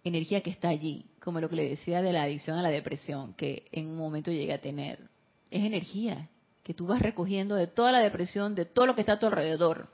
energía 0.05 0.43
que 0.43 0.51
está 0.51 0.69
allí, 0.69 1.07
como 1.21 1.41
lo 1.41 1.49
que 1.49 1.57
le 1.57 1.69
decía 1.69 2.03
de 2.03 2.13
la 2.13 2.23
adicción 2.23 2.59
a 2.59 2.63
la 2.63 2.71
depresión, 2.71 3.35
que 3.35 3.65
en 3.73 3.89
un 3.89 3.97
momento 3.97 4.31
llegué 4.31 4.53
a 4.53 4.61
tener. 4.61 4.99
Es 5.51 5.65
energía 5.65 6.29
que 6.63 6.75
tú 6.75 6.87
vas 6.87 7.03
recogiendo 7.03 7.55
de 7.55 7.67
toda 7.67 7.93
la 7.93 7.99
depresión, 7.99 8.55
de 8.55 8.65
todo 8.65 8.87
lo 8.87 8.95
que 8.95 9.01
está 9.03 9.15
a 9.15 9.19
tu 9.19 9.27
alrededor. 9.27 9.89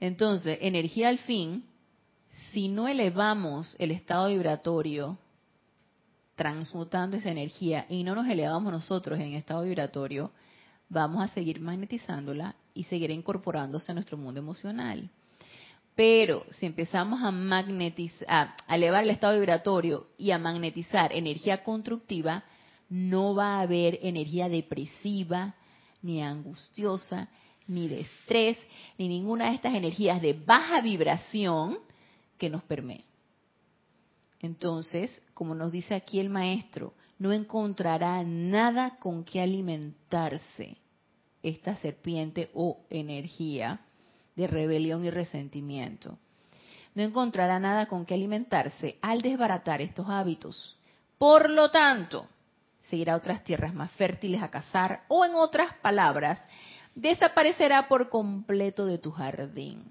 Entonces, 0.00 0.58
energía 0.60 1.08
al 1.08 1.18
fin, 1.18 1.64
si 2.52 2.68
no 2.68 2.88
elevamos 2.88 3.76
el 3.78 3.90
estado 3.90 4.28
vibratorio, 4.28 5.18
transmutando 6.34 7.16
esa 7.16 7.30
energía 7.30 7.86
y 7.88 8.04
no 8.04 8.14
nos 8.14 8.28
elevamos 8.28 8.72
nosotros 8.72 9.18
en 9.20 9.34
estado 9.34 9.62
vibratorio, 9.62 10.32
vamos 10.88 11.22
a 11.22 11.28
seguir 11.28 11.60
magnetizándola 11.60 12.54
y 12.74 12.84
seguirá 12.84 13.12
incorporándose 13.12 13.92
a 13.92 13.94
nuestro 13.94 14.16
mundo 14.16 14.40
emocional. 14.40 15.10
Pero 15.94 16.44
si 16.50 16.66
empezamos 16.66 17.22
a 17.22 17.30
magnetizar, 17.30 18.54
a 18.66 18.76
elevar 18.76 19.04
el 19.04 19.10
estado 19.10 19.34
vibratorio 19.38 20.06
y 20.16 20.30
a 20.30 20.38
magnetizar 20.38 21.12
energía 21.12 21.62
constructiva, 21.62 22.44
no 22.88 23.34
va 23.34 23.56
a 23.56 23.60
haber 23.62 23.98
energía 24.02 24.48
depresiva, 24.48 25.54
ni 26.02 26.22
angustiosa, 26.22 27.28
ni 27.66 27.88
de 27.88 28.00
estrés, 28.00 28.58
ni 28.98 29.08
ninguna 29.08 29.46
de 29.46 29.54
estas 29.54 29.74
energías 29.74 30.20
de 30.20 30.32
baja 30.32 30.80
vibración 30.80 31.78
que 32.38 32.50
nos 32.50 32.62
permee. 32.64 33.04
Entonces, 34.42 35.22
como 35.34 35.54
nos 35.54 35.70
dice 35.70 35.94
aquí 35.94 36.18
el 36.18 36.28
maestro, 36.28 36.92
no 37.18 37.32
encontrará 37.32 38.22
nada 38.24 38.98
con 38.98 39.24
que 39.24 39.40
alimentarse 39.40 40.76
esta 41.42 41.76
serpiente 41.76 42.50
o 42.52 42.80
energía 42.90 43.80
de 44.34 44.46
rebelión 44.48 45.04
y 45.04 45.10
resentimiento. 45.10 46.18
No 46.94 47.02
encontrará 47.02 47.58
nada 47.58 47.86
con 47.86 48.04
que 48.04 48.14
alimentarse 48.14 48.98
al 49.00 49.22
desbaratar 49.22 49.80
estos 49.80 50.08
hábitos. 50.08 50.76
Por 51.16 51.48
lo 51.48 51.70
tanto, 51.70 52.26
seguirá 52.90 53.16
otras 53.16 53.44
tierras 53.44 53.72
más 53.72 53.92
fértiles 53.92 54.42
a 54.42 54.50
cazar 54.50 55.04
o 55.08 55.24
en 55.24 55.34
otras 55.34 55.74
palabras, 55.76 56.40
desaparecerá 56.94 57.88
por 57.88 58.08
completo 58.08 58.84
de 58.84 58.98
tu 58.98 59.12
jardín. 59.12 59.84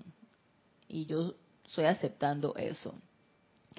Y 0.88 1.06
yo 1.06 1.34
estoy 1.66 1.86
aceptando 1.86 2.54
eso, 2.56 2.94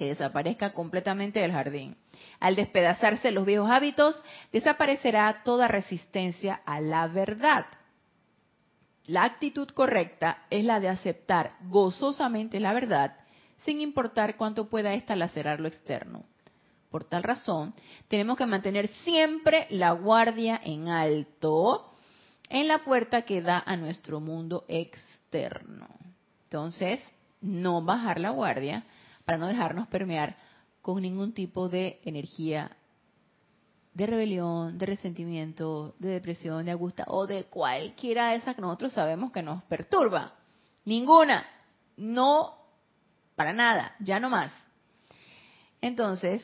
desaparezca 0.07 0.73
completamente 0.73 1.39
del 1.39 1.51
jardín. 1.51 1.97
Al 2.39 2.55
despedazarse 2.55 3.31
los 3.31 3.45
viejos 3.45 3.69
hábitos, 3.69 4.21
desaparecerá 4.51 5.43
toda 5.43 5.67
resistencia 5.67 6.61
a 6.65 6.81
la 6.81 7.07
verdad. 7.07 7.65
La 9.05 9.23
actitud 9.23 9.67
correcta 9.69 10.43
es 10.49 10.63
la 10.63 10.79
de 10.79 10.87
aceptar 10.87 11.53
gozosamente 11.63 12.59
la 12.59 12.73
verdad, 12.73 13.17
sin 13.65 13.81
importar 13.81 14.37
cuánto 14.37 14.69
pueda 14.69 14.93
ésta 14.93 15.15
lacerar 15.15 15.59
lo 15.59 15.67
externo. 15.67 16.23
Por 16.89 17.03
tal 17.03 17.23
razón, 17.23 17.73
tenemos 18.07 18.37
que 18.37 18.45
mantener 18.45 18.87
siempre 19.03 19.67
la 19.69 19.91
guardia 19.93 20.59
en 20.63 20.89
alto 20.89 21.89
en 22.49 22.67
la 22.67 22.83
puerta 22.83 23.23
que 23.23 23.41
da 23.41 23.63
a 23.65 23.75
nuestro 23.75 24.19
mundo 24.19 24.63
externo. 24.67 25.87
Entonces, 26.43 27.01
no 27.41 27.81
bajar 27.81 28.19
la 28.19 28.29
guardia 28.29 28.83
para 29.25 29.37
no 29.37 29.47
dejarnos 29.47 29.87
permear 29.87 30.37
con 30.81 31.01
ningún 31.01 31.33
tipo 31.33 31.69
de 31.69 32.01
energía 32.03 32.75
de 33.93 34.05
rebelión, 34.07 34.77
de 34.77 34.85
resentimiento, 34.85 35.95
de 35.99 36.09
depresión, 36.09 36.65
de 36.65 36.71
angustia 36.71 37.05
o 37.07 37.27
de 37.27 37.45
cualquiera 37.45 38.31
de 38.31 38.37
esas 38.37 38.55
que 38.55 38.61
nosotros 38.61 38.93
sabemos 38.93 39.31
que 39.31 39.43
nos 39.43 39.63
perturba. 39.63 40.33
Ninguna. 40.85 41.45
No, 41.95 42.55
para 43.35 43.53
nada, 43.53 43.95
ya 43.99 44.19
no 44.19 44.29
más. 44.29 44.51
Entonces, 45.79 46.43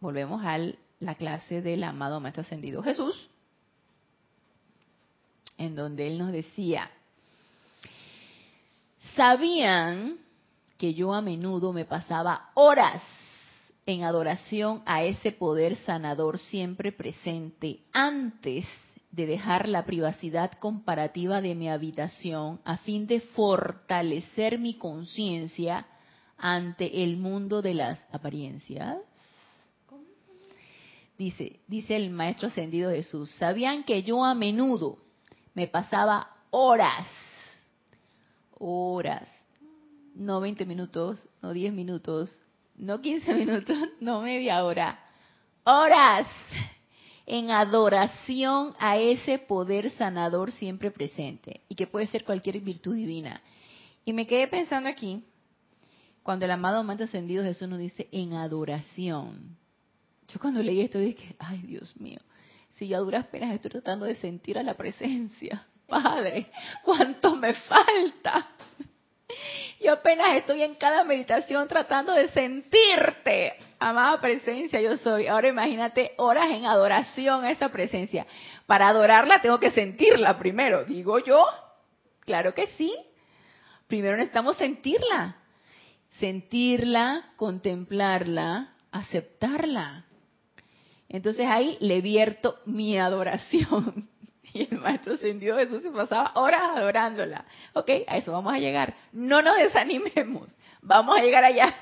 volvemos 0.00 0.44
a 0.44 0.58
la 0.98 1.14
clase 1.14 1.62
del 1.62 1.82
amado 1.82 2.20
Maestro 2.20 2.42
Ascendido 2.42 2.82
Jesús, 2.82 3.30
en 5.56 5.74
donde 5.74 6.08
él 6.08 6.18
nos 6.18 6.30
decía, 6.30 6.90
sabían 9.14 10.18
que 10.80 10.94
yo 10.94 11.12
a 11.12 11.20
menudo 11.20 11.74
me 11.74 11.84
pasaba 11.84 12.48
horas 12.54 13.02
en 13.84 14.02
adoración 14.02 14.82
a 14.86 15.04
ese 15.04 15.30
poder 15.30 15.76
sanador 15.84 16.38
siempre 16.38 16.90
presente 16.90 17.80
antes 17.92 18.64
de 19.10 19.26
dejar 19.26 19.68
la 19.68 19.84
privacidad 19.84 20.52
comparativa 20.52 21.42
de 21.42 21.54
mi 21.54 21.68
habitación 21.68 22.60
a 22.64 22.78
fin 22.78 23.06
de 23.06 23.20
fortalecer 23.20 24.58
mi 24.58 24.78
conciencia 24.78 25.86
ante 26.38 27.04
el 27.04 27.18
mundo 27.18 27.60
de 27.60 27.74
las 27.74 27.98
apariencias? 28.10 28.96
Dice, 31.18 31.60
dice 31.68 31.94
el 31.94 32.08
maestro 32.08 32.48
ascendido 32.48 32.90
Jesús, 32.90 33.30
sabían 33.32 33.84
que 33.84 34.02
yo 34.02 34.24
a 34.24 34.34
menudo 34.34 34.96
me 35.52 35.66
pasaba 35.66 36.30
horas, 36.48 37.06
horas, 38.58 39.28
no 40.14 40.40
20 40.40 40.66
minutos, 40.66 41.28
no 41.42 41.52
10 41.52 41.72
minutos, 41.72 42.30
no 42.76 43.00
15 43.00 43.34
minutos, 43.46 43.78
no 44.00 44.22
media 44.22 44.64
hora, 44.64 44.98
horas 45.64 46.26
en 47.26 47.50
adoración 47.50 48.74
a 48.78 48.96
ese 48.96 49.38
poder 49.38 49.90
sanador 49.92 50.50
siempre 50.50 50.90
presente 50.90 51.60
y 51.68 51.76
que 51.76 51.86
puede 51.86 52.08
ser 52.08 52.24
cualquier 52.24 52.60
virtud 52.60 52.94
divina. 52.94 53.40
Y 54.04 54.12
me 54.12 54.26
quedé 54.26 54.48
pensando 54.48 54.88
aquí, 54.88 55.24
cuando 56.22 56.44
el 56.44 56.50
amado 56.50 56.82
Manto 56.82 57.04
Ascendido 57.04 57.44
Jesús 57.44 57.68
nos 57.68 57.78
dice 57.78 58.08
en 58.12 58.34
adoración. 58.34 59.56
Yo 60.28 60.40
cuando 60.40 60.62
leí 60.62 60.80
esto 60.80 60.98
dije, 60.98 61.36
ay 61.38 61.58
Dios 61.62 61.96
mío, 62.00 62.18
si 62.70 62.88
yo 62.88 62.96
a 62.96 63.00
duras 63.00 63.26
penas 63.26 63.54
estoy 63.54 63.70
tratando 63.70 64.06
de 64.06 64.14
sentir 64.14 64.58
a 64.58 64.62
la 64.62 64.74
presencia, 64.74 65.66
Padre, 65.86 66.50
¿cuánto 66.84 67.36
me 67.36 67.54
falta? 67.54 68.48
Yo 69.80 69.94
apenas 69.94 70.36
estoy 70.36 70.62
en 70.62 70.74
cada 70.74 71.04
meditación 71.04 71.66
tratando 71.66 72.12
de 72.12 72.28
sentirte, 72.28 73.54
amada 73.78 74.20
presencia, 74.20 74.78
yo 74.78 74.98
soy. 74.98 75.26
Ahora 75.26 75.48
imagínate 75.48 76.12
horas 76.18 76.50
en 76.50 76.66
adoración 76.66 77.44
a 77.44 77.50
esa 77.50 77.70
presencia. 77.70 78.26
Para 78.66 78.88
adorarla 78.88 79.40
tengo 79.40 79.58
que 79.58 79.70
sentirla 79.70 80.38
primero, 80.38 80.84
digo 80.84 81.18
yo. 81.18 81.46
Claro 82.20 82.52
que 82.52 82.66
sí. 82.76 82.94
Primero 83.86 84.18
necesitamos 84.18 84.58
sentirla. 84.58 85.38
Sentirla, 86.18 87.32
contemplarla, 87.36 88.74
aceptarla. 88.92 90.04
Entonces 91.08 91.46
ahí 91.46 91.78
le 91.80 92.02
vierto 92.02 92.58
mi 92.66 92.98
adoración. 92.98 94.10
Y 94.54 94.68
el 94.70 94.78
maestro 94.78 95.14
ascendido 95.14 95.56
Jesús 95.56 95.82
se 95.82 95.90
pasaba 95.90 96.32
horas 96.34 96.62
adorándola. 96.76 97.44
Ok, 97.74 97.90
a 98.06 98.16
eso 98.16 98.32
vamos 98.32 98.52
a 98.52 98.58
llegar. 98.58 98.94
No 99.12 99.42
nos 99.42 99.56
desanimemos. 99.56 100.48
Vamos 100.82 101.18
a 101.18 101.22
llegar 101.22 101.44
allá. 101.44 101.74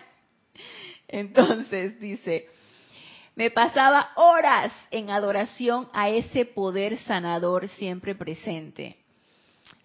Entonces 1.08 1.98
dice, 2.00 2.48
me 3.34 3.50
pasaba 3.50 4.10
horas 4.16 4.72
en 4.90 5.10
adoración 5.10 5.88
a 5.92 6.10
ese 6.10 6.44
poder 6.44 6.98
sanador 6.98 7.68
siempre 7.68 8.14
presente. 8.14 8.96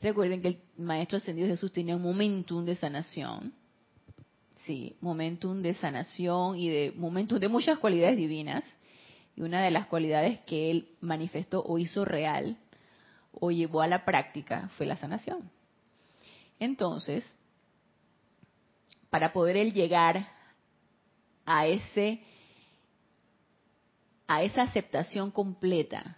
Recuerden 0.02 0.42
que 0.42 0.48
el 0.50 0.60
maestro 0.78 1.18
ascendido 1.18 1.48
Jesús 1.48 1.72
tenía 1.72 1.96
un 1.96 2.02
momentum 2.02 2.66
de 2.66 2.76
sanación. 2.76 3.54
Sí, 4.66 4.98
momentum 5.02 5.62
de 5.62 5.74
sanación 5.76 6.58
y 6.58 6.70
de 6.70 6.94
momentum 6.96 7.38
de 7.38 7.50
muchas 7.50 7.78
cualidades 7.80 8.18
divinas. 8.18 8.64
Y 9.36 9.42
una 9.42 9.62
de 9.64 9.72
las 9.72 9.88
cualidades 9.88 10.40
que 10.42 10.70
él 10.72 10.90
manifestó 11.02 11.64
o 11.64 11.80
hizo 11.80 12.06
real 12.06 12.58
o 13.40 13.52
llevó 13.52 13.82
a 13.82 13.88
la 13.88 14.06
práctica 14.06 14.70
fue 14.78 14.86
la 14.86 14.98
sanación. 14.98 15.50
Entonces, 16.60 17.26
para 19.10 19.34
poder 19.34 19.58
él 19.58 19.74
llegar 19.74 20.28
a 21.46 21.68
ese 21.68 22.22
a 24.26 24.42
esa 24.44 24.64
aceptación 24.64 25.32
completa 25.32 26.18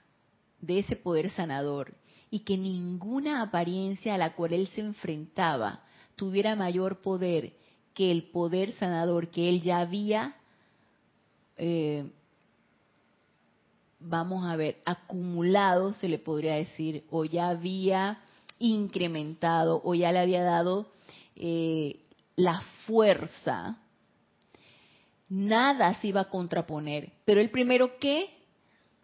de 0.61 0.80
ese 0.80 0.95
poder 0.95 1.32
sanador 1.32 1.95
y 2.30 2.39
que 2.39 2.57
ninguna 2.57 3.41
apariencia 3.41 4.16
a 4.16 4.18
la 4.18 4.36
cual 4.36 4.53
él 4.53 4.68
se 4.68 4.82
enfrentaba 4.82 5.84
tuviera 6.16 6.55
mayor 6.55 7.01
poder 7.01 7.53
que 7.93 8.11
el 8.11 8.30
poder 8.30 8.74
sanador 8.74 9.30
que 9.30 9.49
él 9.49 9.61
ya 9.61 9.80
había, 9.80 10.36
eh, 11.57 12.11
vamos 14.08 14.45
a 14.45 14.56
ver, 14.56 14.78
acumulado, 14.86 15.93
se 15.93 16.08
le 16.08 16.20
podría 16.20 16.56
decir, 16.56 17.06
o 17.10 17.26
ya 17.26 17.49
había 17.49 18.20
incrementado, 18.60 19.82
o 19.84 19.93
ya 19.95 20.12
le 20.12 20.20
había 20.20 20.43
dado 20.43 20.88
eh, 21.36 21.99
la 22.36 22.62
fuerza, 22.86 23.78
nada 25.30 25.93
se 25.95 26.08
iba 26.08 26.22
a 26.22 26.30
contraponer. 26.30 27.12
Pero 27.26 27.41
el 27.41 27.49
primero 27.49 27.97
que 27.99 28.30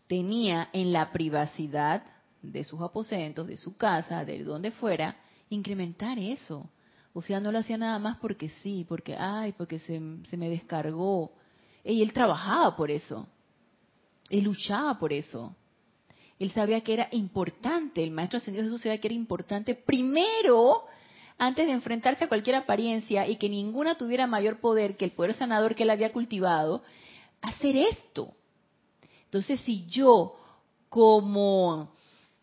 tenía 0.08 0.70
en 0.74 0.93
la 0.93 1.12
privacidad 1.12 2.04
de 2.41 2.64
sus 2.64 2.82
aposentos, 2.82 3.47
de 3.47 3.58
su 3.58 3.78
casa, 3.78 4.26
de 4.26 4.43
donde 4.43 4.72
fuera, 4.72 5.16
incrementar 5.49 6.18
eso. 6.20 6.70
O 7.14 7.22
sea, 7.22 7.39
no 7.39 7.52
lo 7.52 7.60
hacía 7.60 7.78
nada 7.78 7.99
más 7.99 8.18
porque 8.18 8.49
sí, 8.62 8.86
porque, 8.88 9.16
ay, 9.18 9.54
porque 9.54 9.80
se, 9.80 9.99
me 9.99 10.49
descargó. 10.49 11.32
Y 11.84 12.02
él 12.02 12.14
trabajaba 12.14 12.76
por 12.76 12.89
eso. 12.89 13.28
Él 14.32 14.45
luchaba 14.45 14.97
por 14.97 15.13
eso. 15.13 15.55
Él 16.39 16.51
sabía 16.51 16.82
que 16.82 16.93
era 16.93 17.07
importante, 17.11 18.01
el 18.01 18.09
Maestro 18.09 18.38
Ascendido 18.38 18.63
Jesús 18.63 18.82
sabía 18.82 18.99
que 18.99 19.09
era 19.09 19.15
importante 19.15 19.75
primero, 19.75 20.86
antes 21.38 21.67
de 21.67 21.73
enfrentarse 21.73 22.23
a 22.23 22.27
cualquier 22.27 22.55
apariencia 22.55 23.27
y 23.27 23.36
que 23.36 23.49
ninguna 23.49 23.95
tuviera 23.95 24.25
mayor 24.25 24.59
poder 24.59 24.97
que 24.97 25.05
el 25.05 25.11
poder 25.11 25.36
sanador 25.36 25.75
que 25.75 25.84
él 25.84 25.89
había 25.91 26.11
cultivado, 26.11 26.82
hacer 27.41 27.75
esto. 27.75 28.34
Entonces, 29.25 29.59
si 29.61 29.86
yo, 29.86 30.36
como 30.89 31.91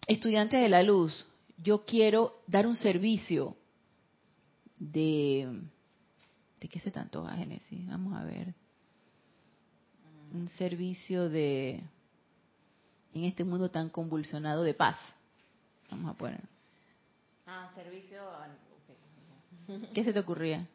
estudiante 0.07 0.57
de 0.59 0.69
la 0.69 0.83
luz, 0.83 1.27
yo 1.57 1.85
quiero 1.85 2.41
dar 2.47 2.67
un 2.67 2.77
servicio 2.77 3.57
de... 4.79 5.61
¿De 6.61 6.69
qué 6.69 6.81
se 6.81 6.91
tanto 6.91 7.25
Génesis? 7.25 7.87
Vamos 7.87 8.15
a 8.15 8.25
ver. 8.25 8.38
Un 10.49 10.57
servicio 10.57 11.29
de... 11.29 11.83
En 13.13 13.25
este 13.25 13.45
mundo 13.45 13.71
tan 13.71 13.91
convulsionado 13.91 14.63
de 14.63 14.73
paz. 14.73 14.97
Vamos 15.91 16.11
a 16.11 16.17
poner. 16.17 16.41
Ah, 17.47 17.71
servicio... 17.75 18.23
¿Qué 19.93 20.05
se 20.05 20.15
te 20.15 20.21
ocurría? 20.21 20.67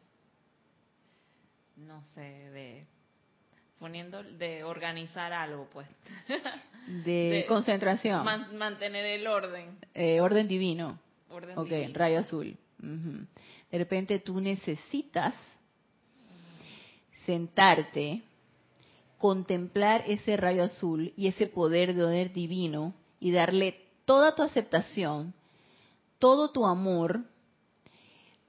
No 1.76 2.04
sé, 2.14 2.20
de 2.20 2.86
poniendo 3.80 4.22
de 4.22 4.62
organizar 4.62 5.32
algo, 5.32 5.68
pues. 5.72 5.88
De, 7.04 7.44
concentración. 7.48 8.24
mantener 8.56 9.04
el 9.04 9.26
orden. 9.26 9.76
Eh, 9.92 10.20
orden 10.20 10.46
divino. 10.46 11.00
Orden 11.30 11.58
ok, 11.58 11.70
rayo 11.92 12.20
azul. 12.20 12.56
De 12.78 13.78
repente 13.78 14.20
tú 14.20 14.40
necesitas 14.40 15.34
sentarte, 17.26 18.22
contemplar 19.18 20.04
ese 20.06 20.36
rayo 20.36 20.64
azul 20.64 21.12
y 21.16 21.28
ese 21.28 21.46
poder 21.46 21.94
de 21.94 22.02
poder 22.02 22.32
divino 22.32 22.94
y 23.20 23.32
darle 23.32 23.80
toda 24.04 24.34
tu 24.34 24.42
aceptación, 24.42 25.34
todo 26.18 26.50
tu 26.50 26.66
amor, 26.66 27.24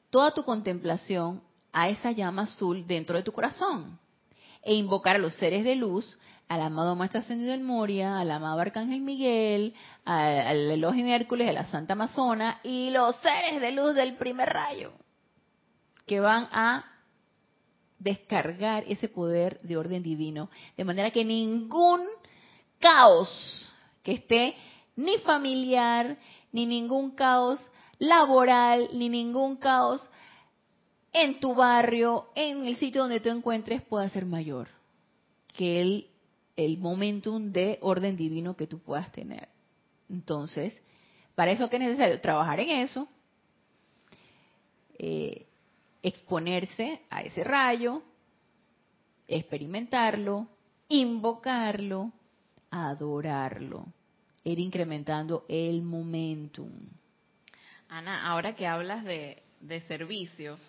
toda 0.10 0.32
tu 0.32 0.44
contemplación 0.44 1.42
a 1.72 1.90
esa 1.90 2.12
llama 2.12 2.44
azul 2.44 2.86
dentro 2.88 3.18
de 3.18 3.24
tu 3.24 3.32
corazón 3.32 4.00
e 4.62 4.74
invocar 4.74 5.16
a 5.18 5.20
los 5.20 5.36
seres 5.36 5.64
de 5.64 5.76
luz, 5.76 6.18
al 6.48 6.62
amado 6.62 6.96
Maestro 6.96 7.22
Ascendido 7.22 7.54
en 7.54 7.64
Moria, 7.64 8.20
al 8.20 8.32
amado 8.32 8.60
Arcángel 8.60 9.02
Miguel, 9.02 9.74
al, 10.06 10.72
Elohim 10.72 11.08
Hércules, 11.08 11.50
a 11.50 11.54
la 11.54 11.66
Santa 11.66 11.94
Amazona 11.94 12.60
y 12.64 12.90
los 12.92 13.16
seres 13.18 13.62
de 13.62 13.72
luz 13.72 13.96
del 13.96 14.16
primer 14.16 14.50
rayo 14.50 14.94
que 16.06 16.20
van 16.20 16.48
a 16.52 16.86
descargar 18.00 18.84
ese 18.88 19.08
poder 19.08 19.60
de 19.62 19.78
orden 19.78 20.04
divino, 20.04 20.50
de 20.78 20.84
manera 20.84 21.12
que 21.12 21.26
ningún 21.26 22.02
caos 22.80 23.72
que 24.04 24.14
esté 24.14 24.56
ni 24.96 25.18
familiar, 25.20 26.18
ni 26.52 26.66
ningún 26.66 27.12
caos 27.12 27.60
laboral, 28.00 28.90
ni 28.94 29.10
ningún 29.10 29.58
caos 29.58 30.02
en 31.14 31.40
tu 31.40 31.56
barrio, 31.56 32.28
en 32.36 32.66
el 32.66 32.76
sitio 32.78 33.02
donde 33.02 33.20
tú 33.20 33.30
encuentres, 33.30 33.82
pueda 33.82 34.10
ser 34.10 34.26
mayor 34.26 34.68
que 35.56 35.82
el, 35.82 36.08
el 36.58 36.78
momentum 36.78 37.52
de 37.52 37.80
orden 37.82 38.18
divino 38.18 38.58
que 38.58 38.68
tú 38.68 38.80
puedas 38.80 39.12
tener. 39.12 39.48
Entonces, 40.10 40.74
para 41.34 41.52
eso 41.52 41.70
que 41.70 41.78
es 41.78 41.82
necesario 41.82 42.20
trabajar 42.20 42.60
en 42.60 42.70
eso, 42.82 43.08
eh, 44.98 45.48
exponerse 46.08 47.02
a 47.10 47.24
ese 47.24 47.44
rayo, 47.44 48.04
experimentarlo, 49.28 50.48
invocarlo, 50.88 52.12
adorarlo, 52.70 53.88
ir 54.44 54.60
incrementando 54.60 55.46
el 55.50 55.82
momentum. 55.82 56.70
Ana, 57.90 58.28
ahora 58.28 58.56
que 58.56 58.68
hablas 58.68 59.04
de, 59.04 59.42
servicio, 59.88 60.60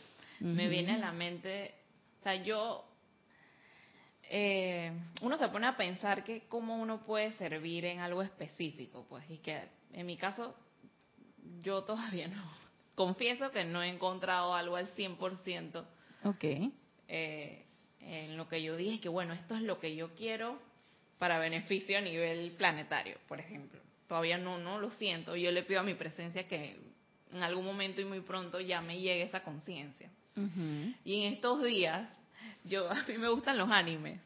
me 0.41 0.69
viene 0.69 0.95
a 0.95 0.99
la 0.99 1.13
mente, 1.13 1.75
o 2.21 2.23
sea, 2.23 2.43
yo, 2.43 2.87
eh, 4.23 4.91
uno 5.21 5.37
se 5.37 5.49
pone 5.49 5.67
a 5.67 5.77
pensar 5.77 6.25
que 6.25 6.47
cómo 6.49 6.81
uno 6.81 7.05
puede 7.05 7.33
servir 7.33 7.85
en 7.85 8.01
algo 8.01 8.23
específico, 8.23 9.05
pues, 9.07 9.31
y 9.31 9.37
que 9.39 9.69
en 9.93 10.07
mi 10.07 10.17
caso 10.17 10.55
yo 11.61 11.85
todavía 11.85 12.27
no, 12.27 12.66
confieso 12.97 13.53
que 13.53 13.65
no 13.65 13.83
he 13.83 13.89
encontrado 13.89 14.55
algo 14.55 14.75
al 14.75 14.89
100%. 14.89 15.85
Ok. 16.25 16.45
Eh, 17.09 17.65
en 18.01 18.37
lo 18.37 18.49
que 18.49 18.63
yo 18.63 18.77
dije 18.77 19.01
que, 19.01 19.09
bueno, 19.09 19.35
esto 19.35 19.55
es 19.55 19.63
lo 19.63 19.79
que 19.79 19.95
yo 19.95 20.15
quiero 20.15 20.59
para 21.19 21.39
beneficio 21.39 21.97
a 21.99 22.01
nivel 22.01 22.53
planetario, 22.53 23.19
por 23.29 23.39
ejemplo. 23.39 23.81
Todavía 24.09 24.39
no, 24.39 24.59
no 24.59 24.79
lo 24.79 24.91
siento. 24.93 25.37
Yo 25.37 25.51
le 25.53 25.63
pido 25.63 25.81
a 25.81 25.85
mi 25.85 25.95
presencia 25.95 26.49
que 26.49 26.77
en 27.33 27.43
algún 27.43 27.65
momento 27.65 28.01
y 28.01 28.05
muy 28.05 28.21
pronto 28.21 28.61
ya 28.61 28.81
me 28.81 28.99
llegue 28.99 29.23
esa 29.23 29.43
conciencia. 29.43 30.11
Y 31.05 31.23
en 31.23 31.33
estos 31.33 31.63
días, 31.63 32.09
yo 32.65 32.91
a 32.91 33.03
mí 33.09 33.19
me 33.19 33.29
gustan 33.29 33.59
los 33.59 33.71
animes. 33.71 34.21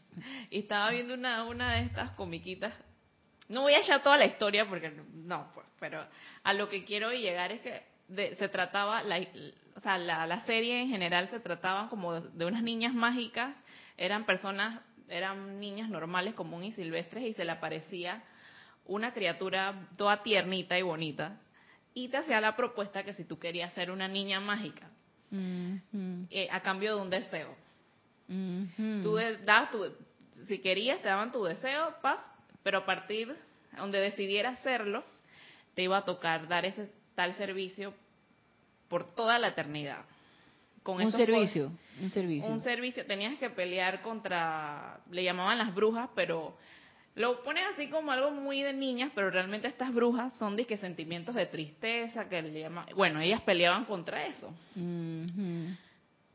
Y 0.51 0.61
estaba 0.61 0.91
viendo 0.91 1.15
una, 1.15 1.45
una 1.45 1.75
de 1.75 1.83
estas 1.83 2.11
comiquitas. 2.13 2.75
No 3.49 3.63
voy 3.63 3.75
a 3.75 3.81
echar 3.81 4.03
toda 4.03 4.17
la 4.17 4.27
historia 4.27 4.69
porque 4.69 4.91
no, 4.91 5.51
pues, 5.55 5.67
pero 5.81 6.07
a 6.45 6.53
lo 6.53 6.69
que 6.69 6.85
quiero 6.85 7.13
llegar 7.13 7.51
es 7.53 7.61
que 7.63 7.90
se 8.15 8.49
trataba, 8.49 9.03
la, 9.03 9.21
o 9.77 9.81
sea, 9.81 9.99
la, 9.99 10.41
serie 10.45 10.81
en 10.81 10.89
general 10.89 11.29
se 11.31 11.41
trataba 11.41 11.89
como 11.89 12.21
de, 12.21 12.45
unas 12.45 12.63
niñas 12.63 12.95
mágicas, 12.95 13.55
eran 13.97 14.27
personas, 14.27 14.81
eran 15.09 15.61
niñas 15.61 15.89
normales, 15.89 16.35
comunes 16.35 16.71
y 16.71 16.83
silvestres, 16.83 17.25
y 17.25 17.35
se 17.35 17.45
le 17.45 17.53
aparecía 17.53 18.23
una 18.87 19.13
criatura 19.13 19.89
toda 19.97 20.23
tiernita 20.23 20.79
y 20.79 20.83
bonita, 20.83 21.39
y 21.95 22.09
te 22.09 22.17
hacía 22.17 22.41
la 22.41 22.57
propuesta 22.57 23.05
que 23.05 23.15
si 23.15 23.25
tú 23.25 23.39
querías 23.39 23.73
ser 23.75 23.91
una 23.91 24.09
niña 24.09 24.41
mágica, 24.41 24.89
eh, 25.33 26.49
a 26.51 26.61
cambio 26.61 26.97
de 26.97 27.03
un 27.03 27.11
deseo, 27.11 27.55
tú 28.27 29.17
das 29.45 29.71
tu, 29.71 29.85
si 30.47 30.59
querías 30.59 31.01
te 31.03 31.09
daban 31.09 31.31
tu 31.31 31.45
deseo, 31.45 31.95
paz, 32.03 32.19
pero 32.63 32.79
a 32.79 32.87
partir 32.87 33.37
donde 33.77 34.01
decidieras 34.01 34.59
hacerlo, 34.59 35.05
te 35.75 35.83
iba 35.83 35.99
a 35.99 36.05
tocar 36.05 36.49
dar 36.49 36.65
ese 36.65 36.91
tal 37.21 37.35
servicio 37.35 37.93
por 38.89 39.05
toda 39.15 39.39
la 39.39 39.49
eternidad. 39.49 40.07
Con 40.83 41.03
un 41.03 41.13
servicio, 41.13 41.71
un 42.01 42.09
servicio. 42.09 42.49
Un 42.49 42.63
servicio, 42.63 43.05
tenías 43.05 43.39
que 43.39 43.51
pelear 43.51 44.01
contra, 44.01 45.01
le 45.11 45.23
llamaban 45.23 45.59
las 45.59 45.75
brujas, 45.75 46.09
pero 46.15 46.57
lo 47.17 47.45
ponen 47.45 47.65
así 47.75 47.89
como 47.89 48.11
algo 48.11 48.31
muy 48.31 48.63
de 48.63 48.73
niñas, 48.73 49.13
pero 49.15 49.31
realmente 49.31 49.69
estas 49.69 49.93
brujas 49.93 50.33
son 50.39 50.57
de 50.57 50.65
que 50.65 50.79
sentimientos 50.79 51.35
de 51.35 51.45
tristeza, 51.45 52.27
que 52.27 52.41
le 52.41 52.59
llaman, 52.59 52.87
bueno, 52.97 53.21
ellas 53.21 53.43
peleaban 53.43 53.85
contra 53.85 54.25
eso. 54.27 54.51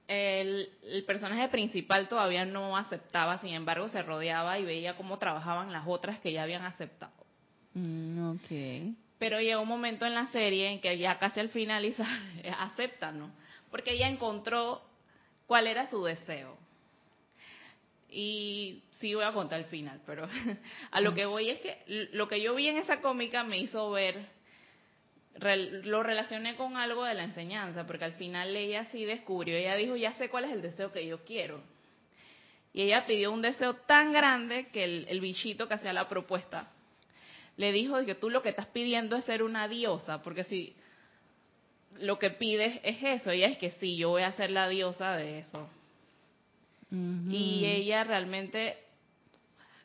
el, 0.07 0.69
personaje 1.07 1.47
principal 1.49 2.07
todavía 2.07 2.45
no 2.45 2.77
aceptaba, 2.77 3.39
sin 3.39 3.55
embargo 3.55 3.89
se 3.89 4.03
rodeaba 4.03 4.59
y 4.59 4.65
veía 4.65 4.95
cómo 4.95 5.17
trabajaban 5.17 5.71
las 5.71 5.85
otras 5.87 6.19
que 6.19 6.31
ya 6.31 6.43
habían 6.43 6.63
aceptado. 6.63 7.25
Mm, 7.73 8.35
okay 8.35 8.95
pero 9.17 9.39
llega 9.39 9.59
un 9.59 9.67
momento 9.67 10.05
en 10.05 10.13
la 10.13 10.27
serie 10.27 10.69
en 10.69 10.81
que 10.81 10.97
ya 10.97 11.17
casi 11.17 11.39
al 11.39 11.49
finalizar 11.49 12.07
aceptan, 12.59 13.19
¿no? 13.19 13.31
Porque 13.71 13.91
ella 13.91 14.07
encontró 14.07 14.81
cuál 15.47 15.67
era 15.67 15.87
su 15.87 16.03
deseo. 16.03 16.57
Y 18.09 18.83
sí 18.91 19.13
voy 19.13 19.25
a 19.25 19.33
contar 19.33 19.59
el 19.59 19.65
final, 19.65 20.01
pero 20.05 20.27
a 20.91 21.01
lo 21.01 21.13
que 21.13 21.25
voy 21.25 21.49
es 21.49 21.59
que 21.59 22.09
lo 22.13 22.27
que 22.27 22.41
yo 22.41 22.55
vi 22.55 22.67
en 22.67 22.77
esa 22.77 23.01
cómica 23.01 23.43
me 23.43 23.57
hizo 23.57 23.91
ver, 23.91 24.25
lo 25.83 26.01
relacioné 26.01 26.55
con 26.55 26.77
algo 26.77 27.03
de 27.03 27.13
la 27.13 27.23
enseñanza, 27.23 27.85
porque 27.85 28.05
al 28.05 28.13
final 28.13 28.55
ella 28.55 28.85
sí 28.91 29.03
descubrió, 29.03 29.57
ella 29.57 29.75
dijo, 29.75 29.95
ya 29.97 30.13
sé 30.13 30.29
cuál 30.29 30.45
es 30.45 30.51
el 30.51 30.61
deseo 30.61 30.91
que 30.91 31.05
yo 31.05 31.25
quiero. 31.25 31.61
Y 32.71 32.83
ella 32.83 33.05
pidió 33.05 33.31
un 33.31 33.41
deseo 33.41 33.75
tan 33.75 34.13
grande 34.13 34.67
que 34.67 34.83
el, 34.83 35.05
el 35.09 35.19
bichito 35.19 35.67
que 35.67 35.73
hacía 35.73 35.93
la 35.93 36.07
propuesta 36.07 36.69
le 37.57 37.71
dijo 37.71 38.03
que 38.05 38.15
tú 38.15 38.29
lo 38.29 38.41
que 38.41 38.49
estás 38.49 38.67
pidiendo 38.67 39.15
es 39.15 39.25
ser 39.25 39.43
una 39.43 39.67
diosa, 39.67 40.21
porque 40.21 40.43
si 40.43 40.75
lo 41.99 42.19
que 42.19 42.29
pides 42.29 42.79
es 42.83 42.97
eso, 43.01 43.31
ella 43.31 43.47
es 43.47 43.57
que 43.57 43.71
sí, 43.71 43.95
yo 43.95 44.09
voy 44.09 44.23
a 44.23 44.33
ser 44.33 44.51
la 44.51 44.67
diosa 44.67 45.15
de 45.15 45.39
eso. 45.39 45.69
Y 46.91 47.65
ella 47.65 48.05
realmente, 48.05 48.77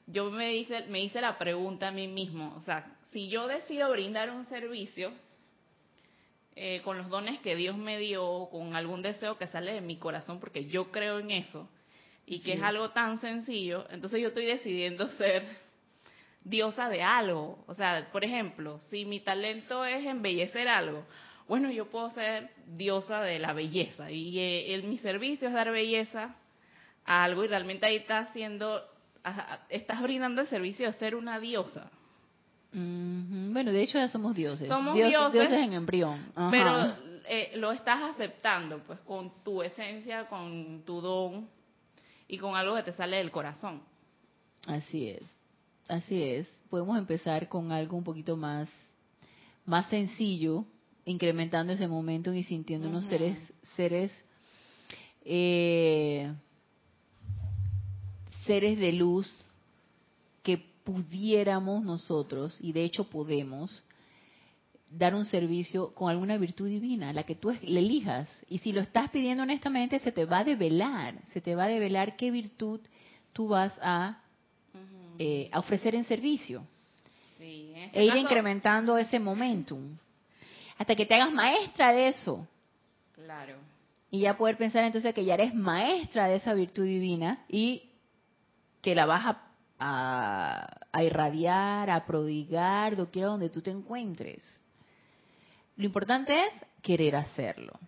yo 0.06 0.30
me 0.30 0.54
hice, 0.54 0.86
me 0.86 1.02
hice 1.02 1.20
la 1.20 1.38
pregunta 1.38 1.88
a 1.88 1.92
mí 1.92 2.06
mismo, 2.06 2.54
o 2.56 2.60
sea, 2.60 2.86
si 3.10 3.28
yo 3.28 3.48
decido 3.48 3.90
brindar 3.90 4.30
un 4.30 4.46
servicio 4.46 5.12
eh, 6.54 6.82
con 6.84 6.98
los 6.98 7.08
dones 7.08 7.40
que 7.40 7.56
Dios 7.56 7.76
me 7.76 7.98
dio, 7.98 8.48
con 8.52 8.76
algún 8.76 9.02
deseo 9.02 9.38
que 9.38 9.48
sale 9.48 9.72
de 9.72 9.80
mi 9.80 9.96
corazón, 9.96 10.38
porque 10.38 10.66
yo 10.66 10.92
creo 10.92 11.18
en 11.18 11.32
eso, 11.32 11.68
y 12.26 12.40
que 12.40 12.52
es 12.52 12.62
algo 12.62 12.90
tan 12.90 13.20
sencillo, 13.20 13.86
entonces 13.90 14.20
yo 14.20 14.28
estoy 14.28 14.46
decidiendo 14.46 15.08
ser 15.16 15.42
diosa 16.44 16.88
de 16.88 17.02
algo. 17.02 17.62
O 17.66 17.74
sea, 17.74 18.08
por 18.12 18.24
ejemplo, 18.24 18.78
si 18.90 19.04
mi 19.04 19.20
talento 19.20 19.84
es 19.84 20.06
embellecer 20.06 20.68
algo, 20.68 21.04
bueno, 21.48 21.70
yo 21.70 21.86
puedo 21.86 22.10
ser 22.10 22.50
diosa 22.66 23.22
de 23.22 23.38
la 23.38 23.52
belleza 23.52 24.10
y 24.10 24.38
eh, 24.38 24.82
mi 24.84 24.98
servicio 24.98 25.48
es 25.48 25.54
dar 25.54 25.70
belleza 25.72 26.36
a 27.04 27.24
algo 27.24 27.44
y 27.44 27.48
realmente 27.48 27.86
ahí 27.86 27.96
estás 27.96 28.28
haciendo, 28.28 28.80
estás 29.68 30.00
brindando 30.02 30.42
el 30.42 30.46
servicio 30.46 30.86
de 30.86 30.92
ser 30.92 31.14
una 31.16 31.40
diosa. 31.40 31.90
Bueno, 32.72 33.72
de 33.72 33.82
hecho 33.82 33.98
ya 33.98 34.06
somos 34.06 34.34
dioses. 34.34 34.68
Somos 34.68 34.94
dioses, 34.94 35.50
en 35.50 35.72
embrión. 35.72 36.24
Pero 36.52 36.94
eh, 37.26 37.52
lo 37.56 37.72
estás 37.72 38.00
aceptando, 38.14 38.78
pues, 38.84 39.00
con 39.00 39.42
tu 39.42 39.62
esencia, 39.62 40.28
con 40.28 40.84
tu 40.84 41.00
don 41.00 41.48
y 42.28 42.38
con 42.38 42.54
algo 42.54 42.76
que 42.76 42.84
te 42.84 42.92
sale 42.92 43.16
del 43.16 43.32
corazón. 43.32 43.82
Así 44.66 45.08
es. 45.08 45.39
Así 45.90 46.22
es. 46.22 46.46
Podemos 46.70 46.96
empezar 46.96 47.48
con 47.48 47.72
algo 47.72 47.96
un 47.96 48.04
poquito 48.04 48.36
más, 48.36 48.68
más 49.66 49.88
sencillo, 49.90 50.64
incrementando 51.04 51.72
ese 51.72 51.88
momento 51.88 52.32
y 52.32 52.44
sintiéndonos 52.44 53.06
seres, 53.06 53.36
seres, 53.74 54.12
eh, 55.24 56.32
seres 58.46 58.78
de 58.78 58.92
luz 58.92 59.28
que 60.44 60.58
pudiéramos 60.84 61.84
nosotros, 61.84 62.56
y 62.60 62.72
de 62.72 62.84
hecho 62.84 63.10
podemos, 63.10 63.82
dar 64.92 65.16
un 65.16 65.24
servicio 65.24 65.92
con 65.94 66.08
alguna 66.08 66.36
virtud 66.36 66.68
divina, 66.68 67.12
la 67.12 67.24
que 67.24 67.34
tú 67.34 67.50
le 67.62 67.80
elijas. 67.80 68.28
Y 68.48 68.58
si 68.58 68.70
lo 68.70 68.80
estás 68.80 69.10
pidiendo 69.10 69.42
honestamente, 69.42 69.98
se 69.98 70.12
te 70.12 70.24
va 70.24 70.38
a 70.38 70.44
develar, 70.44 71.20
se 71.32 71.40
te 71.40 71.56
va 71.56 71.64
a 71.64 71.68
develar 71.68 72.16
qué 72.16 72.30
virtud 72.30 72.80
tú 73.32 73.48
vas 73.48 73.72
a 73.82 74.19
eh, 75.22 75.50
a 75.52 75.58
ofrecer 75.58 75.94
en 75.94 76.04
servicio. 76.04 76.66
Este 77.38 77.90
e 77.92 78.04
ir 78.06 78.16
incrementando 78.16 78.96
ese 78.96 79.20
momentum. 79.20 79.98
Hasta 80.78 80.96
que 80.96 81.04
te 81.04 81.14
hagas 81.14 81.30
maestra 81.30 81.92
de 81.92 82.08
eso. 82.08 82.48
Claro. 83.12 83.56
Y 84.10 84.20
ya 84.20 84.38
poder 84.38 84.56
pensar 84.56 84.82
entonces 84.82 85.12
que 85.12 85.26
ya 85.26 85.34
eres 85.34 85.54
maestra 85.54 86.26
de 86.26 86.36
esa 86.36 86.54
virtud 86.54 86.84
divina 86.84 87.44
y 87.50 87.90
que 88.80 88.94
la 88.94 89.04
vas 89.04 89.36
a, 89.78 90.78
a, 90.90 91.04
irradiar, 91.04 91.90
a 91.90 92.06
prodigar, 92.06 92.96
doquiera 92.96 93.28
donde 93.28 93.50
tú 93.50 93.60
te 93.60 93.70
encuentres. 93.70 94.42
Lo 95.76 95.84
importante 95.84 96.46
es 96.46 96.52
querer 96.80 97.14
hacerlo. 97.14 97.78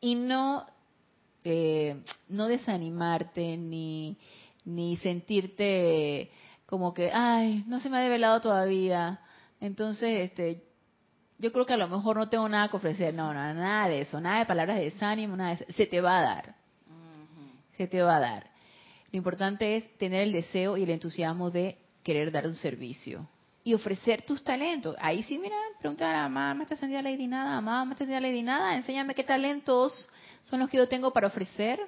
Y 0.00 0.14
no, 0.14 0.64
eh, 1.44 2.02
no 2.30 2.48
desanimarte 2.48 3.58
ni, 3.58 4.16
ni 4.64 4.96
sentirte 4.96 6.30
como 6.72 6.94
que, 6.94 7.10
ay, 7.12 7.64
no 7.66 7.80
se 7.80 7.90
me 7.90 7.98
ha 7.98 8.00
develado 8.00 8.40
todavía. 8.40 9.20
Entonces, 9.60 10.30
este, 10.30 10.64
yo 11.36 11.52
creo 11.52 11.66
que 11.66 11.74
a 11.74 11.76
lo 11.76 11.86
mejor 11.86 12.16
no 12.16 12.30
tengo 12.30 12.48
nada 12.48 12.70
que 12.70 12.78
ofrecer. 12.78 13.12
No, 13.12 13.34
no, 13.34 13.52
nada 13.52 13.88
de 13.88 14.00
eso, 14.00 14.22
nada 14.22 14.38
de 14.38 14.46
palabras 14.46 14.78
de 14.78 14.84
desánimo, 14.84 15.36
nada 15.36 15.50
de 15.50 15.56
eso. 15.56 15.64
Se 15.74 15.84
te 15.84 16.00
va 16.00 16.20
a 16.20 16.22
dar. 16.22 16.54
Se 17.76 17.86
te 17.86 18.00
va 18.00 18.16
a 18.16 18.20
dar. 18.20 18.50
Lo 19.12 19.18
importante 19.18 19.76
es 19.76 19.98
tener 19.98 20.22
el 20.22 20.32
deseo 20.32 20.78
y 20.78 20.84
el 20.84 20.88
entusiasmo 20.88 21.50
de 21.50 21.76
querer 22.02 22.32
dar 22.32 22.46
un 22.46 22.56
servicio 22.56 23.28
y 23.62 23.74
ofrecer 23.74 24.22
tus 24.22 24.42
talentos. 24.42 24.96
Ahí 24.98 25.22
sí, 25.24 25.38
mira, 25.38 25.56
pregunta 25.78 26.08
a 26.08 26.12
la 26.14 26.22
mamá, 26.22 26.54
me 26.54 26.62
está 26.62 26.74
ascendida 26.74 27.02
Lady 27.02 27.26
Nada, 27.26 27.60
mamá, 27.60 27.84
me 27.84 27.92
está 27.92 28.04
ascendida 28.04 28.26
Lady 28.26 28.42
Nada, 28.42 28.76
enséñame 28.76 29.14
qué 29.14 29.24
talentos 29.24 30.08
son 30.44 30.60
los 30.60 30.70
que 30.70 30.78
yo 30.78 30.88
tengo 30.88 31.12
para 31.12 31.26
ofrecer, 31.26 31.78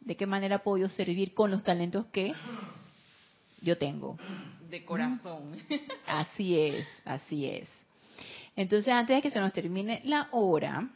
de 0.00 0.16
qué 0.16 0.26
manera 0.26 0.62
puedo 0.62 0.78
yo 0.78 0.88
servir 0.88 1.34
con 1.34 1.50
los 1.50 1.62
talentos 1.62 2.06
que 2.06 2.32
yo 3.62 3.78
tengo. 3.78 4.18
De 4.68 4.84
corazón. 4.84 5.56
Así 6.06 6.58
es, 6.58 6.86
así 7.04 7.46
es. 7.46 7.68
Entonces, 8.54 8.92
antes 8.92 9.16
de 9.16 9.22
que 9.22 9.30
se 9.30 9.40
nos 9.40 9.52
termine 9.52 10.02
la 10.04 10.28
hora, 10.32 10.90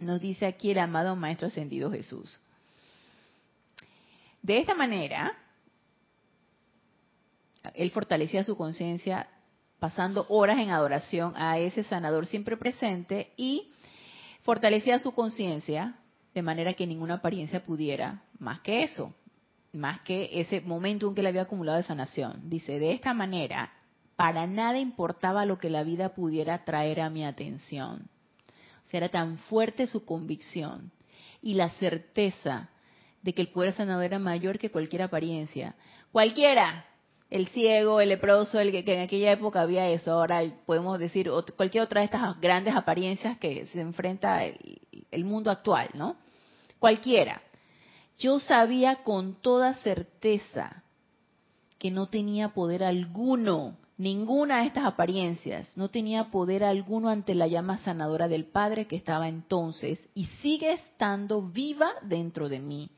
nos 0.00 0.20
dice 0.20 0.46
aquí 0.46 0.72
el 0.72 0.78
amado 0.78 1.16
Maestro 1.16 1.48
Ascendido 1.48 1.90
Jesús. 1.90 2.38
De 4.42 4.58
esta 4.58 4.74
manera, 4.74 5.32
él 7.74 7.90
fortalecía 7.90 8.44
su 8.44 8.56
conciencia 8.56 9.28
pasando 9.78 10.26
horas 10.28 10.58
en 10.58 10.70
adoración 10.70 11.32
a 11.36 11.58
ese 11.58 11.84
sanador 11.84 12.26
siempre 12.26 12.56
presente 12.56 13.32
y 13.36 13.70
fortalecía 14.42 14.98
su 14.98 15.12
conciencia 15.12 15.96
de 16.34 16.42
manera 16.42 16.74
que 16.74 16.86
ninguna 16.86 17.14
apariencia 17.14 17.62
pudiera 17.62 18.22
más 18.38 18.60
que 18.60 18.82
eso 18.82 19.14
más 19.74 20.00
que 20.00 20.30
ese 20.32 20.60
momento 20.60 21.08
en 21.08 21.14
que 21.14 21.22
le 21.22 21.28
había 21.28 21.42
acumulado 21.42 21.78
de 21.78 21.84
sanación. 21.84 22.48
Dice, 22.48 22.78
de 22.78 22.92
esta 22.92 23.14
manera, 23.14 23.72
para 24.16 24.46
nada 24.46 24.78
importaba 24.78 25.44
lo 25.46 25.58
que 25.58 25.70
la 25.70 25.84
vida 25.84 26.14
pudiera 26.14 26.64
traer 26.64 27.00
a 27.00 27.10
mi 27.10 27.24
atención. 27.24 28.08
O 28.86 28.90
sea, 28.90 28.98
era 28.98 29.08
tan 29.08 29.38
fuerte 29.38 29.86
su 29.86 30.04
convicción 30.04 30.92
y 31.42 31.54
la 31.54 31.70
certeza 31.70 32.70
de 33.22 33.32
que 33.32 33.42
el 33.42 33.48
poder 33.48 33.72
sanador 33.74 34.04
era 34.04 34.18
mayor 34.18 34.58
que 34.58 34.70
cualquier 34.70 35.02
apariencia. 35.02 35.74
Cualquiera, 36.12 36.86
el 37.30 37.48
ciego, 37.48 38.00
el 38.00 38.10
leproso, 38.10 38.60
el 38.60 38.70
que, 38.70 38.94
en 38.94 39.02
aquella 39.02 39.32
época 39.32 39.62
había 39.62 39.88
eso, 39.88 40.12
ahora 40.12 40.42
podemos 40.66 40.98
decir 40.98 41.30
cualquier 41.56 41.84
otra 41.84 42.00
de 42.00 42.06
estas 42.06 42.40
grandes 42.40 42.74
apariencias 42.76 43.38
que 43.38 43.66
se 43.66 43.80
enfrenta 43.80 44.44
el 44.44 45.24
mundo 45.24 45.50
actual, 45.50 45.88
¿no? 45.94 46.16
Cualquiera 46.78 47.40
yo 48.18 48.40
sabía 48.40 49.02
con 49.02 49.40
toda 49.40 49.74
certeza 49.74 50.84
que 51.78 51.90
no 51.90 52.06
tenía 52.06 52.54
poder 52.54 52.84
alguno, 52.84 53.76
ninguna 53.98 54.60
de 54.60 54.68
estas 54.68 54.86
apariencias, 54.86 55.76
no 55.76 55.88
tenía 55.88 56.30
poder 56.30 56.64
alguno 56.64 57.08
ante 57.08 57.34
la 57.34 57.46
llama 57.46 57.78
sanadora 57.78 58.28
del 58.28 58.46
Padre 58.46 58.86
que 58.86 58.96
estaba 58.96 59.28
entonces 59.28 59.98
y 60.14 60.26
sigue 60.42 60.72
estando 60.72 61.42
viva 61.42 61.90
dentro 62.02 62.48
de 62.48 62.60
mí, 62.60 62.90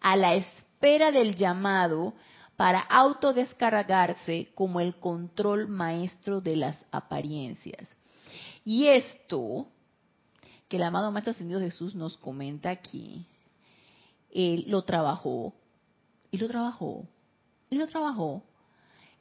a 0.00 0.16
la 0.16 0.34
espera 0.34 1.12
del 1.12 1.36
llamado 1.36 2.14
para 2.56 2.80
autodescargarse 2.80 4.48
como 4.54 4.80
el 4.80 4.96
control 4.96 5.68
maestro 5.68 6.40
de 6.40 6.56
las 6.56 6.76
apariencias. 6.90 7.88
Y 8.64 8.88
esto 8.88 9.68
que 10.68 10.76
el 10.76 10.82
amado 10.82 11.12
Maestro 11.12 11.32
Ascendido 11.32 11.60
Jesús 11.60 11.94
nos 11.94 12.16
comenta 12.16 12.70
aquí, 12.70 13.26
él 14.36 14.64
lo 14.68 14.82
trabajó, 14.82 15.54
y 16.30 16.38
lo 16.38 16.48
trabajó, 16.48 17.04
y 17.70 17.76
lo 17.76 17.86
trabajó. 17.86 18.42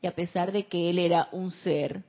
Y 0.02 0.08
a 0.08 0.16
pesar 0.16 0.52
de 0.52 0.68
que 0.68 0.90
él 0.90 1.00
era 1.00 1.30
un 1.32 1.52
ser, 1.52 2.04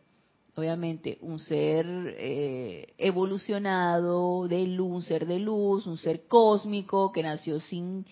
obviamente 0.57 1.19
un 1.21 1.39
ser 1.39 1.87
eh, 2.19 2.95
evolucionado 2.99 4.49
de 4.49 4.67
luz, 4.67 4.91
un 4.91 5.03
ser 5.03 5.27
de 5.27 5.39
luz, 5.39 5.87
un 5.87 5.99
ser 5.99 6.27
cósmico 6.27 7.13
que 7.13 7.23
nació 7.23 7.61
sin, 7.61 8.05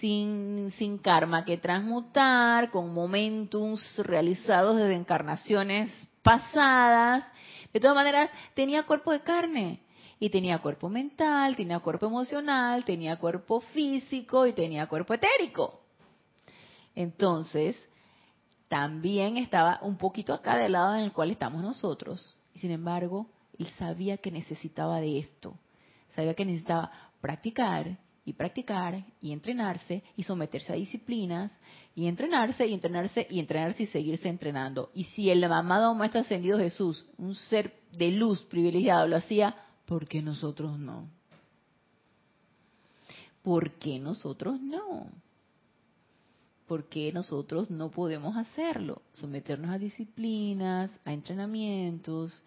sin, 0.00 0.70
sin 0.78 0.98
karma 0.98 1.44
que 1.44 1.56
transmutar, 1.56 2.70
con 2.70 2.92
momentums 2.92 3.98
realizados 3.98 4.76
desde 4.76 4.94
encarnaciones 4.94 5.90
pasadas. 6.22 7.24
De 7.72 7.80
todas 7.80 7.96
maneras, 7.96 8.30
tenía 8.54 8.82
cuerpo 8.82 9.12
de 9.12 9.20
carne 9.20 9.80
y 10.22 10.30
tenía 10.30 10.60
cuerpo 10.60 10.88
mental, 10.88 11.56
tenía 11.56 11.80
cuerpo 11.80 12.06
emocional, 12.06 12.84
tenía 12.84 13.16
cuerpo 13.16 13.58
físico 13.58 14.46
y 14.46 14.52
tenía 14.52 14.86
cuerpo 14.86 15.14
etérico. 15.14 15.80
Entonces, 16.94 17.74
también 18.68 19.36
estaba 19.36 19.80
un 19.82 19.96
poquito 19.96 20.32
acá 20.32 20.56
del 20.56 20.72
lado 20.72 20.94
en 20.94 21.02
el 21.02 21.12
cual 21.12 21.32
estamos 21.32 21.60
nosotros. 21.60 22.36
Y 22.54 22.60
sin 22.60 22.70
embargo, 22.70 23.26
él 23.58 23.66
sabía 23.80 24.16
que 24.16 24.30
necesitaba 24.30 25.00
de 25.00 25.18
esto. 25.18 25.58
Sabía 26.14 26.34
que 26.34 26.44
necesitaba 26.44 26.92
practicar 27.20 27.98
y 28.24 28.34
practicar 28.34 29.04
y 29.20 29.32
entrenarse 29.32 30.04
y 30.16 30.22
someterse 30.22 30.72
a 30.72 30.76
disciplinas 30.76 31.50
y 31.96 32.06
entrenarse 32.06 32.64
y 32.64 32.74
entrenarse 32.74 33.26
y 33.28 33.40
entrenarse 33.40 33.82
y 33.82 33.86
seguirse 33.86 34.28
entrenando. 34.28 34.92
Y 34.94 35.02
si 35.02 35.30
el 35.30 35.42
amado 35.42 35.92
Maestro 35.96 36.20
Ascendido 36.20 36.60
Jesús, 36.60 37.06
un 37.18 37.34
ser 37.34 37.74
de 37.90 38.12
luz 38.12 38.40
privilegiado, 38.44 39.08
lo 39.08 39.16
hacía, 39.16 39.56
¿por 39.92 40.08
qué 40.08 40.22
nosotros 40.22 40.78
no? 40.78 41.06
¿Por 43.42 43.72
qué 43.72 43.98
nosotros 43.98 44.58
no? 44.58 45.10
¿Por 46.66 46.84
qué 46.88 47.12
nosotros 47.12 47.70
no 47.70 47.90
podemos 47.90 48.34
hacerlo? 48.38 49.02
Someternos 49.12 49.70
a 49.70 49.76
disciplinas, 49.76 50.90
a 51.04 51.12
entrenamientos, 51.12 52.40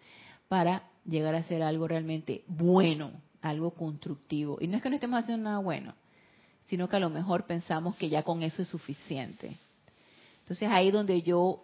para 0.48 0.90
llegar 1.04 1.36
a 1.36 1.38
hacer 1.38 1.62
algo 1.62 1.86
realmente 1.86 2.42
bueno, 2.48 3.12
algo 3.42 3.70
constructivo. 3.70 4.58
Y 4.60 4.66
no 4.66 4.78
es 4.78 4.82
que 4.82 4.90
no 4.90 4.96
estemos 4.96 5.20
haciendo 5.20 5.44
nada 5.44 5.60
bueno, 5.60 5.94
sino 6.64 6.88
que 6.88 6.96
a 6.96 7.00
lo 7.00 7.10
mejor 7.10 7.46
pensamos 7.46 7.94
que 7.94 8.08
ya 8.08 8.24
con 8.24 8.42
eso 8.42 8.62
es 8.62 8.66
suficiente. 8.66 9.56
Entonces 10.40 10.68
ahí 10.68 10.90
donde 10.90 11.22
yo 11.22 11.62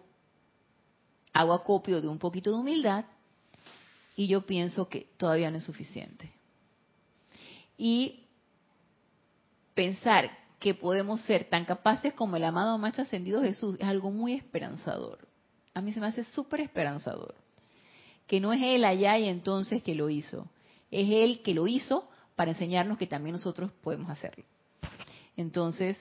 hago 1.33 1.51
acopio 1.51 2.01
de 2.01 2.07
un 2.07 2.19
poquito 2.19 2.51
de 2.51 2.57
humildad 2.57 3.03
y 4.15 4.27
yo 4.27 4.45
pienso 4.45 4.87
que 4.89 5.07
todavía 5.17 5.49
no 5.51 5.57
es 5.57 5.63
suficiente. 5.63 6.31
Y 7.77 8.25
pensar 9.73 10.31
que 10.59 10.75
podemos 10.75 11.21
ser 11.21 11.45
tan 11.45 11.65
capaces 11.65 12.13
como 12.13 12.37
el 12.37 12.43
amado 12.43 12.77
Maestro 12.77 13.03
Ascendido 13.03 13.41
Jesús 13.41 13.75
es 13.79 13.87
algo 13.87 14.11
muy 14.11 14.33
esperanzador. 14.33 15.27
A 15.73 15.81
mí 15.81 15.91
se 15.91 15.99
me 15.99 16.07
hace 16.07 16.23
súper 16.23 16.61
esperanzador. 16.61 17.35
Que 18.27 18.39
no 18.39 18.53
es 18.53 18.61
Él 18.61 18.85
allá 18.85 19.17
y 19.17 19.27
entonces 19.27 19.83
que 19.83 19.95
lo 19.95 20.09
hizo. 20.09 20.47
Es 20.91 21.09
Él 21.09 21.41
que 21.43 21.53
lo 21.53 21.67
hizo 21.67 22.07
para 22.35 22.51
enseñarnos 22.51 22.97
que 22.97 23.07
también 23.07 23.33
nosotros 23.33 23.71
podemos 23.81 24.09
hacerlo. 24.09 24.45
Entonces, 25.35 25.97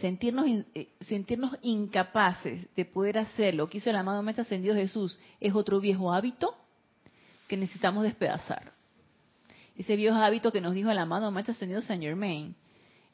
sentirnos, 0.00 0.46
eh, 0.74 0.88
sentirnos 1.00 1.56
incapaces 1.62 2.66
de 2.74 2.84
poder 2.84 3.18
hacer 3.18 3.54
lo 3.54 3.68
que 3.68 3.78
hizo 3.78 3.90
el 3.90 3.96
amado 3.96 4.22
Maestro 4.22 4.42
Ascendido 4.42 4.74
Jesús 4.74 5.18
es 5.40 5.54
otro 5.54 5.80
viejo 5.80 6.12
hábito 6.12 6.56
que 7.48 7.56
necesitamos 7.56 8.02
despedazar. 8.02 8.72
Ese 9.76 9.96
viejo 9.96 10.16
hábito 10.16 10.52
que 10.52 10.60
nos 10.60 10.74
dijo 10.74 10.90
el 10.90 10.98
amado 10.98 11.30
Maestro 11.30 11.52
Ascendido 11.52 11.82
Saint 11.82 12.02
Germain 12.02 12.54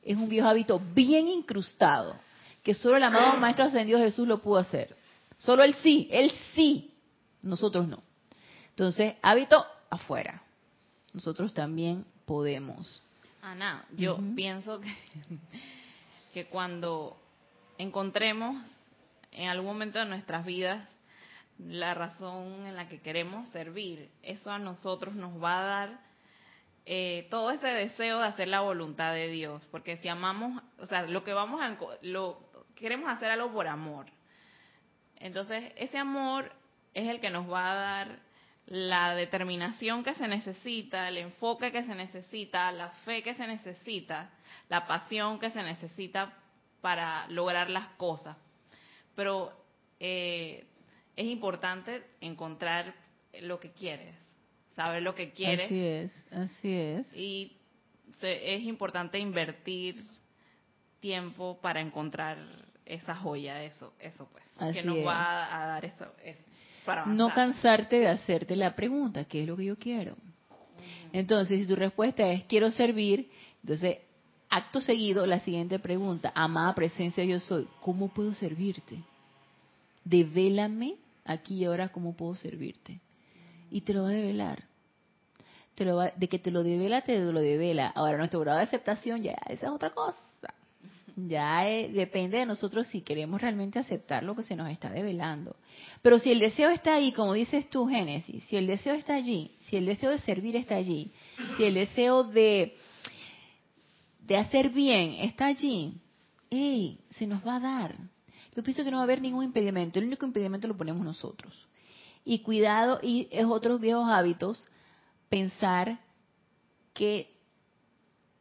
es 0.02 0.16
un 0.16 0.28
viejo 0.28 0.48
hábito 0.48 0.80
bien 0.94 1.28
incrustado, 1.28 2.16
que 2.62 2.74
solo 2.74 2.96
el 2.96 3.02
amado 3.02 3.38
Maestro 3.38 3.64
Ascendido 3.64 3.98
Jesús 3.98 4.26
lo 4.26 4.40
pudo 4.40 4.58
hacer. 4.58 4.96
Solo 5.38 5.62
él 5.62 5.74
sí, 5.82 6.08
él 6.10 6.32
sí, 6.54 6.94
nosotros 7.42 7.86
no. 7.86 8.02
Entonces, 8.70 9.14
hábito 9.22 9.64
afuera. 9.90 10.42
Nosotros 11.12 11.52
también 11.52 12.04
podemos. 12.24 13.02
Ana, 13.42 13.84
yo 13.96 14.18
pienso 14.34 14.80
que, 14.80 14.88
que 16.38 16.46
cuando 16.46 17.20
encontremos 17.78 18.64
en 19.32 19.48
algún 19.48 19.66
momento 19.66 19.98
de 19.98 20.04
nuestras 20.04 20.44
vidas 20.44 20.88
la 21.58 21.92
razón 21.94 22.64
en 22.64 22.76
la 22.76 22.88
que 22.88 23.00
queremos 23.00 23.48
servir, 23.48 24.08
eso 24.22 24.52
a 24.52 24.60
nosotros 24.60 25.16
nos 25.16 25.42
va 25.42 25.58
a 25.58 25.62
dar 25.64 26.00
eh, 26.86 27.26
todo 27.28 27.50
ese 27.50 27.66
deseo 27.66 28.20
de 28.20 28.26
hacer 28.26 28.46
la 28.46 28.60
voluntad 28.60 29.14
de 29.14 29.26
Dios, 29.26 29.60
porque 29.72 29.96
si 29.96 30.06
amamos, 30.06 30.62
o 30.78 30.86
sea, 30.86 31.02
lo 31.08 31.24
que 31.24 31.32
vamos 31.32 31.60
a, 31.60 31.76
lo 32.02 32.38
queremos 32.76 33.10
hacer 33.10 33.32
algo 33.32 33.52
por 33.52 33.66
amor. 33.66 34.06
Entonces, 35.16 35.72
ese 35.74 35.98
amor 35.98 36.52
es 36.94 37.08
el 37.08 37.20
que 37.20 37.30
nos 37.30 37.50
va 37.50 37.72
a 37.72 37.74
dar 37.74 38.18
la 38.68 39.14
determinación 39.14 40.04
que 40.04 40.14
se 40.14 40.28
necesita, 40.28 41.08
el 41.08 41.18
enfoque 41.18 41.72
que 41.72 41.84
se 41.84 41.94
necesita, 41.94 42.70
la 42.72 42.90
fe 42.90 43.22
que 43.22 43.34
se 43.34 43.46
necesita, 43.46 44.30
la 44.68 44.86
pasión 44.86 45.38
que 45.38 45.50
se 45.50 45.62
necesita 45.62 46.34
para 46.80 47.26
lograr 47.28 47.70
las 47.70 47.86
cosas. 47.96 48.36
Pero 49.14 49.52
eh, 49.98 50.66
es 51.16 51.26
importante 51.26 52.04
encontrar 52.20 52.94
lo 53.40 53.58
que 53.58 53.72
quieres 53.72 54.14
saber 54.78 55.02
lo 55.02 55.12
que 55.12 55.32
quiere. 55.32 55.64
Así 55.64 55.84
es, 55.84 56.26
así 56.30 56.72
es. 56.72 57.16
Y 57.16 57.56
es 58.22 58.62
importante 58.62 59.18
invertir 59.18 60.00
tiempo 61.00 61.58
para 61.60 61.80
encontrar 61.80 62.38
esa 62.86 63.16
joya, 63.16 63.64
eso, 63.64 63.92
eso 63.98 64.28
pues, 64.30 64.72
que 64.72 64.84
nos 64.84 64.98
va 65.04 65.62
a 65.62 65.66
dar 65.66 65.84
eso, 65.84 66.06
eso 66.22 66.48
no 67.06 67.30
cansarte 67.30 68.00
de 68.00 68.08
hacerte 68.08 68.56
la 68.56 68.74
pregunta, 68.74 69.24
¿qué 69.24 69.42
es 69.42 69.48
lo 69.48 69.56
que 69.56 69.66
yo 69.66 69.78
quiero? 69.78 70.16
Entonces, 71.12 71.60
si 71.60 71.66
tu 71.66 71.76
respuesta 71.76 72.28
es 72.30 72.44
quiero 72.44 72.70
servir, 72.70 73.30
entonces 73.62 73.98
acto 74.48 74.80
seguido 74.80 75.26
la 75.26 75.40
siguiente 75.40 75.78
pregunta, 75.78 76.32
amada 76.34 76.74
presencia 76.74 77.24
yo 77.24 77.40
soy, 77.40 77.68
¿cómo 77.80 78.08
puedo 78.08 78.34
servirte? 78.34 79.02
Devélame 80.04 80.96
aquí 81.24 81.56
y 81.56 81.64
ahora 81.64 81.88
cómo 81.88 82.16
puedo 82.16 82.34
servirte. 82.34 83.00
Y 83.70 83.82
te 83.82 83.92
lo 83.92 84.04
va 84.04 84.08
a 84.08 84.12
develar 84.12 84.68
de 85.84 86.28
que 86.28 86.38
te 86.38 86.50
lo 86.50 86.62
devela, 86.62 87.02
te 87.02 87.18
lo 87.18 87.40
devela. 87.40 87.88
Ahora, 87.88 88.18
nuestro 88.18 88.40
grado 88.40 88.58
de 88.58 88.64
aceptación 88.64 89.22
ya 89.22 89.36
esa 89.48 89.66
es 89.66 89.72
otra 89.72 89.90
cosa. 89.90 90.18
Ya 91.26 91.64
depende 91.64 92.38
de 92.38 92.46
nosotros 92.46 92.86
si 92.86 93.00
queremos 93.00 93.40
realmente 93.40 93.80
aceptar 93.80 94.22
lo 94.22 94.36
que 94.36 94.44
se 94.44 94.54
nos 94.54 94.70
está 94.70 94.88
develando. 94.88 95.56
Pero 96.00 96.20
si 96.20 96.30
el 96.30 96.38
deseo 96.38 96.70
está 96.70 96.94
ahí, 96.94 97.10
como 97.10 97.32
dices 97.32 97.68
tú, 97.68 97.88
Génesis, 97.88 98.44
si 98.44 98.56
el 98.56 98.68
deseo 98.68 98.94
está 98.94 99.14
allí, 99.14 99.50
si 99.62 99.76
el 99.76 99.86
deseo 99.86 100.12
de 100.12 100.20
servir 100.20 100.54
está 100.54 100.76
allí, 100.76 101.10
si 101.56 101.64
el 101.64 101.74
deseo 101.74 102.22
de, 102.22 102.76
de 104.20 104.36
hacer 104.36 104.70
bien 104.70 105.14
está 105.14 105.46
allí, 105.46 105.94
¡ey! 106.50 107.00
Se 107.10 107.26
nos 107.26 107.44
va 107.44 107.56
a 107.56 107.60
dar. 107.60 107.96
Yo 108.54 108.62
pienso 108.62 108.84
que 108.84 108.90
no 108.92 108.98
va 108.98 109.02
a 109.02 109.04
haber 109.04 109.20
ningún 109.20 109.42
impedimento. 109.42 109.98
El 109.98 110.06
único 110.06 110.24
impedimento 110.24 110.68
lo 110.68 110.76
ponemos 110.76 111.04
nosotros. 111.04 111.66
Y 112.24 112.40
cuidado, 112.40 113.00
y 113.02 113.26
es 113.32 113.44
otros 113.44 113.80
viejos 113.80 114.08
hábitos 114.08 114.68
pensar 115.28 115.98
que 116.94 117.34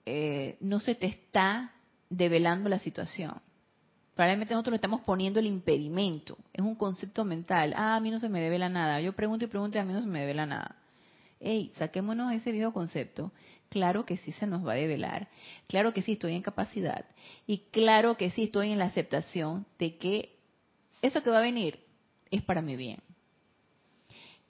eh, 0.06 0.58
no 0.60 0.80
se 0.80 0.94
te 0.94 1.08
está 1.08 1.74
develando 2.10 2.70
la 2.70 2.80
situación. 2.80 3.34
Probablemente 4.16 4.53
nosotros 4.53 4.72
le 4.72 4.78
estamos 4.78 5.01
poniendo 5.01 5.39
el 5.39 5.45
impedimento. 5.45 6.38
Es 6.51 6.62
un 6.62 6.76
concepto 6.76 7.24
mental. 7.24 7.74
Ah, 7.76 7.95
a 7.95 7.99
mí 7.99 8.10
no 8.10 8.20
se 8.20 8.30
me 8.30 8.41
devela 8.41 8.68
nada. 8.68 8.99
Yo 8.99 9.14
pregunto 9.14 9.45
y 9.45 9.47
pregunto 9.47 9.78
y 9.78 9.82
a 9.82 9.86
mí 9.86 9.93
no 9.93 10.01
se 10.01 10.08
me 10.08 10.22
devela 10.22 10.47
nada. 10.47 10.76
Ey, 11.39 11.72
saquémonos 11.78 12.34
ese 12.34 12.51
viejo 12.51 12.74
concepto. 12.74 13.32
Claro 13.70 14.05
que 14.05 14.18
sí 14.18 14.32
se 14.32 14.47
nos 14.47 14.66
va 14.66 14.72
a 14.72 14.76
develar. 14.76 15.28
Claro 15.68 15.93
que 15.93 16.01
sí 16.01 16.14
estoy 16.14 16.34
en 16.34 16.41
capacidad. 16.41 17.05
Y 17.45 17.60
claro 17.72 18.18
que 18.18 18.32
sí 18.32 18.45
estoy 18.45 18.72
en 18.72 18.80
la 18.80 18.86
aceptación 18.86 19.68
de 19.78 19.97
que 19.97 20.36
eso 21.01 21.22
que 21.22 21.30
va 21.30 21.38
a 21.38 21.41
venir 21.41 21.80
es 22.32 22.41
para 22.41 22.64
mi 22.64 22.76
bien. 22.76 22.99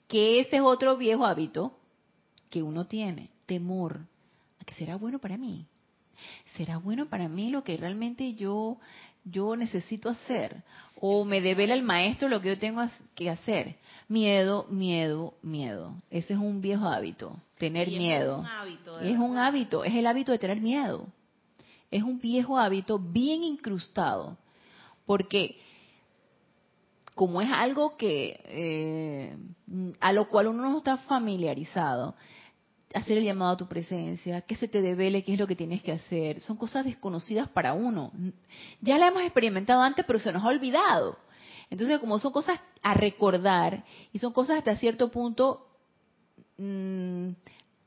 Que 0.06 0.40
ese 0.40 0.56
es 0.56 0.62
otro 0.62 0.96
viejo 0.96 1.26
hábito 1.26 1.76
que 2.48 2.62
uno 2.62 2.86
tiene, 2.86 3.28
temor 3.44 4.00
a 4.60 4.64
que 4.64 4.74
será 4.74 4.96
bueno 4.96 5.18
para 5.18 5.36
mí. 5.36 5.66
¿Será 6.56 6.78
bueno 6.78 7.08
para 7.08 7.28
mí 7.28 7.50
lo 7.50 7.62
que 7.62 7.76
realmente 7.76 8.34
yo 8.34 8.78
yo 9.24 9.56
necesito 9.56 10.08
hacer 10.08 10.62
o 11.00 11.24
me 11.24 11.40
devela 11.40 11.74
el 11.74 11.82
maestro 11.82 12.28
lo 12.28 12.40
que 12.40 12.48
yo 12.48 12.58
tengo 12.58 12.82
que 13.14 13.30
hacer? 13.30 13.76
Miedo, 14.08 14.66
miedo, 14.70 15.34
miedo. 15.42 15.94
Ese 16.10 16.32
es 16.32 16.38
un 16.38 16.60
viejo 16.60 16.86
hábito, 16.86 17.36
tener 17.58 17.88
miedo. 17.88 18.36
Es 18.36 18.40
un 18.40 18.46
hábito. 18.46 19.00
Es 19.00 19.18
un 19.18 19.38
hábito, 19.38 19.84
es 19.84 19.94
el 19.94 20.06
hábito 20.06 20.32
de 20.32 20.38
tener 20.38 20.60
miedo. 20.60 21.06
Es 21.90 22.02
un 22.02 22.18
viejo 22.20 22.58
hábito 22.58 22.98
bien 22.98 23.42
incrustado, 23.42 24.36
porque 25.06 25.58
como 27.14 27.40
es 27.40 27.50
algo 27.50 27.96
que 27.96 28.40
eh, 28.44 29.36
a 30.00 30.12
lo 30.12 30.28
cual 30.28 30.48
uno 30.48 30.70
no 30.70 30.78
está 30.78 30.98
familiarizado, 30.98 32.14
hacer 32.94 33.18
el 33.18 33.24
llamado 33.24 33.52
a 33.52 33.56
tu 33.56 33.68
presencia, 33.68 34.40
que 34.42 34.56
se 34.56 34.68
te 34.68 34.80
devele 34.80 35.22
qué 35.22 35.34
es 35.34 35.38
lo 35.38 35.46
que 35.46 35.56
tienes 35.56 35.82
que 35.82 35.92
hacer. 35.92 36.40
Son 36.40 36.56
cosas 36.56 36.84
desconocidas 36.84 37.48
para 37.48 37.72
uno. 37.74 38.12
Ya 38.80 38.98
la 38.98 39.08
hemos 39.08 39.22
experimentado 39.22 39.82
antes, 39.82 40.04
pero 40.06 40.18
se 40.18 40.32
nos 40.32 40.42
ha 40.42 40.48
olvidado. 40.48 41.18
Entonces, 41.70 41.98
como 41.98 42.18
son 42.18 42.32
cosas 42.32 42.60
a 42.82 42.94
recordar 42.94 43.84
y 44.12 44.18
son 44.18 44.32
cosas 44.32 44.58
hasta 44.58 44.76
cierto 44.76 45.10
punto 45.10 45.68
mm, 46.56 47.28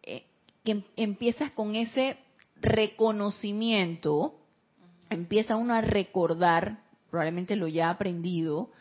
eh, 0.03 0.25
que 0.63 0.71
em, 0.71 0.83
empiezas 0.95 1.51
con 1.51 1.75
ese 1.75 2.17
reconocimiento, 2.57 4.35
empieza 5.09 5.55
uno 5.55 5.73
a 5.73 5.81
recordar, 5.81 6.83
probablemente 7.09 7.55
lo 7.55 7.67
ya 7.67 7.89
aprendido, 7.89 8.71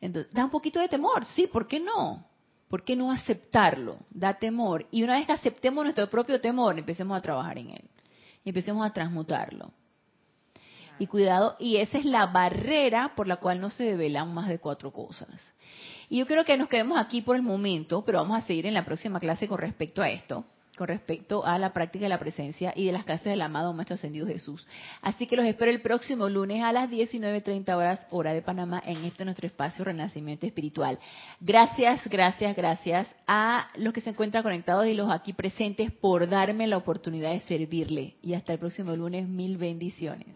entonces 0.00 0.32
da 0.32 0.44
un 0.44 0.50
poquito 0.50 0.80
de 0.80 0.88
temor, 0.88 1.26
sí, 1.26 1.46
¿por 1.46 1.68
qué 1.68 1.78
no? 1.78 2.27
¿Por 2.68 2.84
qué 2.84 2.96
no 2.96 3.10
aceptarlo? 3.10 3.96
Da 4.10 4.38
temor. 4.38 4.86
Y 4.90 5.02
una 5.02 5.16
vez 5.16 5.26
que 5.26 5.32
aceptemos 5.32 5.84
nuestro 5.84 6.08
propio 6.10 6.40
temor, 6.40 6.78
empecemos 6.78 7.16
a 7.16 7.22
trabajar 7.22 7.58
en 7.58 7.70
él. 7.70 7.84
Y 8.44 8.50
empecemos 8.50 8.86
a 8.86 8.92
transmutarlo. 8.92 9.72
Y 10.98 11.06
cuidado, 11.06 11.56
y 11.58 11.76
esa 11.76 11.98
es 11.98 12.04
la 12.04 12.26
barrera 12.26 13.14
por 13.14 13.26
la 13.26 13.36
cual 13.36 13.60
no 13.60 13.70
se 13.70 13.84
develan 13.84 14.34
más 14.34 14.48
de 14.48 14.58
cuatro 14.58 14.92
cosas. 14.92 15.28
Y 16.08 16.18
yo 16.18 16.26
creo 16.26 16.44
que 16.44 16.56
nos 16.56 16.68
quedemos 16.68 16.98
aquí 16.98 17.22
por 17.22 17.36
el 17.36 17.42
momento, 17.42 18.04
pero 18.04 18.18
vamos 18.18 18.38
a 18.38 18.46
seguir 18.46 18.66
en 18.66 18.74
la 18.74 18.84
próxima 18.84 19.20
clase 19.20 19.46
con 19.46 19.58
respecto 19.58 20.02
a 20.02 20.10
esto, 20.10 20.44
con 20.78 20.88
respecto 20.88 21.44
a 21.44 21.58
la 21.58 21.72
práctica 21.72 22.04
de 22.04 22.08
la 22.08 22.18
presencia 22.18 22.72
y 22.74 22.86
de 22.86 22.92
las 22.92 23.04
clases 23.04 23.26
del 23.26 23.42
amado 23.42 23.74
Maestro 23.74 23.96
Ascendido 23.96 24.26
Jesús. 24.26 24.66
Así 25.02 25.26
que 25.26 25.36
los 25.36 25.44
espero 25.44 25.70
el 25.70 25.82
próximo 25.82 26.28
lunes 26.28 26.62
a 26.62 26.72
las 26.72 26.88
19.30 26.88 27.76
horas, 27.76 28.00
hora 28.10 28.32
de 28.32 28.40
Panamá, 28.40 28.82
en 28.86 29.04
este 29.04 29.24
nuestro 29.24 29.46
espacio 29.46 29.84
Renacimiento 29.84 30.46
Espiritual. 30.46 30.98
Gracias, 31.40 32.00
gracias, 32.08 32.56
gracias 32.56 33.08
a 33.26 33.68
los 33.76 33.92
que 33.92 34.00
se 34.00 34.10
encuentran 34.10 34.42
conectados 34.42 34.86
y 34.86 34.94
los 34.94 35.10
aquí 35.10 35.32
presentes 35.32 35.92
por 35.92 36.28
darme 36.28 36.66
la 36.66 36.78
oportunidad 36.78 37.32
de 37.32 37.40
servirle. 37.40 38.14
Y 38.22 38.34
hasta 38.34 38.54
el 38.54 38.58
próximo 38.58 38.96
lunes, 38.96 39.28
mil 39.28 39.58
bendiciones. 39.58 40.26